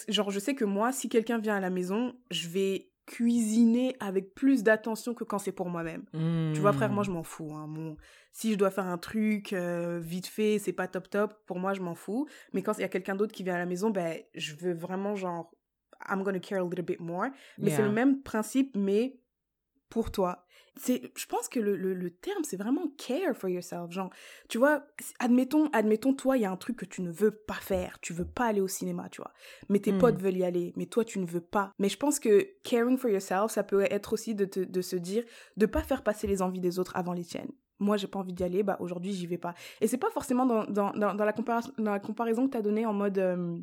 genre, 0.10 0.32
je 0.32 0.40
sais 0.40 0.56
que 0.56 0.66
moi, 0.66 0.92
si 0.92 1.08
quelqu'un 1.10 1.38
vient 1.38 1.56
à 1.56 1.60
la 1.62 1.70
maison, 1.70 2.14
je 2.32 2.50
vais 2.50 2.90
cuisiner 3.06 3.96
avec 4.00 4.34
plus 4.36 4.64
d'attention 4.64 5.14
que 5.14 5.24
quand 5.24 5.40
c'est 5.40 5.52
pour 5.54 5.70
moi-même. 5.70 6.04
Tu 6.54 6.62
vois, 6.62 6.74
frère, 6.74 6.92
moi, 6.92 7.04
je 7.04 7.12
m'en 7.12 7.24
fous. 7.24 7.54
Hein. 7.54 7.68
Mon- 7.68 7.98
Si 8.32 8.52
je 8.54 8.58
dois 8.58 8.70
faire 8.70 8.86
un 8.86 8.98
truc 8.98 9.54
euh, 9.54 10.00
vite 10.00 10.28
fait, 10.28 10.60
c'est 10.60 10.74
pas 10.74 10.88
top 10.88 11.10
top, 11.10 11.34
pour 11.46 11.58
moi, 11.60 11.74
je 11.74 11.82
m'en 11.82 11.96
fous. 11.96 12.28
Mais 12.54 12.62
quand 12.62 12.74
il 12.78 12.82
y 12.82 12.84
a 12.84 12.88
quelqu'un 12.90 13.16
d'autre 13.16 13.32
qui 13.34 13.44
vient 13.44 13.56
à 13.56 13.60
la 13.60 13.66
maison, 13.66 13.90
ben, 13.90 14.20
je 14.36 14.54
veux 14.56 14.74
vraiment, 14.74 15.16
genre, 15.16 15.52
I'm 16.10 16.24
gonna 16.24 16.40
care 16.40 16.60
a 16.60 16.64
little 16.64 16.84
bit 16.86 17.00
more. 17.00 17.28
Mais 17.60 17.70
c'est 17.70 17.82
le 17.84 17.92
même 17.92 18.22
principe, 18.22 18.76
mais 18.76 19.20
pour 19.90 20.12
toi. 20.12 20.44
C'est, 20.80 21.12
je 21.16 21.26
pense 21.26 21.48
que 21.50 21.60
le, 21.60 21.76
le, 21.76 21.96
le 21.96 22.12
terme, 22.12 22.44
c'est 22.44 22.58
vraiment 22.58 22.88
care 22.98 23.36
for 23.36 23.50
yourself. 23.50 23.90
Genre, 23.92 24.12
tu 24.48 24.60
vois, 24.60 24.86
admettons, 25.18 25.70
admettons, 25.74 26.14
toi, 26.14 26.38
il 26.38 26.42
y 26.42 26.46
a 26.46 26.52
un 26.52 26.56
truc 26.58 26.76
que 26.78 26.86
tu 26.86 27.02
ne 27.02 27.10
veux 27.10 27.32
pas 27.32 27.56
faire. 27.56 27.98
Tu 28.02 28.14
veux 28.14 28.28
pas 28.28 28.46
aller 28.46 28.62
au 28.62 28.68
cinéma, 28.68 29.10
tu 29.10 29.22
vois. 29.22 29.32
Mais 29.70 29.80
tes 29.80 29.92
Mm. 29.94 29.98
potes 29.98 30.22
veulent 30.22 30.38
y 30.38 30.44
aller, 30.44 30.74
mais 30.76 30.86
toi, 30.86 31.04
tu 31.04 31.18
ne 31.18 31.26
veux 31.26 31.42
pas. 31.42 31.72
Mais 31.80 31.90
je 31.90 31.98
pense 31.98 32.20
que 32.20 32.48
caring 32.64 32.98
for 32.98 33.10
yourself, 33.10 33.50
ça 33.52 33.64
peut 33.64 33.82
être 33.90 34.14
aussi 34.14 34.36
de, 34.36 34.46
te- 34.46 34.60
de 34.60 34.82
se 34.82 34.96
dire, 34.98 35.24
de 35.56 35.66
pas 35.66 35.82
faire 35.82 36.04
passer 36.04 36.28
les 36.28 36.44
envies 36.44 36.60
des 36.62 36.78
autres 36.78 36.96
avant 36.96 37.14
les 37.14 37.24
tiennes. 37.24 37.52
Moi, 37.80 37.98
j'ai 37.98 38.08
pas 38.08 38.20
envie 38.20 38.34
d'y 38.34 38.44
aller, 38.44 38.62
bah 38.62 38.78
aujourd'hui, 38.80 39.14
j'y 39.14 39.26
vais 39.26 39.38
pas. 39.40 39.56
Et 39.82 39.88
c'est 39.88 39.98
pas 39.98 40.12
forcément 40.12 40.46
dans, 40.46 40.66
dans, 40.66 40.92
dans, 40.92 41.16
dans 41.16 41.26
la, 41.26 41.34
comparaison, 41.34 41.72
dans 41.80 41.92
la 41.92 42.00
comparaison 42.00 42.46
que 42.46 42.52
tu 42.52 42.58
as 42.58 42.62
donnée 42.62 42.86
en 42.86 42.94
mode. 42.94 43.18
euh, 43.18 43.58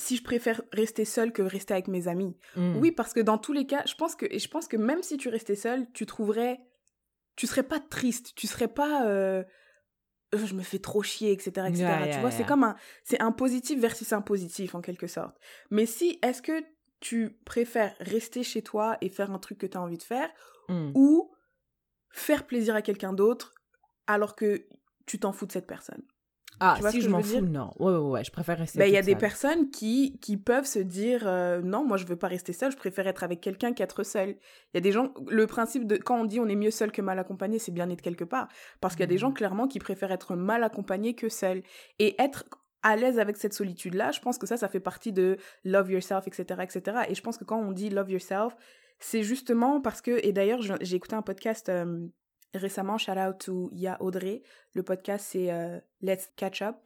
si 0.00 0.16
je 0.16 0.24
préfère 0.24 0.62
rester 0.72 1.04
seule 1.04 1.32
que 1.32 1.42
rester 1.42 1.74
avec 1.74 1.86
mes 1.88 2.08
amis. 2.08 2.36
Mm. 2.56 2.76
Oui, 2.78 2.90
parce 2.90 3.12
que 3.12 3.20
dans 3.20 3.38
tous 3.38 3.52
les 3.52 3.66
cas, 3.66 3.82
je 3.86 3.94
pense 3.94 4.16
que, 4.16 4.26
et 4.30 4.38
je 4.38 4.48
pense 4.48 4.66
que 4.66 4.76
même 4.76 5.02
si 5.02 5.16
tu 5.16 5.28
restais 5.28 5.54
seule, 5.56 5.86
tu 5.92 6.06
trouverais, 6.06 6.58
tu 7.36 7.46
serais 7.46 7.62
pas 7.62 7.78
triste, 7.80 8.34
tu 8.34 8.46
serais 8.46 8.68
pas, 8.68 9.06
euh, 9.06 9.44
Euh, 10.32 10.46
je 10.46 10.54
me 10.54 10.62
fais 10.62 10.78
trop 10.78 11.02
chier, 11.02 11.32
etc., 11.32 11.48
etc. 11.66 11.78
Yeah, 11.80 12.02
tu 12.02 12.08
yeah, 12.10 12.20
vois, 12.20 12.30
c'est 12.30 12.44
comme 12.46 12.62
un, 12.62 12.76
c'est 13.02 13.20
un 13.20 13.32
positif 13.32 13.80
versus 13.80 14.12
un 14.12 14.22
positif 14.22 14.76
en 14.76 14.80
quelque 14.80 15.08
sorte. 15.08 15.36
Mais 15.70 15.86
si, 15.86 16.20
est-ce 16.22 16.40
que 16.40 16.62
tu 17.00 17.40
préfères 17.44 17.96
rester 17.98 18.44
chez 18.44 18.62
toi 18.62 18.96
et 19.00 19.08
faire 19.08 19.32
un 19.32 19.40
truc 19.40 19.58
que 19.58 19.66
tu 19.66 19.76
as 19.76 19.82
envie 19.82 19.98
de 19.98 20.04
faire, 20.04 20.30
Mm. 20.68 20.92
ou 20.94 21.32
faire 22.12 22.46
plaisir 22.46 22.76
à 22.76 22.82
quelqu'un 22.82 23.12
d'autre 23.12 23.54
alors 24.06 24.36
que 24.36 24.68
tu 25.04 25.18
t'en 25.18 25.32
fous 25.32 25.46
de 25.46 25.52
cette 25.52 25.66
personne? 25.66 26.02
Ah, 26.60 26.74
tu 26.76 26.82
vois 26.82 26.90
si 26.90 27.00
je 27.00 27.08
m'en 27.08 27.22
fous, 27.22 27.40
non. 27.40 27.70
Ouais, 27.78 27.92
ouais, 27.92 27.98
ouais, 27.98 28.24
je 28.24 28.30
préfère 28.30 28.58
rester 28.58 28.78
Ben, 28.78 28.84
il 28.86 28.92
y 28.92 28.96
a 28.98 29.02
des 29.02 29.16
personnes 29.16 29.70
qui, 29.70 30.18
qui 30.20 30.36
peuvent 30.36 30.66
se 30.66 30.78
dire 30.78 31.22
euh, 31.26 31.60
non, 31.62 31.86
moi 31.86 31.96
je 31.96 32.04
veux 32.06 32.16
pas 32.16 32.28
rester 32.28 32.52
seule, 32.52 32.70
je 32.70 32.76
préfère 32.76 33.06
être 33.06 33.24
avec 33.24 33.40
quelqu'un 33.40 33.72
qu'être 33.72 34.02
seule. 34.02 34.30
Il 34.30 34.74
y 34.74 34.78
a 34.78 34.80
des 34.80 34.92
gens, 34.92 35.12
le 35.28 35.46
principe 35.46 35.86
de 35.86 35.96
quand 35.96 36.20
on 36.20 36.24
dit 36.26 36.38
on 36.38 36.46
est 36.48 36.56
mieux 36.56 36.70
seul 36.70 36.92
que 36.92 37.00
mal 37.02 37.18
accompagné, 37.18 37.58
c'est 37.58 37.72
bien 37.72 37.88
être 37.90 38.02
quelque 38.02 38.24
part. 38.24 38.48
Parce 38.80 38.94
qu'il 38.94 39.00
y 39.00 39.04
a 39.04 39.06
des 39.06 39.14
Mhm. 39.14 39.20
gens 39.20 39.32
clairement 39.32 39.66
qui 39.68 39.78
préfèrent 39.78 40.12
être 40.12 40.36
mal 40.36 40.62
accompagnés 40.62 41.14
que 41.14 41.28
seul. 41.28 41.62
Et 41.98 42.20
être 42.20 42.44
à 42.82 42.96
l'aise 42.96 43.18
avec 43.18 43.36
cette 43.36 43.52
solitude-là, 43.54 44.10
je 44.10 44.20
pense 44.20 44.38
que 44.38 44.46
ça, 44.46 44.56
ça 44.56 44.68
fait 44.68 44.80
partie 44.80 45.12
de 45.12 45.36
love 45.64 45.90
yourself, 45.90 46.26
etc., 46.26 46.60
etc. 46.62 46.98
Et 47.08 47.14
je 47.14 47.22
pense 47.22 47.36
que 47.38 47.44
quand 47.44 47.58
on 47.58 47.72
dit 47.72 47.90
love 47.90 48.10
yourself, 48.10 48.54
c'est 48.98 49.22
justement 49.22 49.80
parce 49.80 50.00
que, 50.02 50.18
et 50.26 50.32
d'ailleurs, 50.32 50.60
j'ai 50.62 50.96
écouté 50.96 51.14
un 51.14 51.22
podcast 51.22 51.68
euh, 51.70 52.06
récemment, 52.54 52.98
shout 52.98 53.12
out 53.18 53.38
to 53.38 53.68
Ya 53.72 53.96
Audrey. 54.00 54.42
Le 54.74 54.82
podcast, 54.82 55.26
c'est 55.30 55.52
euh, 55.52 55.78
Let's 56.00 56.30
Catch 56.36 56.62
Up. 56.62 56.76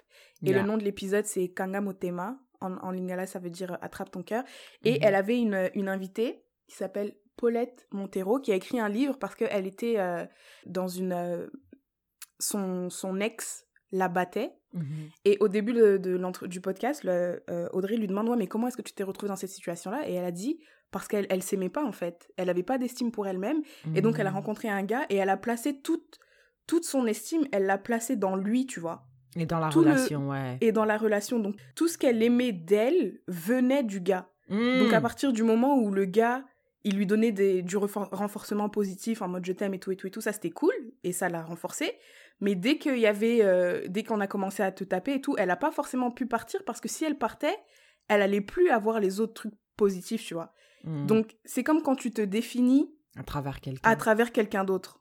Et 0.42 0.50
Yeah. 0.50 0.60
le 0.62 0.66
nom 0.68 0.76
de 0.76 0.84
l'épisode, 0.84 1.24
c'est 1.26 1.48
Kanga 1.48 1.80
Motema. 1.80 2.38
En, 2.60 2.76
en 2.78 2.90
lingala, 2.92 3.26
ça 3.26 3.38
veut 3.38 3.50
dire 3.50 3.72
euh, 3.72 3.76
attrape 3.82 4.10
ton 4.10 4.22
cœur. 4.22 4.44
Et 4.84 4.92
Mhm. 4.92 4.98
elle 5.02 5.14
avait 5.14 5.38
une, 5.38 5.70
une 5.74 5.88
invitée 5.88 6.44
qui 6.66 6.76
s'appelle 6.76 7.14
Paulette 7.36 7.86
Montero, 7.92 8.38
qui 8.40 8.52
a 8.52 8.54
écrit 8.54 8.78
un 8.80 8.88
livre 8.88 9.18
parce 9.18 9.34
qu'elle 9.34 9.66
était 9.66 9.98
euh, 9.98 10.24
dans 10.66 10.88
une. 10.88 11.12
euh, 11.12 11.46
son, 12.38 12.90
son 12.90 13.20
ex 13.20 13.66
la 13.92 14.08
battait. 14.08 14.52
Mhm. 14.72 15.08
Et 15.24 15.36
au 15.40 15.48
début 15.48 15.72
de, 15.72 15.96
de 15.98 16.46
du 16.46 16.60
podcast, 16.60 17.04
le- 17.04 17.42
euh, 17.48 17.68
Audrey 17.72 17.96
lui 17.96 18.06
demande 18.08 18.28
Ouais, 18.28 18.36
mais 18.36 18.46
comment 18.48 18.66
est-ce 18.68 18.76
que 18.76 18.82
tu 18.82 18.92
t'es 18.92 19.04
retrouvée 19.04 19.28
dans 19.28 19.36
cette 19.36 19.50
situation-là? 19.50 20.08
Et 20.08 20.14
elle 20.14 20.24
a 20.24 20.32
dit 20.32 20.58
parce 20.94 21.08
qu'elle 21.08 21.26
elle 21.28 21.42
s'aimait 21.42 21.68
pas 21.68 21.84
en 21.84 21.92
fait. 21.92 22.30
Elle 22.36 22.48
avait 22.48 22.62
pas 22.62 22.78
d'estime 22.78 23.10
pour 23.10 23.26
elle-même 23.26 23.60
et 23.94 24.00
donc 24.00 24.18
elle 24.18 24.26
a 24.26 24.30
Mm. 24.30 24.34
rencontré 24.34 24.68
un 24.68 24.82
gars 24.84 25.04
et 25.10 25.16
elle 25.16 25.28
a 25.28 25.36
placé 25.36 25.80
toute 25.80 26.18
toute 26.66 26.84
son 26.84 27.06
estime, 27.06 27.46
elle 27.52 27.66
l'a 27.66 27.76
placée 27.76 28.16
dans 28.16 28.36
lui, 28.36 28.64
tu 28.64 28.80
vois, 28.80 29.06
Et 29.36 29.44
dans 29.44 29.58
la 29.58 29.68
tout 29.68 29.80
le- 29.82 29.90
relation, 29.90 30.30
ouais. 30.30 30.56
et 30.62 30.72
dans 30.72 30.86
la 30.86 30.96
relation. 30.96 31.38
Donc 31.38 31.56
tout 31.74 31.88
ce 31.88 31.98
qu'elle 31.98 32.22
aimait 32.22 32.52
d'elle 32.52 33.20
venait 33.28 33.82
du 33.82 34.00
gars. 34.00 34.30
Donc 34.48 34.92
à 34.94 35.00
partir 35.00 35.32
du 35.32 35.42
moment 35.42 35.76
où 35.76 35.90
le 35.90 36.04
gars, 36.06 36.44
il 36.84 36.96
lui 36.96 37.06
donnait 37.06 37.32
des, 37.32 37.60
du 37.62 37.76
renforcement 37.76 38.68
positif 38.68 39.20
en 39.22 39.28
mode 39.28 39.44
je 39.44 39.52
t'aime 39.52 39.74
et 39.74 39.78
tout 39.78 39.90
et 39.90 39.96
tout 39.96 40.06
et 40.06 40.10
tout, 40.10 40.20
ça 40.20 40.32
c'était 40.32 40.50
cool 40.50 40.74
et 41.02 41.12
ça 41.12 41.28
l'a 41.28 41.42
renforcé. 41.42 41.92
Mais 42.40 42.54
dès 42.54 42.78
qu'il 42.78 42.98
y 42.98 43.06
avait, 43.06 43.40
euh, 43.42 43.82
dès 43.88 44.02
qu'on 44.04 44.20
a 44.20 44.26
commencé 44.26 44.62
à 44.62 44.70
te 44.72 44.84
taper 44.84 45.14
et 45.14 45.20
tout, 45.20 45.34
elle 45.38 45.50
a 45.50 45.56
pas 45.56 45.70
forcément 45.70 46.10
pu 46.10 46.26
partir 46.26 46.62
parce 46.64 46.80
que 46.80 46.88
si 46.88 47.04
elle 47.04 47.16
partait, 47.18 47.56
elle 48.08 48.22
allait 48.22 48.40
plus 48.42 48.70
avoir 48.70 49.00
les 49.00 49.20
autres 49.20 49.34
trucs 49.34 49.54
positifs, 49.76 50.24
tu 50.24 50.34
vois. 50.34 50.52
Mm. 50.84 51.06
Donc 51.06 51.36
c'est 51.44 51.64
comme 51.64 51.82
quand 51.82 51.96
tu 51.96 52.10
te 52.12 52.20
définis 52.22 52.94
à 53.16 53.22
travers 53.24 53.60
quelqu'un. 53.60 53.88
à 53.90 53.96
travers 53.96 54.32
quelqu'un 54.32 54.64
d'autre. 54.64 55.00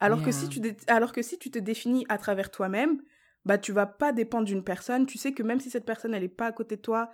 Alors 0.00 0.22
que 0.22 0.30
si 0.32 0.48
tu 0.48 0.60
dé- 0.60 0.76
alors 0.86 1.12
que 1.12 1.22
si 1.22 1.38
tu 1.38 1.50
te 1.50 1.58
définis 1.58 2.04
à 2.08 2.18
travers 2.18 2.50
toi-même, 2.50 3.00
bah 3.44 3.58
tu 3.58 3.72
vas 3.72 3.86
pas 3.86 4.12
dépendre 4.12 4.44
d'une 4.44 4.62
personne, 4.64 5.06
tu 5.06 5.18
sais 5.18 5.32
que 5.32 5.42
même 5.42 5.60
si 5.60 5.70
cette 5.70 5.86
personne 5.86 6.14
elle 6.14 6.24
est 6.24 6.28
pas 6.28 6.46
à 6.46 6.52
côté 6.52 6.76
de 6.76 6.80
toi, 6.82 7.10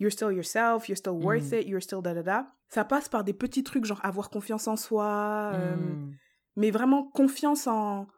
you're 0.00 0.12
still 0.12 0.32
yourself, 0.32 0.88
you're 0.88 0.98
still 0.98 1.12
worth 1.14 1.52
Mm. 1.52 1.60
it, 1.60 1.68
you're 1.68 1.82
still 1.82 2.02
da 2.02 2.12
da 2.14 2.22
da. 2.22 2.52
Ça 2.68 2.84
passe 2.84 3.08
par 3.08 3.24
des 3.24 3.32
petits 3.32 3.62
trucs 3.64 3.84
genre 3.84 4.00
avoir 4.04 4.28
confiance 4.30 4.66
en 4.68 4.76
soi, 4.76 5.52
euh, 5.54 5.76
Mm. 5.76 6.12
mais 6.56 6.70
vraiment 6.70 7.04
confiance 7.04 7.66
en 7.66 8.08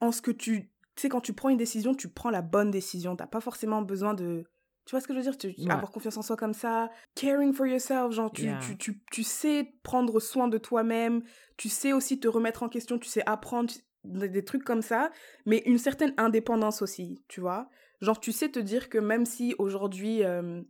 en 0.00 0.12
ce 0.12 0.22
que 0.22 0.30
tu 0.30 0.70
tu 0.94 1.02
sais 1.02 1.08
quand 1.10 1.20
tu 1.20 1.34
prends 1.34 1.50
une 1.50 1.58
décision, 1.58 1.94
tu 1.94 2.08
prends 2.08 2.30
la 2.30 2.40
bonne 2.42 2.70
décision, 2.70 3.16
t'as 3.16 3.26
pas 3.26 3.40
forcément 3.40 3.82
besoin 3.82 4.14
de 4.14 4.44
tu 4.86 4.92
vois 4.92 5.00
ce 5.00 5.06
que 5.06 5.12
je 5.12 5.18
veux 5.18 5.22
dire? 5.24 5.36
Tu, 5.36 5.48
Ouais. 5.58 5.70
Avoir 5.70 5.90
confiance 5.90 6.16
en 6.16 6.22
soi 6.22 6.36
comme 6.36 6.54
ça, 6.54 6.88
caring 7.14 7.52
for 7.52 7.66
yourself, 7.66 8.12
genre 8.12 8.30
tu, 8.32 8.44
Yeah. 8.44 8.58
tu, 8.60 8.78
tu, 8.78 9.02
tu 9.10 9.22
sais 9.22 9.74
prendre 9.82 10.18
soin 10.20 10.48
de 10.48 10.58
toi-même, 10.58 11.22
tu 11.56 11.68
sais 11.68 11.92
aussi 11.92 12.18
te 12.18 12.28
remettre 12.28 12.62
en 12.62 12.68
question, 12.68 12.98
tu 12.98 13.08
sais 13.08 13.22
apprendre 13.26 13.72
des, 14.04 14.28
des 14.28 14.44
trucs 14.44 14.64
comme 14.64 14.82
ça, 14.82 15.10
mais 15.44 15.58
une 15.66 15.78
certaine 15.78 16.14
indépendance 16.16 16.80
aussi, 16.82 17.22
tu 17.28 17.40
vois? 17.40 17.68
Genre 18.00 18.20
tu 18.20 18.30
sais 18.32 18.48
te 18.48 18.58
dire 18.60 18.88
que 18.88 18.98
même 18.98 19.26
si 19.26 19.54
aujourd'hui 19.58 20.22
euh, 20.22 20.62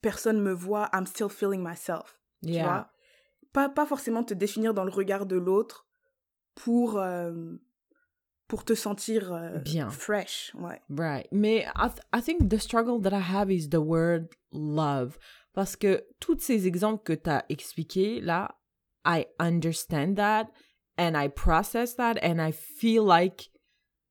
personne 0.00 0.40
me 0.40 0.52
voit, 0.52 0.88
I'm 0.94 1.06
still 1.06 1.28
feeling 1.28 1.62
myself, 1.62 2.20
tu 2.46 2.52
vois? 2.62 2.90
Pas, 3.52 3.68
pas 3.68 3.84
forcément 3.84 4.22
te 4.22 4.32
définir 4.32 4.74
dans 4.74 4.84
le 4.84 4.90
regard 4.92 5.26
de 5.26 5.36
l'autre 5.36 5.88
pour, 6.54 6.98
euh, 6.98 7.56
pour 8.50 8.64
te 8.64 8.74
sentir 8.74 9.32
euh, 9.32 9.58
Bien. 9.58 9.88
fresh, 9.90 10.52
ouais. 10.58 10.80
Right. 10.90 11.28
Mais 11.30 11.64
I, 11.76 11.88
th- 11.88 12.02
I 12.12 12.20
think 12.20 12.50
the 12.50 12.58
struggle 12.58 12.98
that 13.02 13.12
I 13.12 13.20
have 13.20 13.48
is 13.48 13.68
the 13.68 13.80
word 13.80 14.34
love. 14.50 15.18
Parce 15.54 15.76
que 15.76 16.02
tous 16.18 16.40
ces 16.40 16.66
exemples 16.66 17.04
que 17.04 17.12
tu 17.12 17.30
as 17.30 17.44
expliqués 17.48 18.20
là, 18.20 18.56
I 19.04 19.26
understand 19.38 20.16
that 20.16 20.50
and 20.98 21.16
I 21.16 21.28
process 21.28 21.94
that 21.94 22.18
and 22.24 22.40
I 22.40 22.50
feel 22.50 23.04
like 23.04 23.50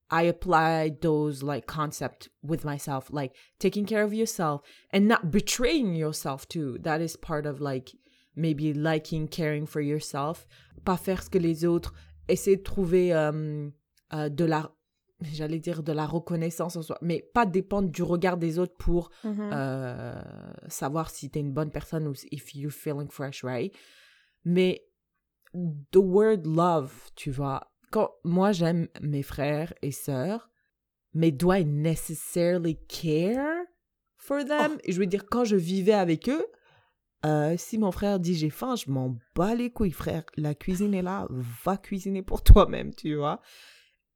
I 0.09 0.23
apply 0.23 0.95
those 1.01 1.43
like 1.43 1.67
concept 1.67 2.29
with 2.41 2.63
myself, 2.63 3.09
like 3.11 3.33
taking 3.59 3.85
care 3.85 4.03
of 4.05 4.13
yourself 4.13 4.61
and 4.93 5.01
not 5.05 5.31
betraying 5.31 5.95
yourself 5.95 6.47
too. 6.47 6.77
That 6.81 7.01
is 7.01 7.17
part 7.17 7.45
of 7.45 7.59
like 7.59 7.91
maybe 8.37 8.73
liking, 8.73 9.27
caring 9.27 9.65
for 9.65 9.81
yourself. 9.81 10.47
Pas 10.85 10.95
faire 10.97 11.21
ce 11.21 11.29
que 11.29 11.39
les 11.39 11.65
autres, 11.65 11.93
essayer 12.29 12.55
de 12.55 12.63
trouver 12.63 13.13
euh, 13.13 13.69
euh, 14.13 14.29
de 14.29 14.45
la 14.45 14.71
j'allais 15.33 15.59
dire 15.59 15.83
de 15.83 15.91
la 15.91 16.05
reconnaissance 16.05 16.75
en 16.75 16.81
soi, 16.81 16.97
mais 17.01 17.29
pas 17.33 17.45
dépendre 17.45 17.89
du 17.89 18.03
regard 18.03 18.37
des 18.37 18.57
autres 18.57 18.75
pour 18.77 19.11
euh, 19.25 20.13
savoir 20.67 21.09
si 21.09 21.29
t'es 21.29 21.41
une 21.41 21.51
bonne 21.51 21.71
personne 21.71 22.07
ou 22.07 22.13
if 22.31 22.55
you're 22.55 22.71
feeling 22.71 23.09
fresh, 23.09 23.43
right? 23.43 23.73
Mais 24.45 24.85
the 25.53 25.97
word 25.97 26.45
love, 26.45 26.93
tu 27.15 27.31
vois, 27.31 27.71
quand 27.91 28.11
moi 28.23 28.51
j'aime 28.51 28.87
mes 29.01 29.23
frères 29.23 29.73
et 29.81 29.91
sœurs, 29.91 30.49
mais 31.13 31.31
do 31.31 31.51
I 31.51 31.65
necessarily 31.65 32.77
care 32.87 33.65
for 34.17 34.45
them? 34.45 34.77
Et 34.83 34.91
je 34.91 34.99
veux 34.99 35.07
dire, 35.07 35.25
quand 35.25 35.43
je 35.43 35.55
vivais 35.55 35.93
avec 35.93 36.29
eux, 36.29 36.45
euh, 37.25 37.55
si 37.57 37.77
mon 37.77 37.91
frère 37.91 38.19
dit 38.19 38.35
j'ai 38.35 38.49
faim, 38.49 38.75
je 38.75 38.89
m'en 38.89 39.17
bats 39.35 39.55
les 39.55 39.71
couilles, 39.71 39.91
frère. 39.91 40.23
La 40.37 40.53
cuisine 40.53 40.93
est 40.93 41.01
là, 41.01 41.27
va 41.29 41.77
cuisiner 41.77 42.21
pour 42.21 42.43
toi-même, 42.43 42.93
tu 42.93 43.15
vois? 43.15 43.41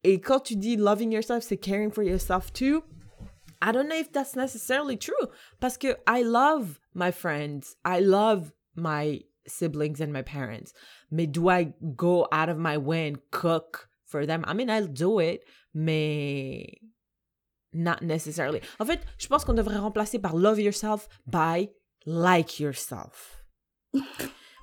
Et 0.03 0.19
quand 0.19 0.41
tu 0.41 0.55
dis 0.55 0.75
loving 0.75 1.11
yourself, 1.11 1.43
c'est 1.43 1.57
caring 1.57 1.91
for 1.91 2.03
yourself 2.03 2.51
too. 2.51 2.83
I 3.61 3.71
don't 3.71 3.87
know 3.87 3.97
if 3.97 4.11
that's 4.11 4.35
necessarily 4.35 4.97
true. 4.97 5.27
Parce 5.59 5.77
que 5.77 5.95
I 6.05 6.23
love 6.23 6.79
my 6.93 7.11
friends. 7.11 7.75
I 7.85 8.01
love 8.01 8.51
my 8.75 9.21
siblings 9.47 10.01
and 10.01 10.11
my 10.11 10.21
parents. 10.21 10.73
Mais 11.09 11.27
do 11.27 11.49
I 11.49 11.73
go 11.95 12.27
out 12.31 12.49
of 12.49 12.57
my 12.57 12.77
way 12.77 13.07
and 13.07 13.17
cook 13.31 13.89
for 14.05 14.25
them? 14.25 14.43
I 14.45 14.53
mean, 14.53 14.69
I'll 14.69 14.87
do 14.87 15.19
it, 15.19 15.45
mais 15.73 16.81
not 17.71 18.01
necessarily. 18.01 18.61
En 18.79 18.85
fait, 18.85 18.99
je 19.17 19.27
pense 19.27 19.45
qu'on 19.45 19.53
devrait 19.53 19.77
remplacer 19.77 20.19
par 20.19 20.35
love 20.35 20.59
yourself 20.59 21.07
by 21.25 21.69
like 22.05 22.59
yourself. 22.59 23.43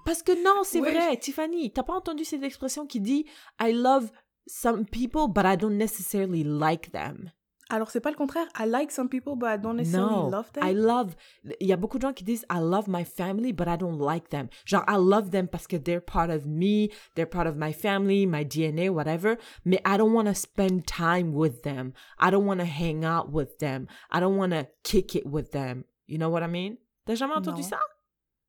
Parce 0.05 0.22
que 0.22 0.33
non, 0.42 0.62
c'est 0.64 0.81
vrai, 0.81 1.16
Tiffany, 1.18 1.72
t'as 1.72 1.83
pas 1.83 1.92
entendu 1.92 2.24
cette 2.24 2.42
expression 2.42 2.87
qui 2.87 3.00
dit 3.00 3.26
I 3.61 3.72
love 3.72 4.11
some 4.51 4.85
people, 4.85 5.29
but 5.29 5.45
I 5.47 5.57
don't 5.57 5.79
necessarily 5.79 6.45
like 6.45 6.91
them. 6.93 7.31
Alors, 7.73 7.89
c'est 7.89 8.01
pas 8.01 8.11
le 8.11 8.17
contraire. 8.17 8.49
I 8.59 8.67
like 8.67 8.91
some 8.91 9.09
people, 9.09 9.37
but 9.37 9.47
I 9.49 9.57
don't 9.57 9.77
necessarily 9.77 10.11
No, 10.13 10.29
love 10.29 10.51
them. 10.53 10.65
I 10.65 10.73
love. 10.75 11.15
Il 11.61 11.69
y 11.69 11.73
a 11.73 11.77
beaucoup 11.77 11.99
de 11.99 12.03
gens 12.03 12.13
qui 12.13 12.25
disent 12.25 12.45
I 12.51 12.59
love 12.59 12.89
my 12.89 13.05
family, 13.05 13.53
but 13.53 13.69
I 13.69 13.77
don't 13.77 14.01
like 14.01 14.31
them. 14.31 14.49
Genre, 14.67 14.85
I 14.89 14.97
love 14.97 15.31
them 15.31 15.47
parce 15.47 15.69
que 15.69 15.77
they're 15.79 16.01
part 16.01 16.31
of 16.31 16.47
me, 16.47 16.91
they're 17.15 17.31
part 17.31 17.47
of 17.47 17.57
my 17.57 17.73
family, 17.73 18.27
my 18.27 18.45
DNA, 18.45 18.91
whatever. 18.91 19.37
Mais 19.65 19.81
I 19.85 19.97
don't 19.97 20.13
want 20.13 20.27
to 20.27 20.35
spend 20.35 20.85
time 20.89 21.33
with 21.33 21.63
them. 21.63 21.93
I 22.19 22.31
don't 22.33 22.45
want 22.45 22.59
to 22.59 22.67
hang 22.67 23.05
out 23.05 23.31
with 23.33 23.59
them. 23.61 23.87
I 24.11 24.19
don't 24.19 24.37
want 24.37 24.51
to 24.53 24.67
kick 24.83 25.15
it 25.15 25.25
with 25.25 25.53
them. 25.53 25.85
You 26.09 26.19
know 26.19 26.29
what 26.29 26.43
I 26.43 26.49
mean? 26.49 26.77
T'as 27.07 27.15
jamais 27.15 27.35
entendu 27.37 27.61
Non. 27.63 27.69
ça? 27.69 27.79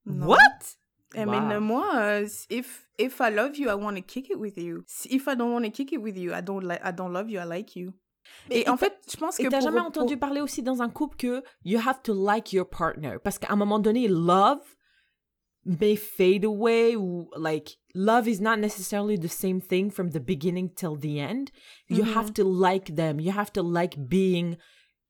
Non. 0.07 0.25
What? 0.29 0.77
I 1.15 1.25
Wow. 1.25 1.31
mean, 1.31 1.59
moi, 1.59 2.23
if 2.49 2.87
if 2.97 3.19
I 3.21 3.29
love 3.29 3.57
you, 3.57 3.69
I 3.69 3.75
want 3.75 3.95
to 3.97 4.01
kick 4.01 4.29
it 4.29 4.37
with 4.39 4.57
you. 4.57 4.83
If 5.09 5.27
I 5.27 5.35
don't 5.35 5.51
want 5.51 5.65
to 5.65 5.71
kick 5.71 5.91
it 5.91 6.01
with 6.01 6.17
you, 6.17 6.33
I 6.33 6.41
don't 6.41 6.63
like 6.63 6.79
I 6.83 6.91
don't 6.91 7.11
love 7.11 7.29
you, 7.29 7.39
I 7.39 7.45
like 7.45 7.75
you. 7.75 7.93
Et, 8.49 8.61
Et 8.61 8.69
en 8.69 8.77
fait, 8.77 8.93
je 9.11 9.17
pense 9.17 9.35
que 9.37 9.43
Et 9.43 9.49
t'as 9.49 9.59
jamais 9.61 9.77
pour- 9.79 9.87
entendu 9.87 10.15
parler 10.17 10.41
aussi 10.41 10.61
dans 10.63 10.81
un 10.81 10.89
couple 10.89 11.17
que 11.17 11.43
you 11.65 11.79
have 11.79 12.01
to 12.03 12.13
like 12.13 12.53
your 12.53 12.67
partner 12.69 13.17
parce 13.23 13.37
qu'à 13.39 13.51
un 13.51 13.55
moment 13.55 13.79
donné 13.79 14.07
love 14.07 14.61
may 15.65 15.95
fade 15.95 16.43
away 16.45 16.95
ou 16.95 17.29
like 17.37 17.77
love 17.93 18.27
is 18.27 18.39
not 18.41 18.57
necessarily 18.57 19.17
the 19.17 19.27
same 19.29 19.61
thing 19.61 19.91
from 19.91 20.09
the 20.09 20.19
beginning 20.19 20.69
till 20.73 20.95
the 20.97 21.19
end 21.19 21.51
you 21.89 22.03
Mhm. 22.03 22.15
have 22.15 22.33
to 22.33 22.43
like 22.43 22.95
them 22.95 23.19
you 23.19 23.31
have 23.31 23.51
to 23.51 23.61
like 23.61 23.95
being 24.07 24.55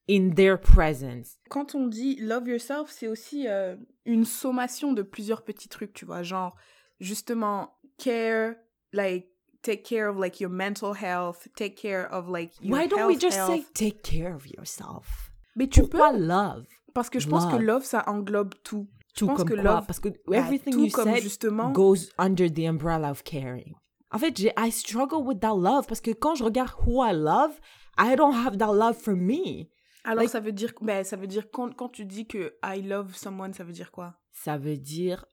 in 0.09 0.31
their 0.35 0.59
presence 0.59 1.37
quand 1.49 1.75
on 1.75 1.87
dit 1.87 2.15
love 2.19 2.47
yourself, 2.47 2.89
c'est 2.89 3.07
aussi 3.07 3.47
euh, 3.47 3.75
une 4.05 4.25
sommation 4.25 4.93
de 4.93 5.01
plusieurs 5.03 5.43
petits 5.43 5.69
trucs, 5.69 5.93
tu 5.93 6.05
vois, 6.05 6.23
genre 6.23 6.55
justement 6.99 7.77
care, 7.97 8.55
like 8.93 9.27
take 9.61 9.83
care 9.83 10.09
of 10.09 10.17
like 10.17 10.39
your 10.39 10.49
mental 10.49 10.93
health, 10.93 11.47
take 11.55 11.75
care 11.75 12.07
of 12.11 12.27
like 12.29 12.53
your 12.61 12.77
why 12.77 12.87
don't 12.87 13.05
we 13.05 13.13
health 13.13 13.21
just 13.21 13.45
say 13.45 13.65
take 13.73 14.01
care 14.01 14.33
of 14.33 14.47
yourself? 14.47 15.31
Mais 15.55 15.67
tu 15.67 15.81
pourquoi 15.81 16.11
peux? 16.11 16.19
love? 16.19 16.65
Parce 16.93 17.09
que 17.09 17.19
je 17.19 17.27
pense 17.27 17.45
que 17.45 17.55
Love. 17.55 17.65
love 17.65 17.83
ça 17.83 18.03
englobe 18.07 18.53
tout. 18.63 18.87
Je 19.13 19.19
tout 19.19 19.27
pense 19.27 19.37
comme 19.39 19.49
que 19.49 19.53
quoi? 19.55 19.63
love 19.63 19.85
parce 19.85 19.99
que 19.99 20.09
bah, 20.27 20.37
everything 20.37 20.73
tout 20.73 20.85
you 20.85 20.91
comme 20.91 21.09
said 21.09 21.21
justement 21.21 21.71
goes 21.71 22.09
under 22.17 22.49
the 22.49 22.65
umbrella 22.67 23.09
of 23.11 23.23
caring. 23.23 23.75
En 24.13 24.19
fait, 24.19 24.37
j'ai 24.37 24.51
I 24.57 24.71
struggle 24.71 25.23
with 25.23 25.39
that 25.39 25.55
love 25.55 25.87
parce 25.87 26.01
que 26.01 26.11
quand 26.11 26.35
je 26.35 26.43
regarde 26.43 26.71
who 26.85 27.01
I 27.01 27.13
love, 27.13 27.59
I 27.97 28.15
don't 28.15 28.33
have 28.33 28.57
that 28.57 28.73
love 28.73 28.97
for 28.97 29.15
me. 29.15 29.69
Alors 30.03 30.23
like- 30.23 30.31
ça 30.31 30.39
veut 30.39 30.51
dire 30.51 30.73
ben 30.81 31.03
ça 31.03 31.15
veut 31.15 31.27
dire 31.27 31.49
quand 31.51 31.75
quand 31.75 31.89
tu 31.89 32.05
dis 32.05 32.27
que 32.27 32.55
I 32.63 32.81
love 32.81 33.15
someone, 33.15 33.53
ça 33.53 33.63
veut 33.63 33.71
dire 33.73 33.91
quoi? 33.91 34.19
Ça 34.31 34.57
veut 34.57 34.77
dire, 34.77 35.25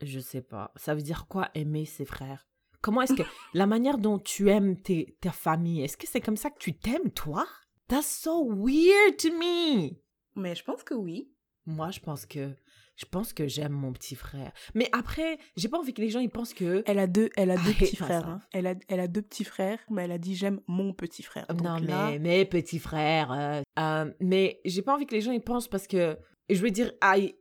je 0.00 0.18
sais 0.20 0.42
pas, 0.42 0.72
ça 0.76 0.94
veut 0.94 1.02
dire 1.02 1.26
quoi 1.28 1.50
aimer 1.54 1.84
ses 1.84 2.04
frères? 2.04 2.46
Comment 2.80 3.02
est-ce 3.02 3.14
que 3.14 3.22
la 3.54 3.66
manière 3.66 3.98
dont 3.98 4.18
tu 4.18 4.50
aimes 4.50 4.80
tes, 4.80 5.16
ta 5.20 5.30
famille, 5.32 5.82
est-ce 5.82 5.96
que 5.96 6.06
c'est 6.06 6.20
comme 6.20 6.36
ça 6.36 6.50
que 6.50 6.58
tu 6.58 6.74
t'aimes 6.76 7.10
toi? 7.10 7.46
That's 7.88 8.06
so 8.06 8.44
weird 8.48 9.16
to 9.18 9.30
me. 9.32 9.90
Mais 10.36 10.54
je 10.54 10.62
pense 10.64 10.82
que 10.84 10.94
oui. 10.94 11.32
Moi, 11.66 11.90
je 11.90 12.00
pense 12.00 12.24
que 12.26 12.54
je 12.98 13.04
pense 13.06 13.32
que 13.32 13.46
j'aime 13.46 13.72
mon 13.72 13.92
petit 13.92 14.14
frère. 14.16 14.52
Mais 14.74 14.88
après, 14.92 15.38
j'ai 15.56 15.68
pas 15.68 15.78
envie 15.78 15.94
que 15.94 16.02
les 16.02 16.10
gens 16.10 16.20
ils 16.20 16.28
pensent 16.28 16.52
que 16.52 16.82
Elle 16.86 16.98
a 16.98 17.06
deux, 17.06 17.30
elle 17.36 17.50
a 17.52 17.56
deux 17.56 17.72
petits 17.72 17.96
frères. 17.96 18.26
hein. 18.28 18.40
Elle, 18.52 18.66
a, 18.66 18.74
elle 18.88 19.00
a 19.00 19.06
deux 19.08 19.22
petits 19.22 19.44
frères, 19.44 19.78
mais 19.88 20.02
elle 20.04 20.12
a 20.12 20.18
dit 20.18 20.34
j'aime 20.34 20.60
mon 20.66 20.92
petit 20.92 21.22
frère. 21.22 21.46
Donc 21.48 21.62
non 21.62 21.76
là, 21.78 22.10
mais 22.10 22.18
mes 22.18 22.44
petits 22.44 22.78
frères. 22.80 23.30
euh, 23.32 23.62
euh, 23.78 24.12
mais 24.20 24.60
j'ai 24.64 24.82
pas 24.82 24.94
envie 24.94 25.06
que 25.06 25.14
les 25.14 25.20
gens 25.22 25.32
ils 25.32 25.40
pensent 25.40 25.68
parce 25.68 25.86
que 25.86 26.18
je 26.50 26.60
veux 26.60 26.70
dire, 26.70 26.92
I- 27.02 27.34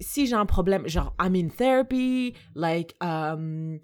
si 0.00 0.26
j'ai 0.26 0.34
un 0.34 0.46
problème, 0.46 0.88
genre 0.88 1.14
I'm 1.20 1.34
in 1.36 1.48
therapy, 1.48 2.34
like 2.54 2.94
um, 3.02 3.78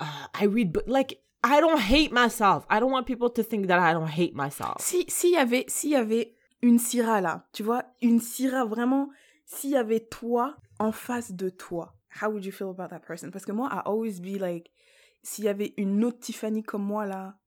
uh, 0.00 0.04
I 0.40 0.46
read, 0.46 0.78
like 0.86 1.18
I 1.44 1.60
don't 1.60 1.78
hate 1.80 2.12
myself. 2.12 2.64
I 2.70 2.78
don't 2.80 2.92
want 2.92 3.04
people 3.04 3.30
to 3.30 3.42
think 3.42 3.66
that 3.66 3.78
I 3.80 3.94
don't 3.94 4.06
hate 4.08 4.34
myself. 4.34 4.76
Si 4.80 5.04
s'il 5.08 5.32
y 5.32 5.36
avait 5.36 5.64
s'il 5.68 5.90
y 5.90 5.96
avait 5.96 6.34
une 6.62 6.78
Syrah 6.78 7.20
là, 7.20 7.46
tu 7.52 7.62
vois, 7.62 7.84
une 8.02 8.20
Syrah 8.20 8.64
vraiment, 8.64 9.08
s'il 9.46 9.70
y 9.70 9.76
avait 9.76 10.00
toi 10.00 10.56
en 10.78 10.92
face 10.92 11.32
de 11.32 11.48
toi, 11.50 11.94
how 12.22 12.28
would 12.30 12.44
you 12.44 12.52
feel 12.52 12.68
about 12.68 12.88
that 12.88 13.00
person? 13.00 13.30
Parce 13.30 13.44
que 13.44 13.52
moi, 13.52 13.68
I 13.72 13.80
always 13.84 14.20
be 14.20 14.38
like, 14.40 14.70
s'il 15.22 15.44
y 15.44 15.48
avait 15.48 15.74
une 15.76 16.04
autre 16.04 16.20
Tiffany 16.20 16.62
comme 16.62 16.82
moi 16.84 17.06
là, 17.06 17.38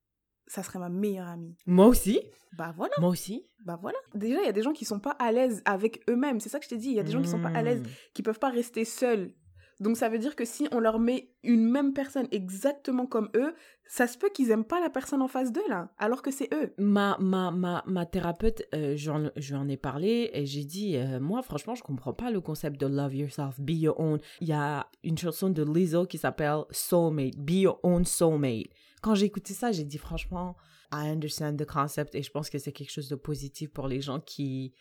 ça 0.47 0.63
serait 0.63 0.79
ma 0.79 0.89
meilleure 0.89 1.27
amie. 1.27 1.55
Moi 1.65 1.85
aussi. 1.87 2.19
Bah 2.57 2.73
voilà. 2.75 2.93
Moi 2.99 3.09
aussi. 3.09 3.45
Bah 3.63 3.77
voilà. 3.81 3.97
Déjà, 4.13 4.39
il 4.41 4.45
y 4.45 4.49
a 4.49 4.51
des 4.51 4.61
gens 4.63 4.73
qui 4.73 4.83
sont 4.83 4.99
pas 4.99 5.11
à 5.11 5.31
l'aise 5.31 5.61
avec 5.63 6.01
eux-mêmes. 6.09 6.41
C'est 6.41 6.49
ça 6.49 6.59
que 6.59 6.65
je 6.65 6.69
t'ai 6.69 6.77
dit. 6.77 6.89
Il 6.89 6.95
y 6.95 6.99
a 6.99 7.03
des 7.03 7.11
gens 7.11 7.21
qui 7.21 7.29
sont 7.29 7.41
pas 7.41 7.49
à 7.49 7.61
l'aise, 7.61 7.81
Mm. 7.81 7.85
qui 8.13 8.23
peuvent 8.23 8.39
pas 8.39 8.49
rester 8.49 8.83
seuls. 8.83 9.33
Donc 9.81 9.97
ça 9.97 10.09
veut 10.09 10.19
dire 10.19 10.35
que 10.35 10.45
si 10.45 10.67
on 10.71 10.79
leur 10.79 10.99
met 10.99 11.31
une 11.43 11.67
même 11.67 11.93
personne 11.93 12.27
exactement 12.31 13.07
comme 13.07 13.29
eux, 13.35 13.55
ça 13.87 14.05
se 14.05 14.15
peut 14.15 14.29
qu'ils 14.29 14.51
aiment 14.51 14.63
pas 14.63 14.79
la 14.79 14.91
personne 14.91 15.23
en 15.23 15.27
face 15.27 15.51
d'eux 15.51 15.59
alors 15.97 16.21
que 16.21 16.29
c'est 16.29 16.47
eux. 16.53 16.71
Ma, 16.77 17.17
ma, 17.19 17.49
ma, 17.49 17.83
ma 17.87 18.05
thérapeute, 18.05 18.61
euh, 18.75 18.93
j'en 18.95 19.67
ai 19.67 19.77
parlé 19.77 20.29
et 20.33 20.45
j'ai 20.45 20.65
dit, 20.65 20.97
euh, 20.97 21.19
moi, 21.19 21.41
franchement, 21.41 21.73
je 21.73 21.81
comprends 21.81 22.13
pas 22.13 22.29
le 22.29 22.39
concept 22.41 22.79
de 22.79 22.85
love 22.85 23.15
yourself, 23.15 23.59
be 23.59 23.71
your 23.71 23.99
own. 23.99 24.19
Il 24.39 24.47
y 24.49 24.53
a 24.53 24.87
une 25.03 25.17
chanson 25.17 25.49
de 25.49 25.63
Lizzo 25.63 26.05
qui 26.05 26.19
s'appelle 26.19 26.61
Soulmate, 26.69 27.37
be 27.37 27.53
your 27.53 27.79
own 27.81 28.05
soulmate. 28.05 28.67
Quand 29.01 29.15
j'ai 29.15 29.25
écouté 29.25 29.55
ça, 29.55 29.71
j'ai 29.71 29.83
dit, 29.83 29.97
franchement, 29.97 30.55
I 30.93 31.09
understand 31.09 31.55
the 31.55 31.65
concept 31.65 32.13
et 32.13 32.21
je 32.21 32.29
pense 32.29 32.51
que 32.51 32.59
c'est 32.59 32.71
quelque 32.71 32.91
chose 32.91 33.09
de 33.09 33.15
positif 33.15 33.71
pour 33.71 33.87
les 33.87 33.99
gens 33.99 34.19
qui 34.19 34.75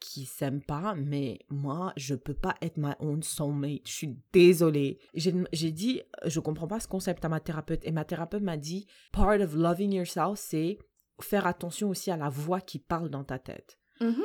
qui 0.00 0.24
s'aiment 0.26 0.62
pas, 0.62 0.94
mais 0.94 1.40
moi, 1.48 1.92
je 1.96 2.14
peux 2.14 2.34
pas 2.34 2.54
être 2.62 2.76
my 2.76 2.92
own 3.00 3.22
soulmate. 3.22 3.86
Je 3.86 3.92
suis 3.92 4.16
désolée. 4.32 4.98
J'ai 5.14 5.72
dit, 5.72 6.02
je 6.24 6.40
comprends 6.40 6.68
pas 6.68 6.80
ce 6.80 6.88
concept 6.88 7.24
à 7.24 7.28
ma 7.28 7.40
thérapeute. 7.40 7.80
Et 7.84 7.92
ma 7.92 8.04
thérapeute 8.04 8.42
m'a 8.42 8.56
dit, 8.56 8.86
part 9.12 9.40
of 9.40 9.54
loving 9.54 9.92
yourself, 9.92 10.38
c'est 10.38 10.78
faire 11.20 11.46
attention 11.46 11.90
aussi 11.90 12.10
à 12.10 12.16
la 12.16 12.28
voix 12.28 12.60
qui 12.60 12.78
parle 12.78 13.10
dans 13.10 13.24
ta 13.24 13.38
tête. 13.38 13.78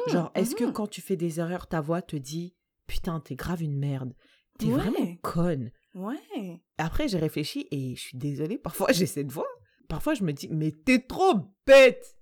Genre, 0.07 0.31
est-ce 0.35 0.55
que 0.55 0.65
mhm. 0.65 0.73
quand 0.73 0.87
tu 0.87 1.01
fais 1.01 1.15
des 1.15 1.39
erreurs, 1.39 1.67
ta 1.67 1.81
voix 1.81 2.01
te 2.01 2.15
dit, 2.15 2.55
putain, 2.87 3.19
t'es 3.19 3.35
grave 3.35 3.63
une 3.63 3.77
merde. 3.77 4.13
T'es 4.59 4.67
Ouais. 4.67 4.73
vraiment 4.73 5.15
conne. 5.23 5.71
Ouais. 5.95 6.61
Après, 6.77 7.07
j'ai 7.07 7.17
réfléchi 7.17 7.67
et 7.71 7.95
je 7.95 8.01
suis 8.01 8.17
désolée, 8.17 8.57
parfois 8.63 8.91
j'ai 8.91 9.05
cette 9.07 9.31
voix. 9.31 9.47
Parfois, 9.87 10.13
je 10.13 10.23
me 10.23 10.31
dis, 10.31 10.47
mais 10.49 10.71
t'es 10.71 10.99
trop 10.99 11.35
bête. 11.65 12.15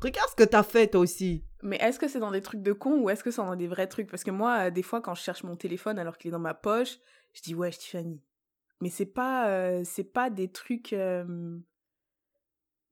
Regarde 0.00 0.30
ce 0.30 0.34
que 0.34 0.48
t'as 0.48 0.62
fait, 0.62 0.88
toi 0.88 1.00
aussi. 1.00 1.44
Mais 1.64 1.76
est-ce 1.76 1.98
que 1.98 2.08
c'est 2.08 2.20
dans 2.20 2.30
des 2.30 2.42
trucs 2.42 2.62
de 2.62 2.72
con 2.72 3.00
ou 3.00 3.10
est-ce 3.10 3.24
que 3.24 3.30
c'est 3.30 3.42
dans 3.42 3.56
des 3.56 3.66
vrais 3.66 3.86
trucs? 3.86 4.10
Parce 4.10 4.22
que 4.22 4.30
moi, 4.30 4.66
euh, 4.66 4.70
des 4.70 4.82
fois, 4.82 5.00
quand 5.00 5.14
je 5.14 5.22
cherche 5.22 5.42
mon 5.44 5.56
téléphone 5.56 5.98
alors 5.98 6.18
qu'il 6.18 6.28
est 6.28 6.32
dans 6.32 6.38
ma 6.38 6.54
poche, 6.54 6.98
je 7.32 7.40
dis 7.40 7.54
ouais, 7.54 7.70
Tiffany. 7.70 8.20
Mais 8.82 8.90
c'est 8.90 9.06
pas, 9.06 9.48
euh, 9.48 9.82
c'est 9.84 10.04
pas 10.04 10.28
des 10.28 10.48
trucs 10.48 10.92
euh, 10.92 11.58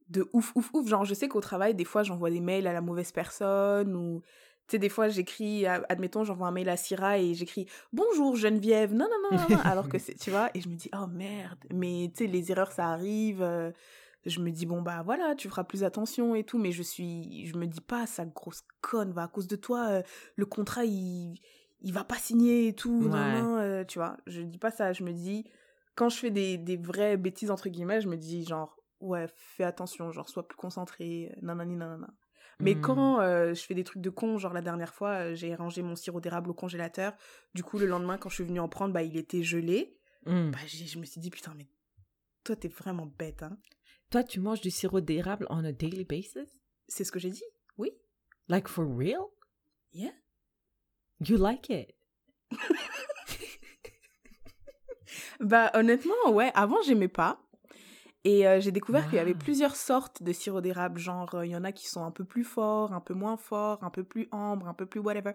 de 0.09 0.27
ouf, 0.33 0.57
ouf, 0.57 0.71
ouf. 0.73 0.89
Genre, 0.89 1.05
je 1.05 1.13
sais 1.13 1.29
qu'au 1.29 1.43
travail, 1.43 1.75
des 1.75 1.85
fois, 1.85 2.03
j'envoie 2.03 2.31
des 2.31 2.41
mails 2.41 2.67
à 2.67 2.73
la 2.73 2.81
mauvaise 2.81 3.13
personne 3.13 3.95
ou. 3.95 4.23
Tu 4.69 4.77
sais, 4.77 4.79
des 4.79 4.89
fois, 4.89 5.09
j'écris, 5.09 5.67
euh, 5.67 5.81
admettons, 5.89 6.25
j'envoie 6.25 6.47
un 6.47 6.53
mail 6.53 6.69
à 6.69 6.77
Syrah 6.77 7.19
et 7.19 7.35
j'écris 7.35 7.67
Bonjour 7.93 8.37
Geneviève, 8.37 8.95
non, 8.95 9.07
non, 9.11 9.31
non, 9.31 9.39
non, 9.39 9.57
non, 9.57 9.61
alors 9.65 9.89
que 9.89 9.99
c'est, 9.99 10.15
tu 10.15 10.31
vois, 10.31 10.51
et 10.55 10.61
je 10.61 10.69
me 10.69 10.77
dis 10.77 10.89
Oh 10.95 11.09
merde, 11.09 11.59
mais 11.75 12.11
tu 12.15 12.25
sais, 12.25 12.31
les 12.31 12.53
erreurs, 12.53 12.73
ça 12.73 12.87
arrive. 12.87 13.43
Euh, 14.27 14.31
je 14.31 14.41
me 14.41 14.51
dis 14.51 14.67
bon 14.67 14.83
bah 14.83 15.03
voilà 15.05 15.35
tu 15.35 15.49
feras 15.49 15.65
plus 15.65 15.85
attention 15.85 16.35
et 16.35 16.45
tout 16.45 16.59
mais 16.59 16.73
je 16.73 16.83
suis 16.83 17.47
je 17.47 17.57
me 17.57 17.67
dis 17.67 17.81
pas 17.81 18.07
ça 18.07 18.25
grosse 18.25 18.63
conne 18.81 19.13
va 19.13 19.25
à 19.25 19.29
cause 19.29 19.47
de 19.47 19.57
toi 19.57 19.89
euh, 19.91 20.03
le 20.37 20.47
contrat 20.47 20.85
il 20.85 21.41
il 21.81 21.93
va 21.93 22.05
pas 22.05 22.17
signer 22.17 22.69
et 22.69 22.75
tout 22.75 23.03
non, 23.03 23.11
Ouais. 23.13 23.43
non, 23.43 23.57
euh, 23.59 23.85
tu 23.85 23.99
vois 23.99 24.17
je 24.27 24.41
dis 24.43 24.59
pas 24.59 24.71
ça 24.71 24.93
je 24.93 25.03
me 25.05 25.13
dis 25.13 25.45
quand 25.95 26.09
je 26.09 26.17
fais 26.19 26.31
des, 26.31 26.57
des 26.59 26.77
vraies 26.77 27.17
bêtises 27.17 27.51
entre 27.51 27.69
guillemets 27.69 28.01
je 28.01 28.09
me 28.09 28.17
dis 28.17 28.45
genre 28.45 28.77
ouais 29.01 29.27
fais 29.35 29.65
attention 29.65 30.11
genre 30.13 30.29
sois 30.29 30.47
plus 30.47 30.57
concentré 30.57 31.35
nanani 31.43 31.77
nanana 31.77 32.09
mais 32.61 32.75
Hmm. 32.77 32.81
quand 32.81 33.21
euh, 33.21 33.55
je 33.55 33.63
fais 33.63 33.75
des 33.75 33.83
trucs 33.83 34.03
de 34.03 34.11
con, 34.11 34.39
genre 34.39 34.53
la 34.53 34.61
dernière 34.61 34.95
fois, 34.95 35.09
euh, 35.31 35.35
j'ai 35.35 35.53
rangé 35.55 35.83
mon 35.83 35.97
sirop 35.97 36.21
d'érable 36.21 36.51
au 36.51 36.55
congélateur. 36.55 37.13
Du 37.55 37.65
coup, 37.65 37.77
le 37.79 37.87
lendemain, 37.87 38.19
quand 38.19 38.29
je 38.29 38.35
suis 38.37 38.45
venue 38.45 38.61
en 38.61 38.69
prendre, 38.69 38.93
bah, 38.93 39.03
il 39.03 39.17
était 39.17 39.43
gelé. 39.43 39.99
Hmm. 40.27 40.51
Bah, 40.51 40.59
je 40.69 40.99
me 40.99 41.05
suis 41.05 41.21
dit, 41.21 41.31
putain, 41.31 41.55
mais 41.57 41.67
toi, 42.45 42.55
t'es 42.55 42.69
vraiment 42.69 43.07
bête, 43.07 43.43
hein. 43.43 43.57
Toi, 44.13 44.23
tu 44.23 44.41
manges 44.41 44.61
du 44.61 44.71
sirop 44.71 45.01
d'érable 45.01 45.47
on 45.49 45.65
a 45.65 45.73
daily 45.73 46.05
basis? 46.05 46.59
C'est 46.87 47.03
ce 47.03 47.11
que 47.11 47.19
j'ai 47.19 47.31
dit, 47.31 47.47
oui. 47.79 47.93
Like 48.47 48.69
for 48.69 48.85
real? 48.85 49.23
Yeah. 49.95 50.13
You 51.21 51.39
like 51.39 51.71
it? 51.71 51.95
Bah 55.41 55.71
honnêtement, 55.75 56.31
ouais, 56.31 56.53
avant 56.55 56.81
j'aimais 56.83 57.09
pas. 57.09 57.41
Et 58.25 58.47
euh, 58.47 58.61
j'ai 58.61 58.71
découvert 58.71 59.07
qu'il 59.09 59.17
y 59.17 59.19
avait 59.19 59.35
plusieurs 59.35 59.75
sortes 59.75 60.23
de 60.23 60.33
sirop 60.33 60.61
d'érable. 60.61 61.01
Genre, 61.01 61.35
euh, 61.35 61.47
il 61.47 61.51
y 61.51 61.57
en 61.57 61.65
a 61.65 61.73
qui 61.73 61.89
sont 61.89 62.05
un 62.05 62.13
peu 62.13 62.25
plus 62.25 62.45
forts, 62.45 62.93
un 62.93 63.01
peu 63.01 63.15
moins 63.15 63.37
forts, 63.37 63.83
un 63.83 63.91
peu 63.91 64.05
plus 64.05 64.29
ambre, 64.31 64.69
un 64.69 64.75
peu 64.75 64.87
plus 64.87 65.01
whatever. 65.01 65.33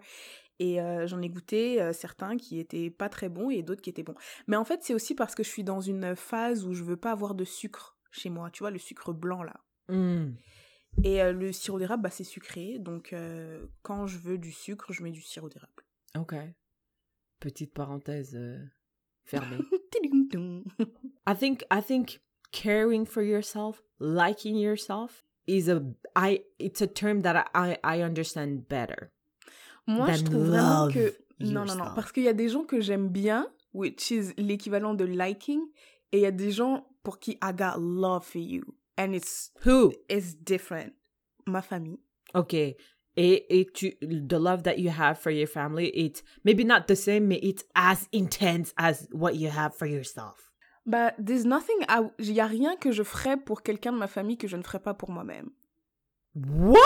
Et 0.60 0.80
euh, 0.80 1.06
j'en 1.06 1.20
ai 1.20 1.28
goûté 1.28 1.92
certains 1.92 2.36
qui 2.36 2.58
étaient 2.60 2.90
pas 2.90 3.08
très 3.08 3.28
bons 3.28 3.50
et 3.50 3.62
d'autres 3.62 3.82
qui 3.82 3.90
étaient 3.90 4.04
bons. 4.04 4.14
Mais 4.46 4.56
en 4.56 4.64
fait, 4.64 4.84
c'est 4.84 4.94
aussi 4.94 5.14
parce 5.16 5.34
que 5.34 5.42
je 5.42 5.48
suis 5.48 5.64
dans 5.64 5.80
une 5.80 6.14
phase 6.14 6.64
où 6.64 6.72
je 6.72 6.84
veux 6.84 6.96
pas 6.96 7.10
avoir 7.10 7.34
de 7.34 7.44
sucre 7.44 7.97
chez 8.18 8.30
moi. 8.30 8.50
Tu 8.50 8.62
vois, 8.62 8.70
le 8.70 8.78
sucre 8.78 9.12
blanc 9.12 9.42
là. 9.42 9.60
Hmm. 9.88 10.32
Et 11.04 11.22
euh, 11.22 11.32
le 11.32 11.52
sirop 11.52 11.78
d'érable, 11.78 12.02
bah, 12.02 12.10
c'est 12.10 12.24
sucré. 12.24 12.78
Donc, 12.78 13.12
euh, 13.12 13.66
quand 13.82 14.06
je 14.06 14.18
veux 14.18 14.38
du 14.38 14.52
sucre, 14.52 14.92
je 14.92 15.02
mets 15.02 15.10
du 15.10 15.22
sirop 15.22 15.48
d'érable. 15.48 15.84
Ok. 16.16 16.34
Petite 17.40 17.72
parenthèse 17.72 18.34
euh, 18.34 18.58
fermée. 19.24 19.58
I 21.26 21.34
think 21.34 21.64
I 21.70 21.80
think 21.82 22.20
caring 22.50 23.06
for 23.06 23.22
yourself, 23.22 23.82
liking 24.00 24.56
yourself 24.56 25.24
is 25.46 25.68
a 25.68 25.80
I 26.16 26.42
it's 26.58 26.82
a 26.82 26.86
term 26.86 27.22
that 27.22 27.44
I 27.54 27.78
I, 27.84 28.02
understand 28.02 28.68
better. 28.68 29.10
Moi, 29.86 30.12
je 30.12 30.24
trouve 30.24 30.48
vraiment 30.48 30.88
que... 30.88 31.16
Non, 31.40 31.64
non, 31.64 31.76
non. 31.76 31.94
Parce 31.94 32.12
qu'il 32.12 32.24
y 32.24 32.28
a 32.28 32.34
des 32.34 32.48
gens 32.48 32.64
que 32.64 32.80
j'aime 32.80 33.08
bien, 33.08 33.48
which 33.72 34.10
is 34.10 34.34
l'équivalent 34.36 34.94
de 34.94 35.04
liking, 35.04 35.60
et 36.12 36.18
il 36.18 36.22
y 36.22 36.26
a 36.26 36.30
des 36.30 36.50
gens 36.50 36.87
pour 37.02 37.18
qui 37.18 37.38
I 37.42 37.52
got 37.52 37.80
love 37.80 38.24
for 38.24 38.38
you. 38.38 38.74
And 38.96 39.14
it's, 39.14 39.50
Who? 39.64 39.92
it's 40.08 40.34
different. 40.34 40.94
Ma 41.46 41.60
famille. 41.60 42.00
Okay. 42.34 42.76
Et, 43.16 43.46
et 43.50 43.66
tu, 43.72 43.94
the 44.00 44.38
love 44.38 44.62
that 44.64 44.78
you 44.78 44.90
have 44.90 45.18
for 45.18 45.30
your 45.30 45.48
family, 45.48 45.88
it's 45.94 46.22
maybe 46.44 46.64
not 46.64 46.86
the 46.86 46.94
same, 46.94 47.28
but 47.28 47.38
it's 47.42 47.64
as 47.74 48.08
intense 48.12 48.72
as 48.78 49.08
what 49.12 49.34
you 49.34 49.48
have 49.48 49.74
for 49.74 49.86
yourself. 49.86 50.52
Bah, 50.86 51.10
there's 51.18 51.44
nothing... 51.44 51.84
Il 52.18 52.32
y 52.32 52.40
a 52.40 52.46
rien 52.46 52.76
que 52.76 52.92
je 52.92 53.02
ferais 53.02 53.36
pour 53.36 53.62
quelqu'un 53.62 53.92
de 53.92 53.98
ma 53.98 54.06
famille 54.06 54.36
que 54.36 54.46
je 54.46 54.56
ne 54.56 54.62
ferais 54.62 54.78
pas 54.78 54.94
pour 54.94 55.10
moi-même. 55.10 55.50
What? 56.34 56.78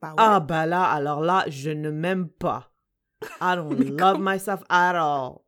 Bah 0.00 0.10
ouais. 0.10 0.14
Ah, 0.18 0.40
bah 0.40 0.66
là, 0.66 0.84
alors 0.84 1.20
là, 1.20 1.44
je 1.48 1.70
ne 1.70 1.90
m'aime 1.90 2.28
pas. 2.28 2.70
I 3.40 3.56
don't 3.56 3.78
love 3.98 4.20
myself 4.20 4.62
at 4.68 4.94
all. 4.94 5.44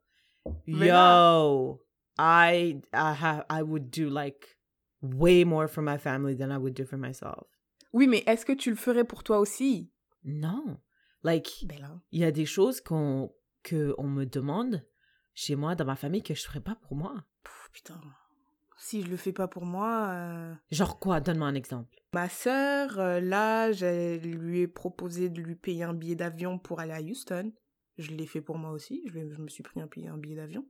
Mais 0.67 0.89
Yo, 0.89 1.81
I, 2.19 2.81
I 2.93 3.13
have, 3.15 3.45
I 3.49 3.63
would 3.63 3.91
do 3.91 4.09
like 4.11 4.59
way 5.01 5.45
more 5.45 5.69
for 5.69 5.83
my 5.83 5.99
family 5.99 6.35
than 6.35 6.51
I 6.51 6.59
would 6.59 6.75
do 6.75 6.85
for 6.85 6.99
myself. 6.99 7.47
Oui, 7.93 8.07
mais 8.07 8.23
est-ce 8.27 8.45
que 8.45 8.53
tu 8.53 8.71
le 8.71 8.77
ferais 8.77 9.05
pour 9.05 9.23
toi 9.23 9.39
aussi? 9.39 9.91
Non. 10.25 10.79
Like, 11.23 11.65
Ben 11.67 12.01
il 12.13 12.21
y 12.21 12.25
a 12.25 12.31
des 12.31 12.47
choses 12.47 12.81
qu'on, 12.81 13.33
que 13.63 13.95
on 13.99 14.09
me 14.09 14.25
demande 14.25 14.85
chez 15.35 15.57
moi, 15.57 15.75
dans 15.75 15.85
ma 15.85 15.97
famille, 15.97 16.23
que 16.23 16.35
je 16.35 16.43
ferais 16.43 16.61
pas 16.61 16.75
pour 16.75 16.97
moi. 16.97 17.25
Putain. 17.73 18.01
Si 18.77 19.03
je 19.03 19.09
le 19.09 19.17
fais 19.17 19.33
pas 19.33 19.49
pour 19.49 19.65
moi... 19.65 20.09
euh, 20.11 20.55
Genre 20.71 20.99
quoi? 20.99 21.21
Donne-moi 21.21 21.49
un 21.49 21.55
exemple. 21.55 21.97
Ma 22.13 22.29
sœur, 22.29 22.99
euh, 22.99 23.21
là, 23.21 23.73
je 23.73 24.19
lui 24.19 24.61
ai 24.61 24.69
proposé 24.69 25.29
de 25.29 25.41
lui 25.41 25.57
payer 25.57 25.85
un 25.85 25.95
billet 25.95 26.15
d'avion 26.15 26.59
pour 26.59 26.81
aller 26.81 26.93
à 26.93 27.01
Houston. 27.01 27.53
Je 27.99 28.13
l'ai 28.13 28.27
fait 28.27 28.41
pour 28.41 28.59
moi 28.59 28.71
aussi. 28.71 29.03
Je, 29.13 29.19
me 29.19 29.49
suis 29.49 29.63
pris 29.63 29.81
un 29.81 29.87
billet 30.17 30.37
d'avion. 30.37 30.65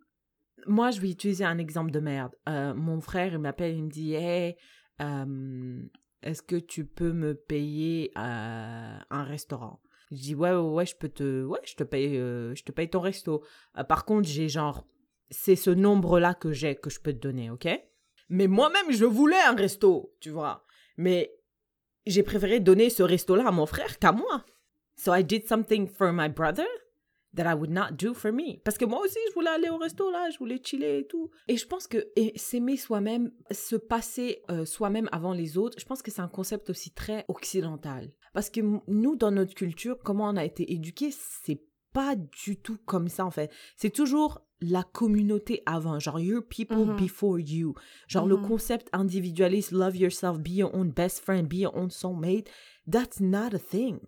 Moi, 0.67 0.91
je 0.91 1.01
vais 1.01 1.11
utiliser 1.11 1.45
un 1.45 1.59
exemple 1.59 1.91
de 1.91 2.01
merde. 2.01 2.33
Euh, 2.49 2.75
mon 2.75 3.01
frère, 3.01 3.33
il 3.33 3.39
m'appelle, 3.39 3.77
il 3.77 3.85
me 3.85 3.91
dit 3.91 4.15
Hey, 4.15 4.57
euh, 5.01 5.83
est-ce 6.23 6.43
que 6.43 6.57
tu 6.57 6.85
peux 6.85 7.13
me 7.13 7.35
payer 7.35 8.11
euh, 8.17 8.99
un 9.11 9.25
restaurant? 9.25 9.81
Je 10.11 10.17
dis 10.17 10.35
Ouais, 10.35 10.51
ouais, 10.51 10.57
ouais, 10.57 10.87
je 10.87 10.97
peux 10.97 11.09
te, 11.09 11.45
ouais, 11.45 11.61
je 11.65 11.75
te 11.75 11.85
paye, 11.85 12.15
je 12.15 12.63
te 12.63 12.73
paye 12.73 12.91
ton 12.91 13.01
resto. 13.01 13.45
Par 13.89 14.05
contre, 14.05 14.29
j'ai 14.29 14.49
genre, 14.49 14.87
c'est 15.31 15.57
ce 15.57 15.71
nombre-là 15.71 16.35
que 16.35 16.53
j'ai 16.53 16.77
que 16.77 16.91
je 16.91 17.01
peux 17.01 17.13
te 17.13 17.19
donner, 17.19 17.51
ok? 17.51 17.69
Mais 18.29 18.47
moi-même, 18.47 18.91
je 18.91 19.05
voulais 19.05 19.41
un 19.47 19.55
resto, 19.55 20.15
tu 20.21 20.31
vois. 20.31 20.65
Mais 20.97 21.33
j'ai 22.07 22.23
préféré 22.23 22.61
donner 22.61 22.91
ce 22.91 23.03
resto-là 23.03 23.49
à 23.49 23.53
mon 23.53 23.67
frère 23.67 23.99
qu'à 23.99 24.13
moi. 24.13 24.45
So 24.97 25.15
I 25.15 25.23
did 25.23 25.47
something 25.47 25.87
for 25.87 26.13
my 26.13 26.29
brother 26.29 26.67
that 27.35 27.51
I 27.51 27.55
would 27.55 27.71
not 27.71 27.93
do 27.93 28.15
for 28.15 28.33
me. 28.33 28.61
Parce 28.65 28.79
que 28.79 28.85
moi 28.85 29.01
aussi, 29.01 29.19
je 29.29 29.35
voulais 29.35 29.51
aller 29.51 29.69
au 29.69 29.77
resto, 29.77 30.11
là, 30.11 30.31
je 30.31 30.39
voulais 30.39 30.61
chiller 30.63 31.01
et 31.01 31.07
tout. 31.07 31.31
Et 31.47 31.57
je 31.57 31.67
pense 31.67 31.87
que 31.87 32.07
s'aimer 32.37 32.77
soi-même, 32.77 33.31
se 33.51 33.77
passer 33.77 34.43
euh, 34.51 34.65
soi-même 34.65 35.09
avant 35.13 35.33
les 35.33 35.59
autres, 35.59 35.79
je 35.79 35.85
pense 35.85 36.03
que 36.03 36.11
c'est 36.11 36.23
un 36.23 36.29
concept 36.29 36.71
aussi 36.71 36.91
très 36.93 37.25
occidental. 37.29 38.11
Parce 38.33 38.51
que 38.51 38.61
nous, 38.87 39.17
dans 39.17 39.31
notre 39.31 39.55
culture, 39.55 39.99
comment 40.03 40.29
on 40.29 40.37
a 40.37 40.45
été 40.45 40.73
éduqués, 40.73 41.11
c'est 41.13 41.61
pas 41.99 42.15
du 42.17 42.57
tout 42.57 42.79
comme 42.87 43.09
ça, 43.09 43.25
en 43.25 43.31
fait. 43.33 43.51
C'est 43.77 43.91
toujours 43.91 44.41
la 44.61 44.83
communauté 44.83 45.63
avant, 45.67 45.99
genre 46.01 46.19
your 46.21 46.43
people 46.43 46.85
Mhm. 46.87 46.97
before 46.97 47.39
you. 47.39 47.75
Genre 48.09 48.27
le 48.27 48.37
Mhm. 48.37 48.49
concept 48.49 48.89
individualiste, 48.93 49.71
love 49.73 49.97
yourself, 49.97 50.39
be 50.39 50.51
your 50.63 50.71
own 50.75 50.91
best 50.91 51.21
friend, 51.25 51.49
be 51.49 51.59
your 51.59 51.77
own 51.77 51.91
soulmate, 51.91 52.49
that's 52.91 53.21
not 53.21 53.55
a 53.55 53.59
thing. 53.59 53.99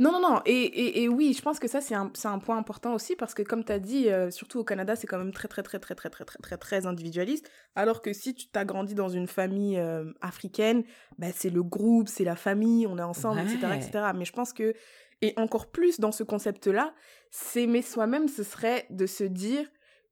Non, 0.00 0.10
non, 0.12 0.20
non. 0.20 0.40
Et, 0.44 0.52
et, 0.52 1.02
et 1.02 1.08
oui, 1.08 1.32
je 1.36 1.42
pense 1.42 1.58
que 1.60 1.68
ça, 1.68 1.80
c'est 1.80 1.94
un, 1.94 2.10
c'est 2.14 2.28
un 2.28 2.38
point 2.40 2.56
important 2.58 2.94
aussi 2.94 3.14
parce 3.16 3.32
que, 3.34 3.42
comme 3.42 3.64
tu 3.64 3.72
as 3.72 3.78
dit, 3.78 4.08
euh, 4.08 4.30
surtout 4.32 4.58
au 4.60 4.64
Canada, 4.64 4.96
c'est 4.96 5.06
quand 5.06 5.18
même 5.18 5.32
très, 5.32 5.46
très, 5.48 5.62
très, 5.62 5.78
très, 5.78 5.94
très, 5.94 6.10
très, 6.10 6.24
très, 6.24 6.38
très, 6.38 6.56
très 6.58 6.86
individualiste. 6.86 7.48
Alors 7.76 8.02
que 8.02 8.12
si 8.12 8.34
tu 8.34 8.46
t'as 8.48 8.64
grandi 8.64 8.94
dans 8.94 9.08
une 9.08 9.26
famille 9.28 9.78
euh, 9.78 10.12
africaine, 10.20 10.82
bah, 11.18 11.28
c'est 11.32 11.50
le 11.50 11.62
groupe, 11.62 12.08
c'est 12.08 12.24
la 12.24 12.36
famille, 12.36 12.86
on 12.88 12.98
est 12.98 13.02
ensemble, 13.02 13.40
etc., 13.40 13.58
etc. 13.76 13.90
Mais 14.16 14.24
je 14.24 14.32
pense 14.32 14.52
que, 14.52 14.74
et 15.22 15.32
encore 15.36 15.70
plus 15.70 15.98
dans 16.00 16.12
ce 16.12 16.22
concept-là, 16.24 16.94
s'aimer 17.30 17.80
soi-même, 17.82 18.28
ce 18.28 18.42
serait 18.42 18.86
de 18.90 19.06
se 19.06 19.24
dire 19.24 19.66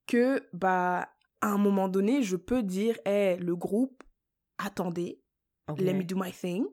que, 0.07 0.43
bah, 0.53 1.09
à 1.43 1.49
un 1.49 1.59
moment 1.59 1.89
donné, 1.89 2.23
je 2.23 2.37
peux 2.37 2.63
dire, 2.63 2.99
hé, 3.05 3.37
le 3.37 3.55
groupe, 3.57 4.03
attendez, 4.59 5.21
let 5.79 5.95
me 5.95 6.05
do 6.05 6.17
my 6.17 6.33
thing. 6.33 6.65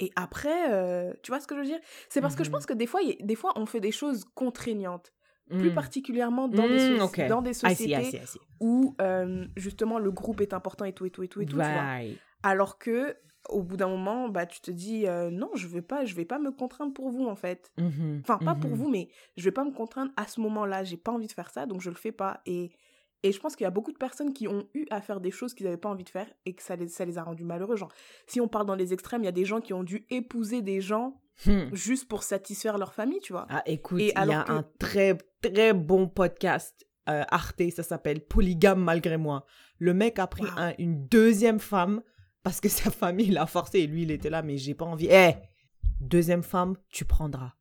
Et 0.00 0.10
après, 0.14 0.72
euh, 0.72 1.12
tu 1.22 1.30
vois 1.32 1.40
ce 1.40 1.46
que 1.48 1.54
je 1.56 1.60
veux 1.60 1.66
dire? 1.66 1.80
C'est 2.08 2.20
parce 2.20 2.36
que 2.36 2.44
je 2.44 2.48
Mhm. 2.50 2.52
pense 2.52 2.66
que 2.66 2.72
des 2.74 2.86
fois, 2.86 3.00
a- 3.00 3.22
des 3.22 3.34
fois, 3.34 3.52
on 3.56 3.66
fait 3.66 3.80
des 3.80 3.90
choses 3.92 4.24
contraignantes, 4.34 5.12
plus 5.58 5.70
Mm. 5.70 5.74
particulièrement 5.74 6.46
dans, 6.48 6.68
des, 6.68 6.76
Mm, 6.90 7.28
dans 7.28 7.42
des 7.42 7.50
I 7.50 7.54
see, 7.54 7.64
I 7.64 7.74
sociétés 7.74 8.04
see, 8.10 8.16
I 8.18 8.26
see. 8.26 8.40
où 8.60 8.94
euh, 9.00 9.46
justement 9.56 9.98
le 9.98 10.10
groupe 10.12 10.40
est 10.40 10.52
important 10.52 10.84
et 10.84 10.92
tout 10.92 11.06
et 11.06 11.10
tout 11.10 11.22
et 11.24 11.28
tout 11.28 11.40
et 11.40 11.46
tout. 11.46 11.56
tu 11.56 11.72
vois? 11.72 11.82
Right. 11.82 12.18
Alors 12.44 12.78
que 12.78 13.16
au 13.48 13.62
bout 13.62 13.76
d'un 13.76 13.88
moment, 13.88 14.28
bah 14.28 14.46
tu 14.46 14.60
te 14.60 14.70
dis 14.70 15.06
euh, 15.06 15.30
non, 15.30 15.50
je 15.54 15.66
vais 15.68 15.82
pas, 15.82 16.04
je 16.04 16.14
vais 16.14 16.24
pas 16.24 16.38
me 16.38 16.50
contraindre 16.50 16.92
pour 16.92 17.08
vous 17.10 17.26
en 17.26 17.36
fait. 17.36 17.70
Mhm, 17.78 18.20
Enfin, 18.22 18.38
pas 18.38 18.54
pour 18.54 18.70
mhm. 18.70 18.76
vous, 18.76 18.88
mais 18.90 19.08
je 19.36 19.44
vais 19.44 19.52
pas 19.52 19.64
me 19.64 19.72
contraindre 19.72 20.12
à 20.16 20.26
ce 20.26 20.40
moment-là. 20.40 20.84
J'ai 20.84 20.96
pas 20.96 21.12
envie 21.12 21.26
de 21.28 21.32
faire 21.32 21.50
ça, 21.50 21.64
donc 21.66 21.80
je 21.80 21.88
le 21.90 21.96
fais 21.96 22.12
pas. 22.12 22.40
Et, 22.46 22.72
et 23.22 23.32
je 23.32 23.40
pense 23.40 23.56
qu'il 23.56 23.64
y 23.64 23.66
a 23.66 23.70
beaucoup 23.70 23.92
de 23.92 23.96
personnes 23.98 24.32
qui 24.32 24.46
ont 24.48 24.66
eu 24.74 24.86
à 24.90 25.00
faire 25.00 25.20
des 25.20 25.30
choses 25.30 25.54
qu'ils 25.54 25.64
n'avaient 25.66 25.76
pas 25.78 25.88
envie 25.88 26.04
de 26.04 26.08
faire 26.10 26.26
et 26.46 26.54
que 26.54 26.62
ça 26.62 26.76
les, 26.76 26.88
ça 26.88 27.04
les 27.04 27.16
a 27.18 27.22
rendus 27.22 27.44
malheureux. 27.44 27.76
Genre, 27.76 27.92
si 28.26 28.40
on 28.40 28.48
parle 28.48 28.66
dans 28.66 28.74
les 28.76 28.92
extrêmes, 28.92 29.22
il 29.22 29.26
y 29.26 29.28
a 29.28 29.32
des 29.32 29.44
gens 29.44 29.60
qui 29.60 29.72
ont 29.72 29.82
dû 29.84 30.06
épouser 30.10 30.62
des 30.62 30.80
gens 30.80 31.20
Hmm. 31.46 31.72
juste 31.72 32.08
pour 32.08 32.24
satisfaire 32.24 32.78
leur 32.78 32.92
famille, 32.94 33.20
tu 33.20 33.32
vois. 33.32 33.46
Ah, 33.48 33.62
écoute, 33.64 34.00
il 34.00 34.08
y 34.08 34.12
a 34.12 34.42
que- 34.42 34.50
un 34.50 34.64
très, 34.80 35.16
très 35.40 35.72
bon 35.72 36.08
podcast 36.08 36.84
euh, 37.08 37.22
Arte, 37.30 37.62
ça 37.70 37.84
s'appelle 37.84 38.20
Polygame 38.26 38.82
malgré 38.82 39.16
moi. 39.16 39.46
Le 39.78 39.94
mec 39.94 40.18
a 40.18 40.26
pris 40.26 40.42
Wow. 40.42 40.50
un- 40.56 40.72
une 40.78 41.06
deuxième 41.06 41.60
femme 41.60 42.02
parce 42.42 42.60
que 42.60 42.68
sa 42.68 42.90
famille 42.90 43.30
l'a 43.30 43.46
forcé 43.46 43.80
et 43.80 43.86
lui, 43.86 44.02
il 44.02 44.10
était 44.10 44.30
là, 44.30 44.42
mais 44.42 44.56
j'ai 44.56 44.74
pas 44.74 44.84
envie. 44.84 45.08
Eh, 45.10 45.34
deuxième 46.00 46.42
femme, 46.42 46.76
tu 46.88 47.04
prendras. 47.04 47.52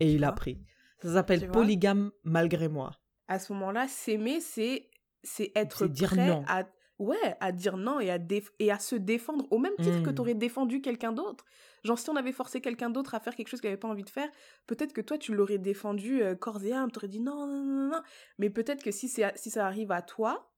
Et 0.00 0.12
il 0.12 0.24
a 0.24 0.32
pris. 0.32 0.60
Ça 1.02 1.12
s'appelle 1.14 1.50
Polygame 1.50 2.10
malgré 2.24 2.68
moi. 2.68 2.92
À 3.28 3.38
ce 3.38 3.52
moment-là, 3.54 3.86
s'aimer, 3.88 4.40
c'est 4.40 4.88
c'est 5.22 5.50
être 5.56 5.86
dire 5.86 6.10
prêt 6.10 6.28
non. 6.28 6.44
à 6.46 6.64
ouais, 6.98 7.36
à 7.40 7.50
dire 7.52 7.76
non 7.76 7.98
et 8.00 8.10
à 8.10 8.18
déf- 8.18 8.52
et 8.58 8.70
à 8.70 8.78
se 8.78 8.94
défendre 8.94 9.46
au 9.50 9.58
même 9.58 9.74
titre 9.82 10.02
que 10.02 10.10
Mm. 10.10 10.14
tu 10.14 10.20
aurais 10.20 10.34
défendu 10.34 10.80
quelqu'un 10.80 11.12
d'autre. 11.12 11.44
Genre 11.84 11.98
si 11.98 12.08
on 12.10 12.16
avait 12.16 12.32
forcé 12.32 12.60
quelqu'un 12.60 12.90
d'autre 12.90 13.14
à 13.14 13.20
faire 13.20 13.34
quelque 13.34 13.48
chose 13.48 13.60
qu'il 13.60 13.68
avait 13.68 13.76
pas 13.76 13.88
envie 13.88 14.04
de 14.04 14.10
faire, 14.10 14.28
peut-être 14.66 14.92
que 14.92 15.00
toi 15.00 15.18
tu 15.18 15.34
l'aurais 15.34 15.58
défendu 15.58 16.22
euh, 16.22 16.34
corps 16.36 16.62
et 16.62 16.72
âme, 16.72 16.90
tu 16.92 16.98
aurais 16.98 17.08
dit 17.08 17.20
non 17.20 17.46
non 17.46 17.62
non 17.64 17.88
non. 17.90 18.02
Mais 18.38 18.48
peut-être 18.50 18.82
que 18.82 18.90
si 18.92 19.08
c'est 19.08 19.30
si 19.36 19.50
ça 19.50 19.66
arrive 19.66 19.90
à 19.92 20.00
toi, 20.02 20.48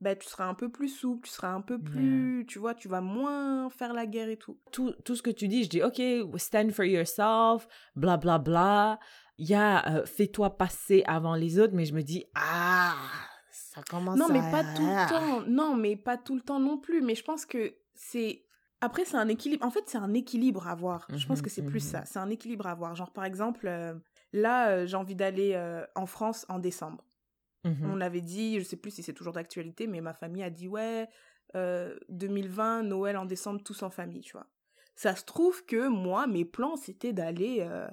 ben 0.00 0.16
tu 0.16 0.26
seras 0.28 0.46
un 0.46 0.54
peu 0.54 0.70
plus 0.70 0.88
souple, 0.88 1.26
tu 1.28 1.32
seras 1.34 1.52
un 1.52 1.60
peu 1.60 1.78
plus, 1.78 2.44
tu 2.48 2.58
vois, 2.58 2.74
tu 2.74 2.88
vas 2.88 3.00
moins 3.00 3.68
faire 3.70 3.92
la 3.92 4.06
guerre 4.06 4.28
et 4.28 4.36
tout. 4.38 4.58
Tout, 4.72 4.92
tout 5.04 5.14
ce 5.16 5.22
que 5.22 5.30
tu 5.30 5.46
dis, 5.48 5.64
je 5.64 5.68
dis, 5.68 5.82
OK, 5.82 6.00
stand 6.38 6.70
for 6.72 6.84
yourself, 6.84 7.68
bla 7.96 8.16
bla 8.16 8.38
bla. 8.38 8.98
Il 9.38 9.48
y 9.48 9.54
a 9.54 9.96
euh, 9.96 10.04
fais-toi 10.06 10.56
passer 10.58 11.02
avant 11.06 11.34
les 11.34 11.58
autres, 11.58 11.74
mais 11.74 11.84
je 11.86 11.94
me 11.94 12.02
dis, 12.02 12.24
ah, 12.34 12.94
ça 13.50 13.82
commence 13.88 14.18
Non, 14.18 14.28
mais 14.28 14.38
à- 14.40 14.50
pas 14.50 14.64
tout 14.74 14.86
le 14.86 15.08
temps. 15.08 15.40
Non, 15.48 15.76
mais 15.76 15.96
pas 15.96 16.16
tout 16.16 16.34
le 16.34 16.40
temps 16.42 16.60
non 16.60 16.78
plus. 16.78 17.00
Mais 17.02 17.14
je 17.14 17.24
pense 17.24 17.46
que 17.46 17.74
c'est. 17.94 18.44
Après, 18.82 19.04
c'est 19.04 19.16
un 19.16 19.28
équilibre. 19.28 19.64
En 19.66 19.70
fait, 19.70 19.84
c'est 19.86 19.98
un 19.98 20.14
équilibre 20.14 20.66
à 20.66 20.72
avoir. 20.72 21.06
Je 21.14 21.26
pense 21.26 21.38
Mhm, 21.38 21.44
que 21.44 21.50
c'est 21.50 21.62
plus 21.62 21.84
mhm. 21.84 21.90
ça. 21.90 22.04
C'est 22.06 22.18
un 22.18 22.30
équilibre 22.30 22.66
à 22.66 22.70
avoir. 22.72 22.94
Genre, 22.94 23.10
par 23.12 23.24
exemple, 23.24 23.66
euh, 23.66 23.94
là, 24.32 24.70
euh, 24.70 24.86
j'ai 24.86 24.96
envie 24.96 25.14
d'aller 25.14 25.52
euh, 25.54 25.84
en 25.94 26.06
France 26.06 26.46
en 26.48 26.58
décembre. 26.58 27.04
Mhm. 27.64 27.90
On 27.92 28.00
avait 28.00 28.20
dit, 28.20 28.58
je 28.58 28.64
sais 28.64 28.76
plus 28.76 28.90
si 28.90 29.02
c'est 29.02 29.12
toujours 29.12 29.32
d'actualité, 29.32 29.86
mais 29.86 30.00
ma 30.00 30.14
famille 30.14 30.42
a 30.42 30.50
dit, 30.50 30.68
ouais, 30.68 31.08
euh, 31.56 31.98
2020, 32.08 32.84
Noël 32.84 33.16
en 33.16 33.26
décembre, 33.26 33.62
tous 33.62 33.82
en 33.82 33.90
famille, 33.90 34.22
tu 34.22 34.32
vois. 34.32 34.46
Ça 34.94 35.14
se 35.14 35.24
trouve 35.24 35.64
que 35.64 35.88
moi, 35.88 36.26
mes 36.26 36.44
plans, 36.44 36.76
c'était 36.76 37.12
d'aller 37.12 37.58
euh, 37.60 37.88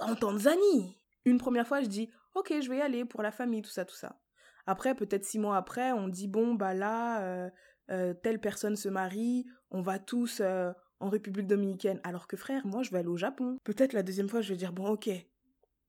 en 0.00 0.14
Tanzanie. 0.14 0.96
Une 1.24 1.38
première 1.38 1.66
fois, 1.66 1.80
je 1.82 1.88
dis, 1.88 2.10
ok, 2.34 2.54
je 2.60 2.68
vais 2.68 2.78
y 2.78 2.80
aller 2.80 3.04
pour 3.04 3.22
la 3.22 3.30
famille, 3.30 3.62
tout 3.62 3.70
ça, 3.70 3.84
tout 3.84 3.96
ça. 3.96 4.20
Après, 4.66 4.94
peut-être 4.94 5.24
six 5.24 5.38
mois 5.38 5.56
après, 5.56 5.92
on 5.92 6.08
dit, 6.08 6.28
bon, 6.28 6.54
bah 6.54 6.74
là, 6.74 7.22
euh, 7.22 7.50
euh, 7.90 8.14
telle 8.14 8.40
personne 8.40 8.76
se 8.76 8.88
marie, 8.88 9.46
on 9.70 9.80
va 9.80 9.98
tous 9.98 10.40
euh, 10.40 10.72
en 11.00 11.08
République 11.08 11.46
dominicaine. 11.46 12.00
Alors 12.04 12.26
que 12.26 12.36
frère, 12.36 12.66
moi, 12.66 12.82
je 12.82 12.90
vais 12.90 12.98
aller 12.98 13.08
au 13.08 13.16
Japon. 13.16 13.58
Peut-être 13.64 13.92
la 13.92 14.02
deuxième 14.02 14.28
fois, 14.28 14.40
je 14.40 14.50
vais 14.50 14.58
dire, 14.58 14.72
bon, 14.72 14.88
ok. 14.88 15.08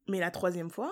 Mais 0.08 0.20
la 0.20 0.32
troisième 0.32 0.70
fois, 0.70 0.92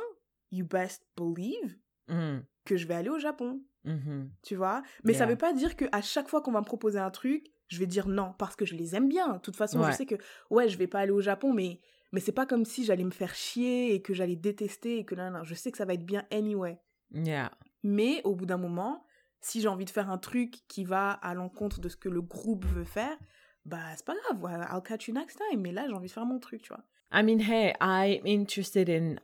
you 0.51 0.65
best 0.65 1.07
believe 1.15 1.77
Mhm. 2.07 2.43
que 2.65 2.75
je 2.77 2.85
vais 2.87 2.95
aller 2.95 3.09
au 3.09 3.19
Japon, 3.19 3.61
Mhm. 3.85 4.29
tu 4.43 4.55
vois? 4.55 4.83
Mais 5.03 5.13
ça 5.13 5.19
Yeah. 5.19 5.27
veut 5.29 5.37
pas 5.37 5.53
dire 5.53 5.75
que 5.75 5.85
à 5.91 6.01
chaque 6.01 6.27
fois 6.27 6.41
qu'on 6.41 6.51
va 6.51 6.59
me 6.61 6.65
proposer 6.65 6.99
un 6.99 7.11
truc, 7.11 7.45
je 7.69 7.79
vais 7.79 7.85
dire 7.85 8.07
non 8.07 8.33
parce 8.37 8.55
que 8.55 8.65
je 8.65 8.75
les 8.75 8.95
aime 8.95 9.07
bien. 9.09 9.33
De 9.35 9.39
toute 9.39 9.55
façon, 9.55 9.79
Ouais. 9.79 9.91
je 9.91 9.97
sais 9.97 10.05
que 10.05 10.15
ouais, 10.49 10.67
je 10.69 10.77
vais 10.77 10.87
pas 10.87 10.99
aller 10.99 11.11
au 11.11 11.21
Japon, 11.21 11.53
mais 11.53 11.79
mais 12.13 12.19
c'est 12.21 12.31
pas 12.31 12.45
comme 12.45 12.63
si 12.65 12.85
j'allais 12.85 13.03
me 13.03 13.11
faire 13.11 13.35
chier 13.35 13.93
et 13.93 14.01
que 14.01 14.13
j'allais 14.13 14.37
détester 14.37 14.97
et 14.99 15.05
que 15.05 15.13
là, 15.15 15.41
je 15.43 15.53
sais 15.53 15.71
que 15.71 15.77
ça 15.77 15.83
va 15.85 15.93
être 15.93 16.05
bien 16.05 16.25
anyway. 16.31 16.79
Yeah. 17.13 17.51
Mais 17.83 18.21
au 18.23 18.33
bout 18.35 18.45
d'un 18.45 18.57
moment, 18.57 19.05
si 19.41 19.59
j'ai 19.61 19.67
envie 19.67 19.83
de 19.85 19.89
faire 19.89 20.09
un 20.09 20.17
truc 20.17 20.55
qui 20.69 20.83
va 20.85 21.11
à 21.11 21.33
l'encontre 21.33 21.79
de 21.81 21.89
ce 21.89 21.97
que 21.97 22.07
le 22.09 22.21
groupe 22.21 22.65
veut 22.65 22.85
faire, 22.85 23.17
bah 23.65 23.79
c'est 23.97 24.05
pas 24.05 24.15
grave, 24.29 24.67
I'll 24.73 24.81
catch 24.81 25.07
you 25.09 25.13
next 25.13 25.37
time. 25.37 25.61
Mais 25.61 25.71
là, 25.73 25.85
j'ai 25.87 25.93
envie 25.93 26.07
de 26.07 26.11
faire 26.13 26.25
mon 26.25 26.39
truc, 26.39 26.61
tu 26.61 26.69
vois. 26.73 26.83
I 27.13 27.23
mean, 27.23 27.39
hey, 27.39 27.73
I'm 27.81 28.25
interested 28.25 28.89
in 28.89 29.17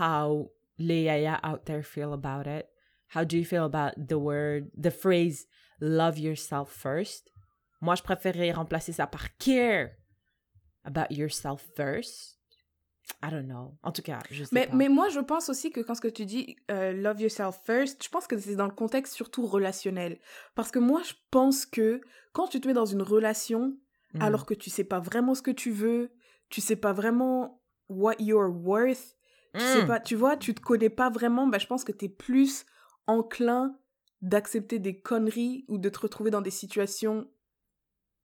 how 0.00 0.50
Leia 0.78 1.38
out 1.42 1.64
there 1.64 1.82
feel 1.82 2.12
about 2.12 2.46
it? 2.46 2.66
How 3.14 3.24
do 3.24 3.36
you 3.36 3.44
feel 3.44 3.64
about 3.64 3.92
the 4.08 4.18
word, 4.18 4.70
the 4.76 4.90
phrase 4.90 5.46
love 5.80 6.18
yourself 6.18 6.70
first? 6.70 7.30
Moi, 7.80 7.94
je 7.94 8.02
préférerais 8.02 8.52
remplacer 8.52 8.92
ça 8.92 9.06
par 9.06 9.36
care 9.38 9.90
about 10.84 11.10
yourself 11.10 11.62
first. 11.76 12.34
I 13.22 13.30
don't 13.30 13.46
know. 13.46 13.78
En 13.84 13.92
tout 13.92 14.02
cas, 14.02 14.18
je 14.30 14.42
sais 14.44 14.50
Mais, 14.52 14.66
pas. 14.66 14.74
mais 14.74 14.88
moi, 14.88 15.08
je 15.10 15.20
pense 15.20 15.48
aussi 15.48 15.70
que 15.70 15.80
quand 15.80 15.94
ce 15.94 16.00
que 16.00 16.08
tu 16.08 16.24
dis, 16.26 16.56
euh, 16.70 16.92
love 16.92 17.20
yourself 17.20 17.56
first, 17.64 18.02
je 18.02 18.08
pense 18.08 18.26
que 18.26 18.36
c'est 18.36 18.56
dans 18.56 18.66
le 18.66 18.72
contexte 18.74 19.14
surtout 19.14 19.46
relationnel. 19.46 20.18
Parce 20.56 20.70
que 20.72 20.80
moi, 20.80 21.02
je 21.04 21.12
pense 21.30 21.64
que 21.66 22.00
quand 22.32 22.48
tu 22.48 22.60
te 22.60 22.66
mets 22.66 22.74
dans 22.74 22.86
une 22.86 23.02
relation, 23.02 23.76
Mm. 24.14 24.22
alors 24.22 24.46
que 24.46 24.54
tu 24.54 24.70
sais 24.70 24.84
pas 24.84 25.00
vraiment 25.00 25.34
ce 25.34 25.42
que 25.42 25.50
tu 25.50 25.70
veux, 25.72 26.12
tu 26.48 26.60
sais 26.60 26.76
pas 26.76 26.92
vraiment 26.92 27.60
what 27.88 28.14
you're 28.20 28.50
worth, 28.50 29.16
tu 29.58 29.64
mmh. 29.64 29.68
sais 29.68 29.86
pas, 29.86 30.00
tu 30.00 30.14
vois, 30.14 30.36
tu 30.36 30.54
te 30.54 30.60
connais 30.60 30.90
pas 30.90 31.10
vraiment, 31.10 31.46
bah, 31.46 31.58
je 31.58 31.66
pense 31.66 31.84
que 31.84 31.92
tu 31.92 32.06
es 32.06 32.08
plus 32.08 32.66
enclin 33.06 33.76
d'accepter 34.22 34.78
des 34.78 34.98
conneries 34.98 35.64
ou 35.68 35.78
de 35.78 35.88
te 35.88 35.98
retrouver 35.98 36.30
dans 36.30 36.40
des 36.40 36.50
situations 36.50 37.28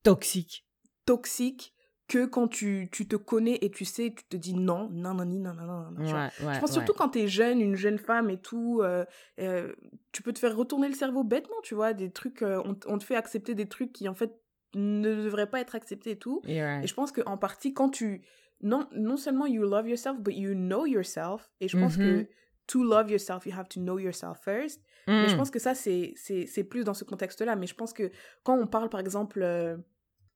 toxiques. 0.02 0.66
Toxiques 1.06 1.74
que 2.08 2.26
quand 2.26 2.48
tu, 2.48 2.88
tu 2.92 3.08
te 3.08 3.16
connais 3.16 3.58
et 3.62 3.70
tu 3.70 3.84
sais, 3.84 4.12
tu 4.14 4.24
te 4.24 4.36
dis 4.36 4.54
non, 4.54 4.90
non, 4.90 5.14
non, 5.14 5.24
non, 5.24 5.54
non, 5.54 5.64
non, 5.64 5.90
non. 5.92 6.12
Ouais, 6.12 6.28
je 6.38 6.60
pense 6.60 6.72
surtout 6.72 6.92
quand 6.92 7.10
t'es 7.10 7.28
jeune, 7.28 7.60
une 7.60 7.74
jeune 7.74 7.98
femme 7.98 8.28
et 8.28 8.38
tout, 8.38 8.80
euh, 8.82 9.04
euh, 9.40 9.72
tu 10.12 10.22
peux 10.22 10.32
te 10.32 10.38
faire 10.38 10.54
retourner 10.54 10.88
le 10.88 10.94
cerveau 10.94 11.24
bêtement, 11.24 11.56
tu 11.62 11.74
vois, 11.74 11.94
des 11.94 12.10
trucs, 12.10 12.42
euh, 12.42 12.60
on, 12.66 12.76
on, 12.86 12.98
te 12.98 13.04
fait 13.04 13.16
accepter 13.16 13.54
des 13.54 13.66
trucs 13.66 13.92
qui 13.92 14.08
en 14.08 14.14
fait 14.14 14.38
ne 14.74 15.14
devraient 15.14 15.48
pas 15.48 15.60
être 15.60 15.74
acceptés 15.74 16.12
et 16.12 16.18
tout. 16.18 16.42
Et 16.44 16.86
je 16.86 16.94
pense 16.94 17.12
qu'en 17.12 17.38
partie, 17.38 17.72
quand 17.72 17.88
tu, 17.88 18.22
non, 18.62 18.88
non 18.92 19.16
seulement 19.16 19.46
you 19.46 19.62
love 19.64 19.88
yourself, 19.88 20.18
but 20.20 20.34
you 20.34 20.54
know 20.54 20.86
yourself, 20.86 21.50
et 21.60 21.68
je 21.68 21.76
pense 21.78 21.96
que 21.96 22.20
Mhm. 22.20 22.26
to 22.68 22.82
love 22.84 23.10
yourself, 23.10 23.44
you 23.46 23.52
have 23.52 23.68
to 23.68 23.80
know 23.80 23.98
yourself 23.98 24.38
first. 24.44 24.80
Mais 25.08 25.26
je 25.28 25.34
Mm. 25.34 25.38
pense 25.38 25.50
que 25.50 25.58
ça, 25.58 25.74
c'est 25.74 26.14
plus 26.70 26.84
dans 26.84 26.94
ce 26.94 27.02
contexte-là. 27.04 27.56
Mais 27.56 27.66
je 27.66 27.74
pense 27.74 27.92
que 27.92 28.10
quand 28.44 28.56
on 28.56 28.68
parle, 28.68 28.88
par 28.88 29.00
exemple, 29.00 29.42
euh, 29.42 29.76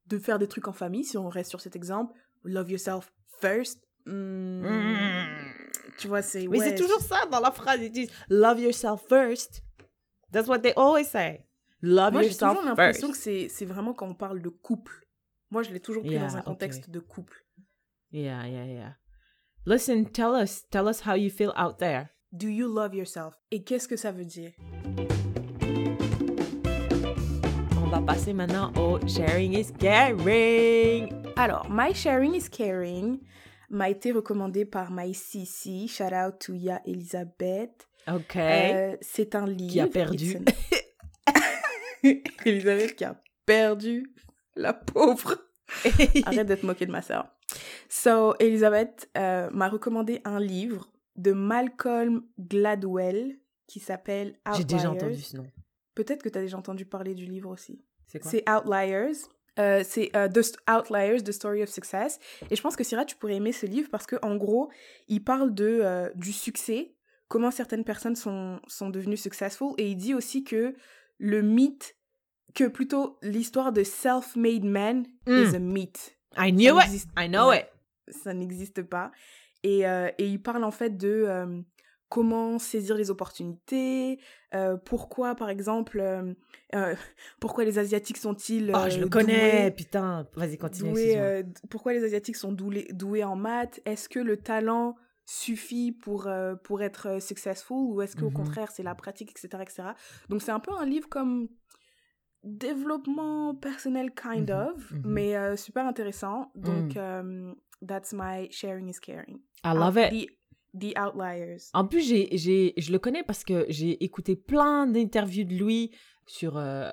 de 0.09 0.19
faire 0.19 0.39
des 0.41 0.49
trucs 0.49 0.67
en 0.67 0.73
famille, 0.73 1.05
si 1.05 1.17
on 1.17 1.29
reste 1.29 1.51
sur 1.51 1.61
cet 1.61 1.77
exemple, 1.77 2.13
love 2.43 2.69
yourself 2.71 3.13
first, 3.41 3.81
hmm, 4.07 4.63
Mm. 4.63 5.27
tu 5.99 6.09
vois, 6.09 6.23
c'est... 6.23 6.47
Mais 6.49 6.59
ouais, 6.59 6.65
c'est 6.71 6.75
toujours 6.75 7.01
ça 7.01 7.27
dans 7.31 7.41
la 7.41 7.53
phrase. 7.53 7.79
Ils 7.81 7.91
disent 7.93 8.11
love 8.29 8.61
yourself 8.61 9.05
first. 9.09 9.63
That's 10.33 10.49
what 10.49 10.59
they 10.61 10.73
always 10.77 11.05
say. 11.05 11.47
Love 11.83 12.13
Moi, 12.15 12.23
j'ai 12.23 12.29
yourself 12.29 12.51
toujours 12.55 12.65
l'impression 12.65 13.09
first. 13.13 13.25
que 13.25 13.49
c'est 13.49 13.65
vraiment 13.67 13.95
quand 13.95 14.09
on 14.09 14.15
parle 14.15 14.43
de 14.43 14.49
couple. 14.49 15.07
Moi, 15.51 15.63
je 15.63 15.71
l'ai 15.71 15.81
toujours 15.81 16.03
pris 16.03 16.15
Yeah, 16.15 16.27
dans 16.27 16.37
un 16.37 16.43
contexte 16.43 16.91
de 16.91 16.99
couple. 16.99 17.46
Yeah, 18.17 18.47
yeah, 18.47 18.65
yeah. 18.65 18.93
Listen, 19.67 20.07
tell 20.07 20.35
us, 20.35 20.63
tell 20.71 20.89
us 20.89 21.01
how 21.01 21.13
you 21.13 21.29
feel 21.29 21.53
out 21.55 21.79
there. 21.81 22.13
Do 22.35 22.49
you 22.49 22.67
love 22.67 22.95
yourself? 22.95 23.35
Et 23.51 23.63
qu'est-ce 23.63 23.87
que 23.87 23.97
ça 23.99 24.11
veut 24.11 24.25
dire? 24.25 24.53
On 27.77 27.89
va 27.91 28.01
passer 28.01 28.33
maintenant 28.33 28.73
au 28.79 28.99
sharing 29.07 29.53
is 29.53 29.71
caring. 29.79 31.13
Alors, 31.37 31.67
My 31.69 31.93
Sharing 31.93 32.35
is 32.35 32.49
Caring 32.49 33.21
m'a 33.69 33.91
été 33.91 34.13
recommandé 34.13 34.65
par 34.65 34.91
My 34.91 35.13
CC. 35.13 35.87
Shout 35.87 36.15
out 36.15 36.39
to 36.41 36.55
Ya 36.55 36.81
Elisabeth. 36.87 37.87
Ok. 38.09 38.37
Euh, 38.37 38.97
c'est 39.03 39.35
un 39.35 39.45
livre. 39.47 39.73
Qui 39.73 39.81
a 39.81 39.87
perdu. 39.89 40.39
An- 40.39 41.33
Elisabeth 42.47 42.97
qui 42.97 43.05
a 43.05 43.21
perdu. 43.45 44.11
La 44.55 44.73
pauvre. 44.73 45.37
Arrête 46.25 46.47
d'être 46.47 46.63
moquée 46.63 46.87
de 46.87 46.93
ma 46.93 47.03
sœur. 47.03 47.27
So, 47.89 48.35
Elisabeth 48.41 49.09
euh, 49.17 49.49
m'a 49.51 49.69
recommandé 49.69 50.21
un 50.25 50.41
livre 50.41 50.91
de 51.17 51.33
Malcolm 51.33 52.23
Gladwell 52.39 53.39
qui 53.67 53.81
s'appelle 53.81 54.39
Outliers. 54.47 54.59
J'ai 54.59 54.65
déjà 54.65 54.91
entendu 54.91 55.21
ce 55.21 55.37
nom. 55.37 55.47
Peut-être 55.95 56.23
que 56.23 56.29
tu 56.29 56.39
as 56.39 56.43
déjà 56.43 56.57
entendu 56.59 56.85
parler 56.85 57.15
du 57.15 57.25
livre 57.27 57.51
aussi. 57.51 57.83
C'est 58.07 58.21
quoi? 58.21 58.31
C'est 58.31 58.45
Outliers. 58.49 59.13
Euh, 59.59 59.83
c'est 59.85 60.15
euh, 60.15 60.29
The 60.29 60.57
Outliers, 60.69 61.23
The 61.23 61.33
Story 61.33 61.63
of 61.63 61.71
Success. 61.71 62.19
Et 62.51 62.57
je 62.57 62.61
pense 62.63 62.77
que 62.77 62.85
Syrah, 62.85 63.07
tu 63.07 63.17
pourrais 63.17 63.37
aimer 63.37 63.53
ce 63.53 63.65
livre 63.65 63.89
parce 63.91 64.07
que 64.07 64.17
en 64.23 64.37
gros, 64.37 64.71
il 65.09 65.25
parle 65.25 65.55
de 65.55 65.81
euh, 65.83 66.11
du 66.15 66.33
succès, 66.33 66.95
comment 67.29 67.51
certaines 67.51 67.85
personnes 67.85 68.17
sont 68.17 68.61
sont 68.67 68.91
devenues 68.91 69.17
successful, 69.17 69.73
et 69.79 69.89
il 69.89 69.97
dit 69.97 70.13
aussi 70.13 70.45
que 70.45 70.75
le 71.19 71.41
mythe, 71.41 71.97
que 72.55 72.65
plutôt 72.65 73.19
l'histoire 73.23 73.73
de 73.73 73.83
self-made 73.83 74.65
man 74.65 75.07
Mm. 75.27 75.33
is 75.43 75.55
a 75.57 75.59
myth. 75.59 76.19
I 76.37 76.53
knew 76.53 76.79
Ça 76.79 76.87
it. 76.95 77.07
I 77.19 77.29
know 77.29 77.49
ouais, 77.49 77.61
it. 77.61 77.67
Ça 78.09 78.35
n'existe 78.35 78.83
pas. 78.83 79.11
Et, 79.63 79.87
euh, 79.87 80.09
et 80.19 80.27
il 80.29 80.41
parle 80.43 80.65
en 80.65 80.71
fait 80.71 80.97
de 80.97 81.25
euh, 81.27 81.61
comment 82.09 82.59
saisir 82.59 82.97
les 82.97 83.11
opportunités, 83.11 84.21
euh, 84.55 84.77
pourquoi 84.77 85.35
par 85.35 85.49
exemple, 85.51 86.01
pourquoi 87.41 87.65
les 87.65 87.79
Asiatiques 87.79 88.17
sont-ils 88.19 88.73
Oh, 88.75 88.89
je 88.89 89.01
le 89.01 89.09
connais. 89.09 89.71
doués- 89.71 89.75
Putain. 89.75 90.29
Vas-y, 90.37 90.59
continue. 90.59 90.91
doués, 90.91 91.45
pourquoi 91.71 91.93
les 91.95 92.05
Asiatiques 92.05 92.37
sont 92.37 92.53
doués, 92.53 92.87
doués 92.93 93.25
en 93.25 93.35
maths? 93.37 93.81
Est-ce 93.85 94.09
que 94.09 94.21
le 94.21 94.37
talent 94.37 94.97
suffit 95.25 95.91
pour, 95.91 96.29
pour 96.63 96.83
être 96.83 97.21
successful 97.21 97.77
ou 97.77 98.03
est-ce 98.03 98.15
qu'au 98.15 98.27
Mhm. 98.29 98.35
contraire 98.35 98.71
c'est 98.71 98.85
la 98.85 98.95
pratique, 98.95 99.31
etc. 99.33 99.61
etc. 99.63 99.83
Donc 100.29 100.43
c'est 100.43 100.53
un 100.53 100.61
peu 100.61 100.71
un 100.79 100.87
livre 100.87 101.09
comme 101.09 101.49
développement 102.47 103.55
personnel, 103.55 104.11
kind 104.15 104.51
Mhm, 104.51 104.57
of, 104.75 104.91
mhm. 104.93 105.03
mais 105.05 105.37
euh, 105.37 105.57
super 105.57 105.87
intéressant. 105.87 106.51
Donc 106.55 106.95
Mm. 106.95 106.99
euh, 106.99 107.55
that's 107.87 108.13
my 108.13 108.49
sharing 108.51 108.89
is 108.89 108.99
caring. 109.01 109.41
I 109.65 109.75
love 109.75 109.97
it. 109.99 110.11
The, 110.11 110.79
the 110.79 110.99
Outliers. 110.99 111.71
En 111.75 111.87
plus, 111.87 112.03
j'ai, 112.07 112.29
j'ai, 112.37 112.73
je 112.77 112.93
le 112.93 112.99
connais 112.99 113.23
parce 113.23 113.45
que 113.45 113.67
j'ai 113.69 114.03
écouté 114.05 114.37
plein 114.37 114.87
d'interviews 114.87 115.45
de 115.45 115.55
lui 115.55 115.91
sur. 116.27 116.57
euh, 116.57 116.93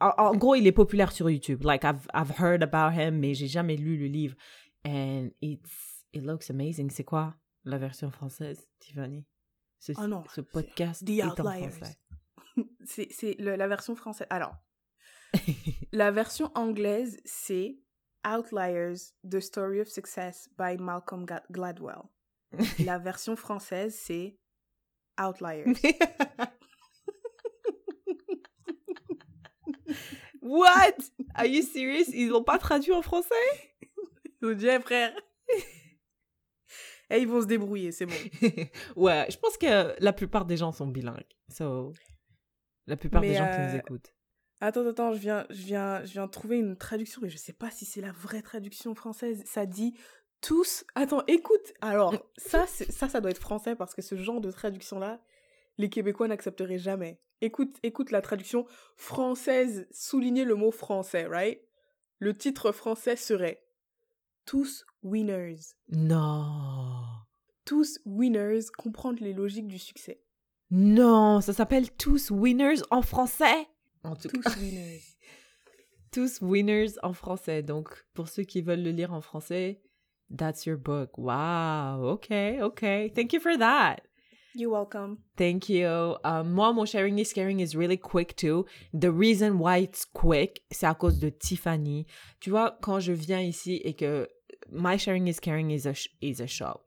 en, 0.00 0.10
en 0.18 0.34
gros, 0.36 0.54
il 0.54 0.66
est 0.66 0.72
populaire 0.72 1.12
sur 1.12 1.30
YouTube. 1.30 1.62
Like, 1.64 1.84
I've, 1.84 2.06
I've 2.14 2.32
heard 2.40 2.62
about 2.62 2.92
him, 2.98 3.18
mais 3.18 3.34
j'ai 3.34 3.46
jamais 3.48 3.76
lu 3.76 3.96
le 3.96 4.06
livre. 4.06 4.36
And 4.84 5.28
it's, 5.40 6.04
it 6.12 6.22
looks 6.24 6.50
amazing. 6.50 6.90
C'est 6.90 7.04
quoi 7.04 7.34
la 7.64 7.78
version 7.78 8.10
française, 8.10 8.66
Tiffany? 8.80 9.24
Ce, 9.78 9.92
Oh 9.98 10.06
non, 10.06 10.24
ce 10.34 10.40
podcast 10.40 11.04
The 11.06 11.10
est 11.10 11.22
en 11.22 11.28
Outliers. 11.30 11.70
français. 11.70 11.96
C'est 12.84 13.08
c'est 13.10 13.34
le- 13.40 13.56
la 13.56 13.66
version 13.68 13.94
française. 13.94 14.26
Alors, 14.30 14.54
la 15.92 16.10
version 16.10 16.50
anglaise, 16.54 17.20
c'est 17.24 17.78
Outliers, 18.24 19.12
The 19.28 19.40
Story 19.40 19.80
of 19.80 19.88
Success 19.88 20.48
by 20.58 20.76
Malcolm 20.78 21.26
Gladwell. 21.50 22.08
La 22.84 22.98
version 22.98 23.36
française, 23.36 23.94
c'est 23.98 24.36
Outliers. 25.18 25.64
What? 30.42 30.96
Are 31.34 31.46
you 31.46 31.62
serious? 31.62 32.12
Ils 32.12 32.28
l'ont 32.28 32.44
pas 32.44 32.58
traduit 32.58 32.92
en 32.92 33.00
français? 33.02 33.34
Oh 34.42 34.52
Dieu, 34.54 34.78
frère. 34.80 35.14
Et 37.10 37.18
ils 37.18 37.28
vont 37.28 37.42
se 37.42 37.46
débrouiller, 37.46 37.92
c'est 37.92 38.06
bon. 38.06 38.14
ouais, 38.96 39.26
je 39.30 39.36
pense 39.36 39.56
que 39.58 39.94
la 40.02 40.12
plupart 40.12 40.46
des 40.46 40.56
gens 40.56 40.72
sont 40.72 40.86
bilingues. 40.86 41.22
So, 41.48 41.92
la 42.86 42.96
plupart 42.96 43.20
Mais, 43.20 43.28
des 43.28 43.34
gens 43.34 43.48
qui 43.50 43.60
euh, 43.60 43.70
nous 43.70 43.76
écoutent. 43.78 44.14
Attends, 44.64 44.86
attends, 44.86 45.12
je 45.12 45.18
viens, 45.18 45.44
je 45.50 45.64
viens, 45.64 46.04
je 46.04 46.12
viens 46.12 46.28
trouver 46.28 46.56
une 46.56 46.76
traduction, 46.76 47.20
mais 47.20 47.28
je 47.28 47.36
sais 47.36 47.52
pas 47.52 47.72
si 47.72 47.84
c'est 47.84 48.00
la 48.00 48.12
vraie 48.12 48.42
traduction 48.42 48.94
française. 48.94 49.42
Ça 49.44 49.66
dit 49.66 49.92
tous. 50.40 50.84
Attends, 50.94 51.24
écoute. 51.26 51.72
Alors, 51.80 52.14
ça, 52.36 52.68
ça, 52.68 53.08
ça 53.08 53.20
doit 53.20 53.32
être 53.32 53.40
français 53.40 53.74
parce 53.74 53.92
que 53.92 54.02
ce 54.02 54.14
genre 54.14 54.40
de 54.40 54.52
traduction-là, 54.52 55.20
les 55.78 55.90
Québécois 55.90 56.28
n'accepteraient 56.28 56.78
jamais. 56.78 57.20
Écoute, 57.40 57.76
écoute 57.82 58.12
la 58.12 58.22
traduction 58.22 58.64
française. 58.94 59.88
Souligner 59.90 60.44
le 60.44 60.54
mot 60.54 60.70
français, 60.70 61.26
right? 61.26 61.60
Le 62.20 62.32
titre 62.32 62.70
français 62.70 63.16
serait 63.16 63.64
Tous 64.46 64.86
winners. 65.02 65.58
Non. 65.88 67.02
Tous 67.64 67.98
winners, 68.06 68.66
comprendre 68.78 69.24
les 69.24 69.32
logiques 69.32 69.66
du 69.66 69.80
succès. 69.80 70.22
Non, 70.70 71.40
ça 71.40 71.52
s'appelle 71.52 71.90
Tous 71.90 72.30
Winners 72.30 72.80
en 72.90 73.02
français? 73.02 73.66
En 74.04 74.14
tout 74.16 74.28
Tous 74.28 74.40
cas, 74.40 74.50
winners. 74.60 75.02
Tous 76.10 76.40
Winners 76.42 76.98
en 77.02 77.12
français. 77.14 77.62
Donc, 77.62 77.88
pour 78.14 78.28
ceux 78.28 78.42
qui 78.44 78.60
veulent 78.60 78.82
le 78.82 78.90
lire 78.90 79.12
en 79.14 79.20
français, 79.22 79.80
that's 80.36 80.66
your 80.66 80.76
book. 80.76 81.16
Wow. 81.16 82.04
Okay, 82.14 82.60
okay. 82.60 83.10
Thank 83.14 83.32
you 83.32 83.40
for 83.40 83.56
that. 83.58 84.02
You're 84.54 84.70
welcome. 84.70 85.16
Thank 85.38 85.70
you. 85.70 86.16
Um, 86.24 86.52
moi, 86.52 86.72
mon 86.74 86.84
sharing 86.84 87.18
is 87.18 87.32
caring 87.32 87.60
is 87.60 87.74
really 87.74 87.96
quick 87.96 88.36
too. 88.36 88.66
The 88.92 89.10
reason 89.10 89.58
why 89.58 89.78
it's 89.78 90.04
quick, 90.04 90.60
c'est 90.70 90.86
à 90.86 90.94
cause 90.94 91.18
de 91.18 91.30
Tiffany. 91.30 92.06
Tu 92.40 92.50
vois, 92.50 92.76
quand 92.82 93.00
je 93.00 93.12
viens 93.14 93.40
ici 93.40 93.80
et 93.82 93.94
que 93.94 94.28
my 94.70 94.98
sharing 94.98 95.26
is 95.28 95.38
caring 95.40 95.70
is 95.70 95.86
a, 95.86 95.94
sh- 95.94 96.08
is 96.20 96.42
a 96.42 96.46
show. 96.46 96.80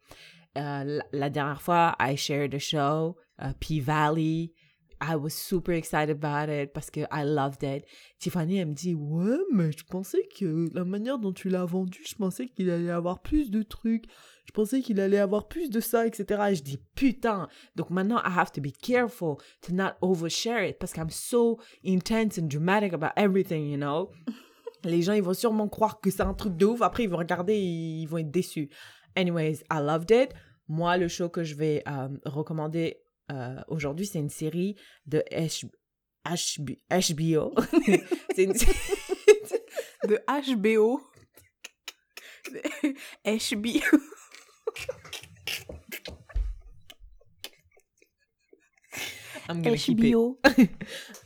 Euh, 0.55 0.83
la, 0.83 1.03
la 1.11 1.29
dernière 1.31 1.61
fois, 1.63 1.95
I 1.99 2.15
shared 2.15 2.53
a 2.53 2.59
show, 2.59 3.17
uh, 3.39 3.53
P 3.59 3.79
Valley. 3.79 4.53
I 5.01 5.15
was 5.15 5.31
super 5.31 5.73
excited 5.73 6.09
about 6.09 6.49
it 6.49 6.73
parce 6.73 6.89
que 6.89 7.01
I 7.11 7.23
loved 7.23 7.63
it. 7.63 7.85
Tiffany, 8.19 8.57
elle 8.57 8.67
me 8.67 8.73
dit, 8.73 8.93
ouais, 8.93 9.37
mais 9.53 9.71
je 9.71 9.83
pensais 9.83 10.27
que 10.37 10.67
la 10.73 10.85
manière 10.85 11.19
dont 11.19 11.33
tu 11.33 11.49
l'as 11.49 11.65
vendu, 11.65 11.99
je 12.07 12.15
pensais 12.15 12.47
qu'il 12.47 12.69
allait 12.69 12.89
avoir 12.89 13.21
plus 13.21 13.51
de 13.51 13.61
trucs. 13.61 14.05
Je 14.45 14.51
pensais 14.51 14.81
qu'il 14.81 14.99
allait 14.99 15.19
avoir 15.19 15.47
plus 15.47 15.69
de 15.69 15.79
ça, 15.79 16.05
etc. 16.05 16.43
Et 16.51 16.55
je 16.55 16.63
dis, 16.63 16.79
putain. 16.95 17.47
Donc 17.75 17.89
maintenant, 17.89 18.19
I 18.19 18.31
have 18.37 18.51
to 18.53 18.61
be 18.61 18.71
careful 18.71 19.37
to 19.61 19.73
not 19.73 19.93
overshare 20.01 20.63
it 20.63 20.77
parce 20.79 20.93
qu'I'm 20.93 21.09
so 21.09 21.59
intense 21.85 22.37
and 22.37 22.47
dramatic 22.47 22.93
about 22.93 23.11
everything, 23.17 23.69
you 23.69 23.77
know? 23.77 24.11
Les 24.83 25.01
gens, 25.01 25.13
ils 25.13 25.23
vont 25.23 25.33
sûrement 25.33 25.67
croire 25.67 25.99
que 25.99 26.11
c'est 26.11 26.21
un 26.21 26.35
truc 26.35 26.55
de 26.57 26.65
ouf. 26.65 26.81
Après, 26.83 27.03
ils 27.03 27.09
vont 27.09 27.17
regarder 27.17 27.53
et 27.53 28.01
ils 28.01 28.05
vont 28.05 28.19
être 28.19 28.29
déçus. 28.29 28.69
Anyways, 29.15 29.63
I 29.71 29.79
loved 29.81 30.11
it. 30.11 30.33
Moi, 30.67 30.97
le 30.97 31.07
show 31.07 31.29
que 31.29 31.43
je 31.43 31.55
vais 31.55 31.83
euh, 31.87 32.09
recommander 32.25 32.97
euh, 33.31 33.61
aujourd'hui, 33.67 34.05
c'est 34.05 34.19
une 34.19 34.29
série 34.29 34.75
de 35.05 35.23
H- 35.31 35.69
HB 36.25 36.71
HBO. 36.89 37.53
c'est 38.35 38.43
une... 38.43 38.53
De 40.07 40.19
HBO. 40.55 41.01
HBO. 43.25 43.79
I'm 49.47 49.61
gonna 49.61 49.77
keep 49.77 50.03
it. 50.03 50.15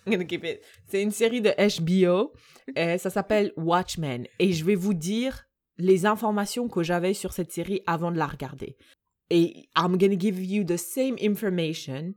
I'm 0.06 0.12
gonna 0.12 0.26
keep 0.26 0.43
it. 0.43 0.62
C'est 0.88 1.02
une 1.02 1.12
série 1.12 1.41
de 1.41 1.52
HBO. 1.80 2.34
Euh, 2.78 2.97
ça 2.97 3.10
s'appelle 3.10 3.54
Watchmen. 3.56 4.28
Et 4.39 4.52
je 4.52 4.66
vais 4.66 4.76
vous 4.76 4.93
dire 4.93 5.45
les 5.78 6.06
informations 6.06 6.68
que 6.68 6.84
j'avais 6.84 7.14
sur 7.14 7.34
cette 7.34 7.52
série 7.52 7.82
avant 7.88 8.12
de 8.12 8.18
la 8.18 8.28
regarder. 8.28 8.76
I'm 9.32 9.98
gonna 9.98 10.16
give 10.16 10.40
you 10.40 10.64
the 10.64 10.78
same 10.78 11.16
information 11.18 12.16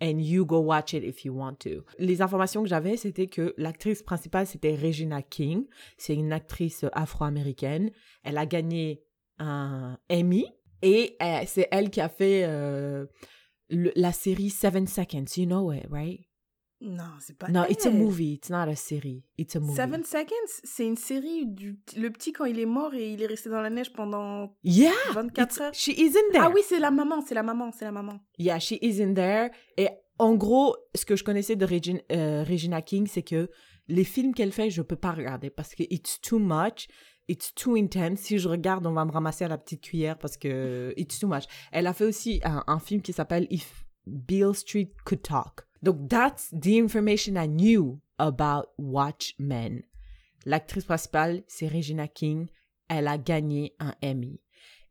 and 0.00 0.20
you 0.20 0.44
go 0.44 0.58
watch 0.58 0.94
it 0.94 1.04
if 1.04 1.24
you 1.24 1.32
want 1.32 1.60
to. 1.60 1.84
Les 1.98 2.20
informations 2.20 2.62
que 2.62 2.68
j'avais, 2.68 2.96
c'était 2.96 3.28
que 3.28 3.54
l'actrice 3.56 4.02
principale, 4.02 4.46
c'était 4.46 4.74
Regina 4.74 5.22
King. 5.22 5.66
C'est 5.96 6.14
une 6.14 6.32
actrice 6.32 6.84
afro-américaine. 6.92 7.90
Elle 8.24 8.36
a 8.36 8.46
gagné 8.46 9.02
un 9.38 9.98
Emmy. 10.10 10.46
Et 10.82 11.16
euh, 11.22 11.44
c'est 11.46 11.68
elle 11.70 11.90
qui 11.90 12.00
a 12.00 12.08
fait 12.08 12.42
euh, 12.44 13.06
la 13.70 14.12
série 14.12 14.50
Seven 14.50 14.88
Seconds. 14.88 15.36
You 15.36 15.46
know 15.46 15.70
it, 15.72 15.86
right? 15.88 16.26
Non, 16.82 17.04
c'est 17.20 17.38
pas 17.38 17.48
No, 17.48 17.62
it's 17.70 17.86
a 17.86 17.90
elle. 17.90 17.96
movie. 17.96 18.34
It's 18.34 18.50
not 18.50 18.68
a 18.68 18.74
série. 18.74 19.22
It's 19.38 19.54
a 19.56 19.60
movie. 19.60 19.76
Seven 19.76 20.02
Seconds, 20.04 20.60
c'est 20.64 20.84
une 20.86 20.96
série 20.96 21.46
du 21.46 21.78
le 21.96 22.10
petit 22.10 22.32
quand 22.32 22.44
il 22.44 22.58
est 22.58 22.66
mort 22.66 22.92
et 22.94 23.12
il 23.12 23.22
est 23.22 23.26
resté 23.26 23.48
dans 23.50 23.60
la 23.60 23.70
neige 23.70 23.92
pendant 23.92 24.54
Yeah. 24.64 24.92
24 25.14 25.50
it's- 25.52 25.60
heures. 25.60 25.74
She 25.74 25.88
is 25.88 26.08
in 26.16 26.32
there. 26.32 26.44
Ah 26.46 26.50
oui, 26.54 26.60
c'est 26.68 26.80
la 26.80 26.90
maman, 26.90 27.20
c'est 27.26 27.34
la 27.34 27.42
maman, 27.42 27.70
c'est 27.72 27.84
la 27.84 27.92
maman. 27.92 28.18
Yeah, 28.38 28.58
she 28.58 28.72
is 28.82 29.00
in 29.02 29.14
there. 29.14 29.50
Et 29.76 29.88
en 30.18 30.34
gros, 30.34 30.76
ce 30.94 31.04
que 31.04 31.16
je 31.16 31.24
connaissais 31.24 31.56
de 31.56 31.64
Regina, 31.64 32.00
euh, 32.10 32.44
Regina 32.48 32.82
King, 32.82 33.06
c'est 33.06 33.22
que 33.22 33.48
les 33.88 34.04
films 34.04 34.34
qu'elle 34.34 34.52
fait, 34.52 34.70
je 34.70 34.82
peux 34.82 34.96
pas 34.96 35.12
regarder 35.12 35.50
parce 35.50 35.74
que 35.74 35.82
it's 35.90 36.20
too 36.20 36.38
much. 36.38 36.88
It's 37.28 37.54
too 37.54 37.76
intense. 37.76 38.20
Si 38.20 38.38
je 38.38 38.48
regarde, 38.48 38.84
on 38.86 38.92
va 38.92 39.04
me 39.04 39.12
ramasser 39.12 39.44
à 39.44 39.48
la 39.48 39.56
petite 39.56 39.80
cuillère 39.82 40.18
parce 40.18 40.36
que 40.36 40.92
it's 40.96 41.20
too 41.20 41.28
much. 41.28 41.44
Elle 41.70 41.86
a 41.86 41.92
fait 41.92 42.04
aussi 42.04 42.40
un, 42.44 42.64
un 42.66 42.78
film 42.80 43.00
qui 43.02 43.12
s'appelle 43.12 43.46
If 43.50 43.84
Beale 44.06 44.54
Street 44.56 44.90
Could 45.04 45.22
Talk. 45.22 45.60
Donc, 45.82 46.08
that's 46.08 46.48
the 46.52 46.78
information 46.78 47.36
I 47.36 47.46
knew 47.46 48.00
about 48.18 48.68
Watchmen. 48.78 49.82
L'actrice 50.46 50.84
principale, 50.84 51.42
c'est 51.46 51.68
Regina 51.68 52.08
King. 52.08 52.48
Elle 52.88 53.08
a 53.08 53.18
gagné 53.18 53.74
un 53.78 53.94
Emmy. 54.02 54.40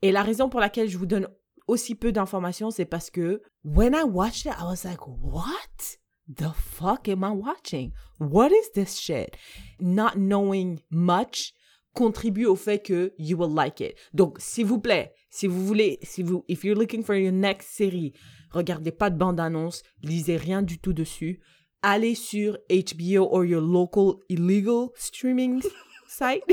Et 0.01 0.11
la 0.11 0.23
raison 0.23 0.49
pour 0.49 0.59
laquelle 0.59 0.89
je 0.89 0.97
vous 0.97 1.05
donne 1.05 1.27
aussi 1.67 1.95
peu 1.95 2.11
d'informations, 2.11 2.71
c'est 2.71 2.85
parce 2.85 3.09
que 3.09 3.41
when 3.63 3.93
I 3.93 4.03
watched 4.03 4.45
it, 4.45 4.57
I 4.59 4.63
was 4.63 4.83
like, 4.83 5.07
what 5.07 5.97
the 6.27 6.51
fuck 6.53 7.07
am 7.07 7.23
I 7.23 7.31
watching? 7.31 7.91
What 8.19 8.49
is 8.49 8.71
this 8.73 8.99
shit? 8.99 9.37
Not 9.79 10.15
knowing 10.15 10.79
much 10.89 11.53
contribue 11.93 12.45
au 12.45 12.55
fait 12.55 12.79
que 12.79 13.13
you 13.17 13.37
will 13.37 13.53
like 13.53 13.81
it. 13.81 13.95
Donc, 14.13 14.37
s'il 14.39 14.65
vous 14.65 14.79
plaît, 14.79 15.13
si 15.29 15.47
vous 15.47 15.65
voulez, 15.65 15.99
si 16.03 16.23
vous, 16.23 16.43
if 16.47 16.63
you're 16.63 16.77
looking 16.77 17.03
for 17.03 17.15
your 17.15 17.31
next 17.31 17.69
série, 17.69 18.13
regardez 18.51 18.91
pas 18.91 19.09
de 19.09 19.17
bande-annonce, 19.17 19.83
lisez 20.01 20.37
rien 20.37 20.61
du 20.61 20.77
tout 20.79 20.93
dessus. 20.93 21.39
Allez 21.81 22.13
sur 22.15 22.57
HBO 22.69 23.27
or 23.31 23.43
your 23.45 23.61
local 23.61 24.15
illegal 24.29 24.89
streaming 24.95 25.61
site. 26.07 26.43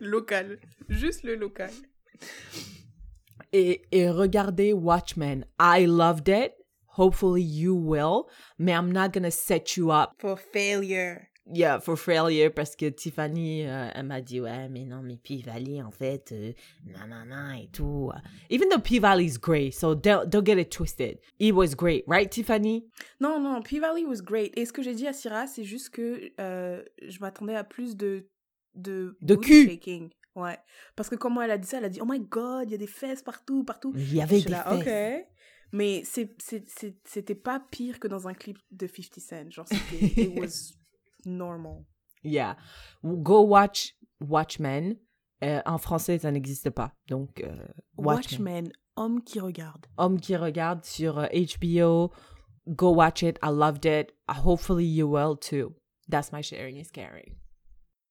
Local. 0.00 0.58
Juste 0.88 1.22
le 1.24 1.34
local. 1.36 1.70
et, 3.52 3.82
et 3.92 4.10
regardez 4.10 4.72
Watchmen. 4.72 5.46
I 5.58 5.86
loved 5.86 6.28
it. 6.28 6.52
Hopefully 6.98 7.42
you 7.42 7.74
will. 7.74 8.26
Mais 8.58 8.72
I'm 8.72 8.92
not 8.92 9.12
gonna 9.12 9.30
set 9.30 9.76
you 9.76 9.90
up 9.90 10.10
For 10.18 10.36
failure. 10.36 11.28
Yeah, 11.52 11.78
for 11.80 11.98
failure 11.98 12.52
parce 12.54 12.74
que 12.76 12.86
Tiffany, 12.88 13.66
euh, 13.66 13.88
elle 13.94 14.06
m'a 14.06 14.20
dit, 14.20 14.40
ouais, 14.40 14.68
mais 14.68 14.84
non, 14.84 15.02
mais 15.02 15.16
P-Valley, 15.16 15.82
en 15.82 15.90
fait, 15.90 16.32
euh, 16.32 16.52
nanana 16.86 17.58
et 17.60 17.68
tout. 17.72 18.10
Even 18.50 18.68
though 18.68 18.80
P-Valley 18.80 19.24
is 19.26 19.38
great, 19.38 19.72
so 19.72 19.94
don't, 19.94 20.26
don't 20.28 20.44
get 20.44 20.60
it 20.60 20.70
twisted. 20.70 21.18
It 21.38 21.52
was 21.54 21.74
great, 21.76 22.04
right, 22.06 22.30
Tiffany? 22.30 22.86
Non, 23.20 23.40
non, 23.40 23.62
P-Valley 23.62 24.04
was 24.04 24.22
great. 24.22 24.52
Et 24.58 24.64
ce 24.66 24.72
que 24.72 24.82
j'ai 24.82 24.94
dit 24.94 25.06
à 25.06 25.12
Syrah, 25.12 25.46
c'est 25.46 25.64
juste 25.64 25.90
que 25.90 26.32
euh, 26.40 26.82
je 27.06 27.18
m'attendais 27.20 27.54
à 27.56 27.64
plus 27.64 27.96
de... 27.96 28.28
De, 28.74 29.16
De 29.22 29.36
cul. 29.36 29.66
shaking. 29.70 30.10
Ouais. 30.34 30.58
Parce 30.96 31.08
que 31.08 31.14
comment 31.14 31.40
elle 31.40 31.50
a 31.50 31.56
dit 31.56 31.66
ça, 31.66 31.78
elle 31.78 31.86
a 31.86 31.88
dit, 31.88 32.00
oh 32.02 32.06
my 32.06 32.20
god, 32.20 32.68
il 32.68 32.72
y 32.72 32.74
a 32.74 32.78
des 32.78 32.86
fesses 32.86 33.22
partout, 33.22 33.64
partout. 33.64 33.94
Il 33.96 34.14
y 34.14 34.20
avait 34.20 34.42
des 34.42 34.50
là, 34.50 34.64
fesses. 34.64 35.22
ok. 35.22 35.26
Mais 35.72 36.02
c'était 36.04 37.34
pas 37.34 37.58
pire 37.70 37.98
que 37.98 38.06
dans 38.06 38.28
un 38.28 38.34
clip 38.34 38.58
de 38.70 38.86
50 38.86 39.18
Cent. 39.18 39.50
Genre, 39.50 39.66
c'était... 39.66 40.22
it 40.22 40.32
was 40.38 40.74
normal. 41.26 41.84
Yeah. 42.22 42.56
Go 43.02 43.42
watch 43.42 43.94
Watchmen. 44.20 44.96
Euh, 45.44 45.60
en 45.66 45.78
français, 45.78 46.18
ça 46.18 46.30
n'existe 46.30 46.70
pas. 46.70 46.92
Donc, 47.08 47.40
euh, 47.40 47.52
Watchmen. 47.98 48.64
Watchmen, 48.64 48.72
homme 48.96 49.22
qui 49.22 49.38
regarde. 49.38 49.86
Homme 49.98 50.18
qui 50.18 50.34
regarde 50.34 50.84
sur 50.84 51.18
euh, 51.18 51.26
HBO. 51.26 52.10
Go 52.68 52.94
watch 52.94 53.22
it. 53.22 53.38
I 53.42 53.50
loved 53.50 53.84
it. 53.84 54.12
Hopefully 54.28 54.86
you 54.86 55.06
will 55.06 55.36
too. 55.36 55.74
That's 56.08 56.32
my 56.32 56.42
sharing 56.42 56.78
is 56.78 56.90
caring. 56.90 57.36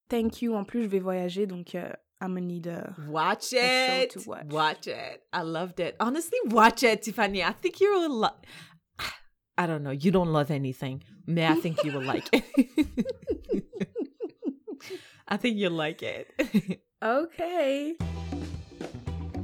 Thank 0.07 0.41
you. 0.41 0.53
En 0.53 0.66
plus, 0.66 0.84
je 0.84 0.88
vais 0.88 0.99
voyager, 0.99 1.47
donc 1.47 1.74
euh, 1.74 1.91
I'm 2.22 2.36
gonna 2.36 2.41
need 2.41 2.68
a... 2.68 2.93
Watch 3.09 3.53
it. 3.53 4.11
to 4.11 4.22
watch. 4.30 4.45
Watch 4.51 4.88
it. 4.88 5.24
I 5.34 5.41
loved 5.41 5.80
it. 5.80 5.95
Honestly, 5.99 6.38
watch 6.45 6.84
it, 6.84 7.01
Tiffany. 7.01 7.43
I 7.43 7.53
think 7.53 7.82
you 7.82 7.91
will 7.91 8.20
love. 8.20 8.36
I 9.58 9.68
don't 9.68 9.84
know. 9.84 9.91
You 9.91 10.12
don't 10.12 10.32
love 10.34 10.51
anything, 10.51 11.03
May 11.26 11.47
I 11.47 11.56
think 11.56 11.84
you 11.84 11.91
will 11.93 12.03
like 12.03 12.28
it. 12.34 12.43
I 15.28 15.38
think 15.38 15.58
you'll 15.58 15.72
like 15.72 16.03
it. 16.03 16.82
Ok. 17.01 17.93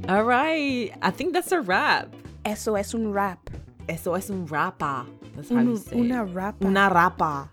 All 0.08 0.24
right. 0.24 0.90
I 1.00 1.10
think 1.10 1.32
that's 1.32 1.52
a 1.52 1.60
wrap. 1.60 2.12
Eso 2.44 2.74
es 2.74 2.92
un 2.94 3.12
rap. 3.12 3.50
Eso 3.88 4.14
es 4.14 4.30
un 4.30 4.46
rapa. 4.48 5.06
That's 5.36 5.50
how 5.50 5.60
you 5.60 5.70
Un, 5.72 5.76
say 5.76 5.96
una 6.00 6.24
it. 6.24 6.34
rap. 6.34 6.64
Una 6.64 6.88
rapa. 6.90 7.50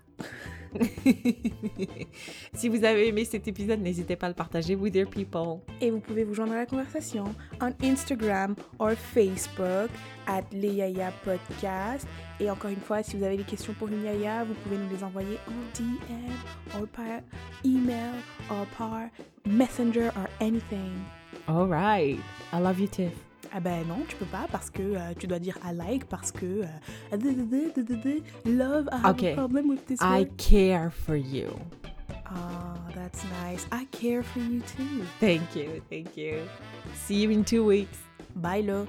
si 2.54 2.68
vous 2.68 2.84
avez 2.84 3.08
aimé 3.08 3.24
cet 3.24 3.48
épisode, 3.48 3.80
n'hésitez 3.80 4.16
pas 4.16 4.26
à 4.26 4.28
le 4.28 4.34
partager 4.34 4.74
with 4.76 4.94
your 4.94 5.08
people. 5.08 5.60
Et 5.80 5.90
vous 5.90 6.00
pouvez 6.00 6.24
vous 6.24 6.34
joindre 6.34 6.52
à 6.52 6.56
la 6.56 6.66
conversation 6.66 7.24
en 7.60 7.70
Instagram 7.82 8.54
ou 8.78 8.88
Facebook 8.94 9.90
at 10.26 10.44
Yaya 10.52 11.12
Podcast. 11.24 12.06
Et 12.38 12.50
encore 12.50 12.70
une 12.70 12.80
fois, 12.80 13.02
si 13.02 13.16
vous 13.16 13.24
avez 13.24 13.36
des 13.36 13.44
questions 13.44 13.74
pour 13.74 13.88
une 13.88 14.02
Yaya, 14.04 14.44
vous 14.44 14.54
pouvez 14.54 14.76
nous 14.76 14.88
les 14.88 15.04
envoyer 15.04 15.38
en 15.48 15.78
DM 15.78 16.82
ou 16.82 16.86
par 16.86 17.20
email 17.64 18.14
ou 18.50 18.64
par 18.78 19.08
Messenger 19.46 20.08
or 20.16 20.28
anything. 20.40 20.92
All 21.48 21.66
right. 21.66 22.18
I 22.52 22.60
love 22.60 22.78
you, 22.78 22.86
Tiff. 22.86 23.29
Ah 23.52 23.58
ben 23.60 23.84
non, 23.88 24.04
tu 24.08 24.14
peux 24.16 24.26
pas 24.26 24.46
parce 24.50 24.70
que 24.70 24.80
euh, 24.82 25.12
tu 25.18 25.26
dois 25.26 25.40
dire 25.40 25.58
I 25.64 25.74
like 25.74 26.04
parce 26.06 26.30
que 26.30 26.62
euh, 26.62 26.66
love, 28.44 28.88
I 28.92 28.96
have 28.96 29.14
Okay. 29.16 29.32
a 29.32 29.34
problem 29.34 29.68
with 29.68 29.84
this 29.86 30.00
I 30.00 30.20
word. 30.20 30.36
care 30.38 30.90
for 30.90 31.16
you. 31.16 31.48
Oh, 32.32 32.78
that's 32.94 33.24
nice. 33.42 33.66
I 33.72 33.86
care 33.90 34.22
for 34.22 34.38
you 34.38 34.60
too. 34.60 35.04
Thank 35.18 35.56
you. 35.56 35.82
Thank 35.90 36.16
you. 36.16 36.46
See 36.94 37.16
you 37.22 37.30
in 37.30 37.44
two 37.44 37.64
weeks. 37.64 37.98
Bye, 38.36 38.60
lo. 38.60 38.86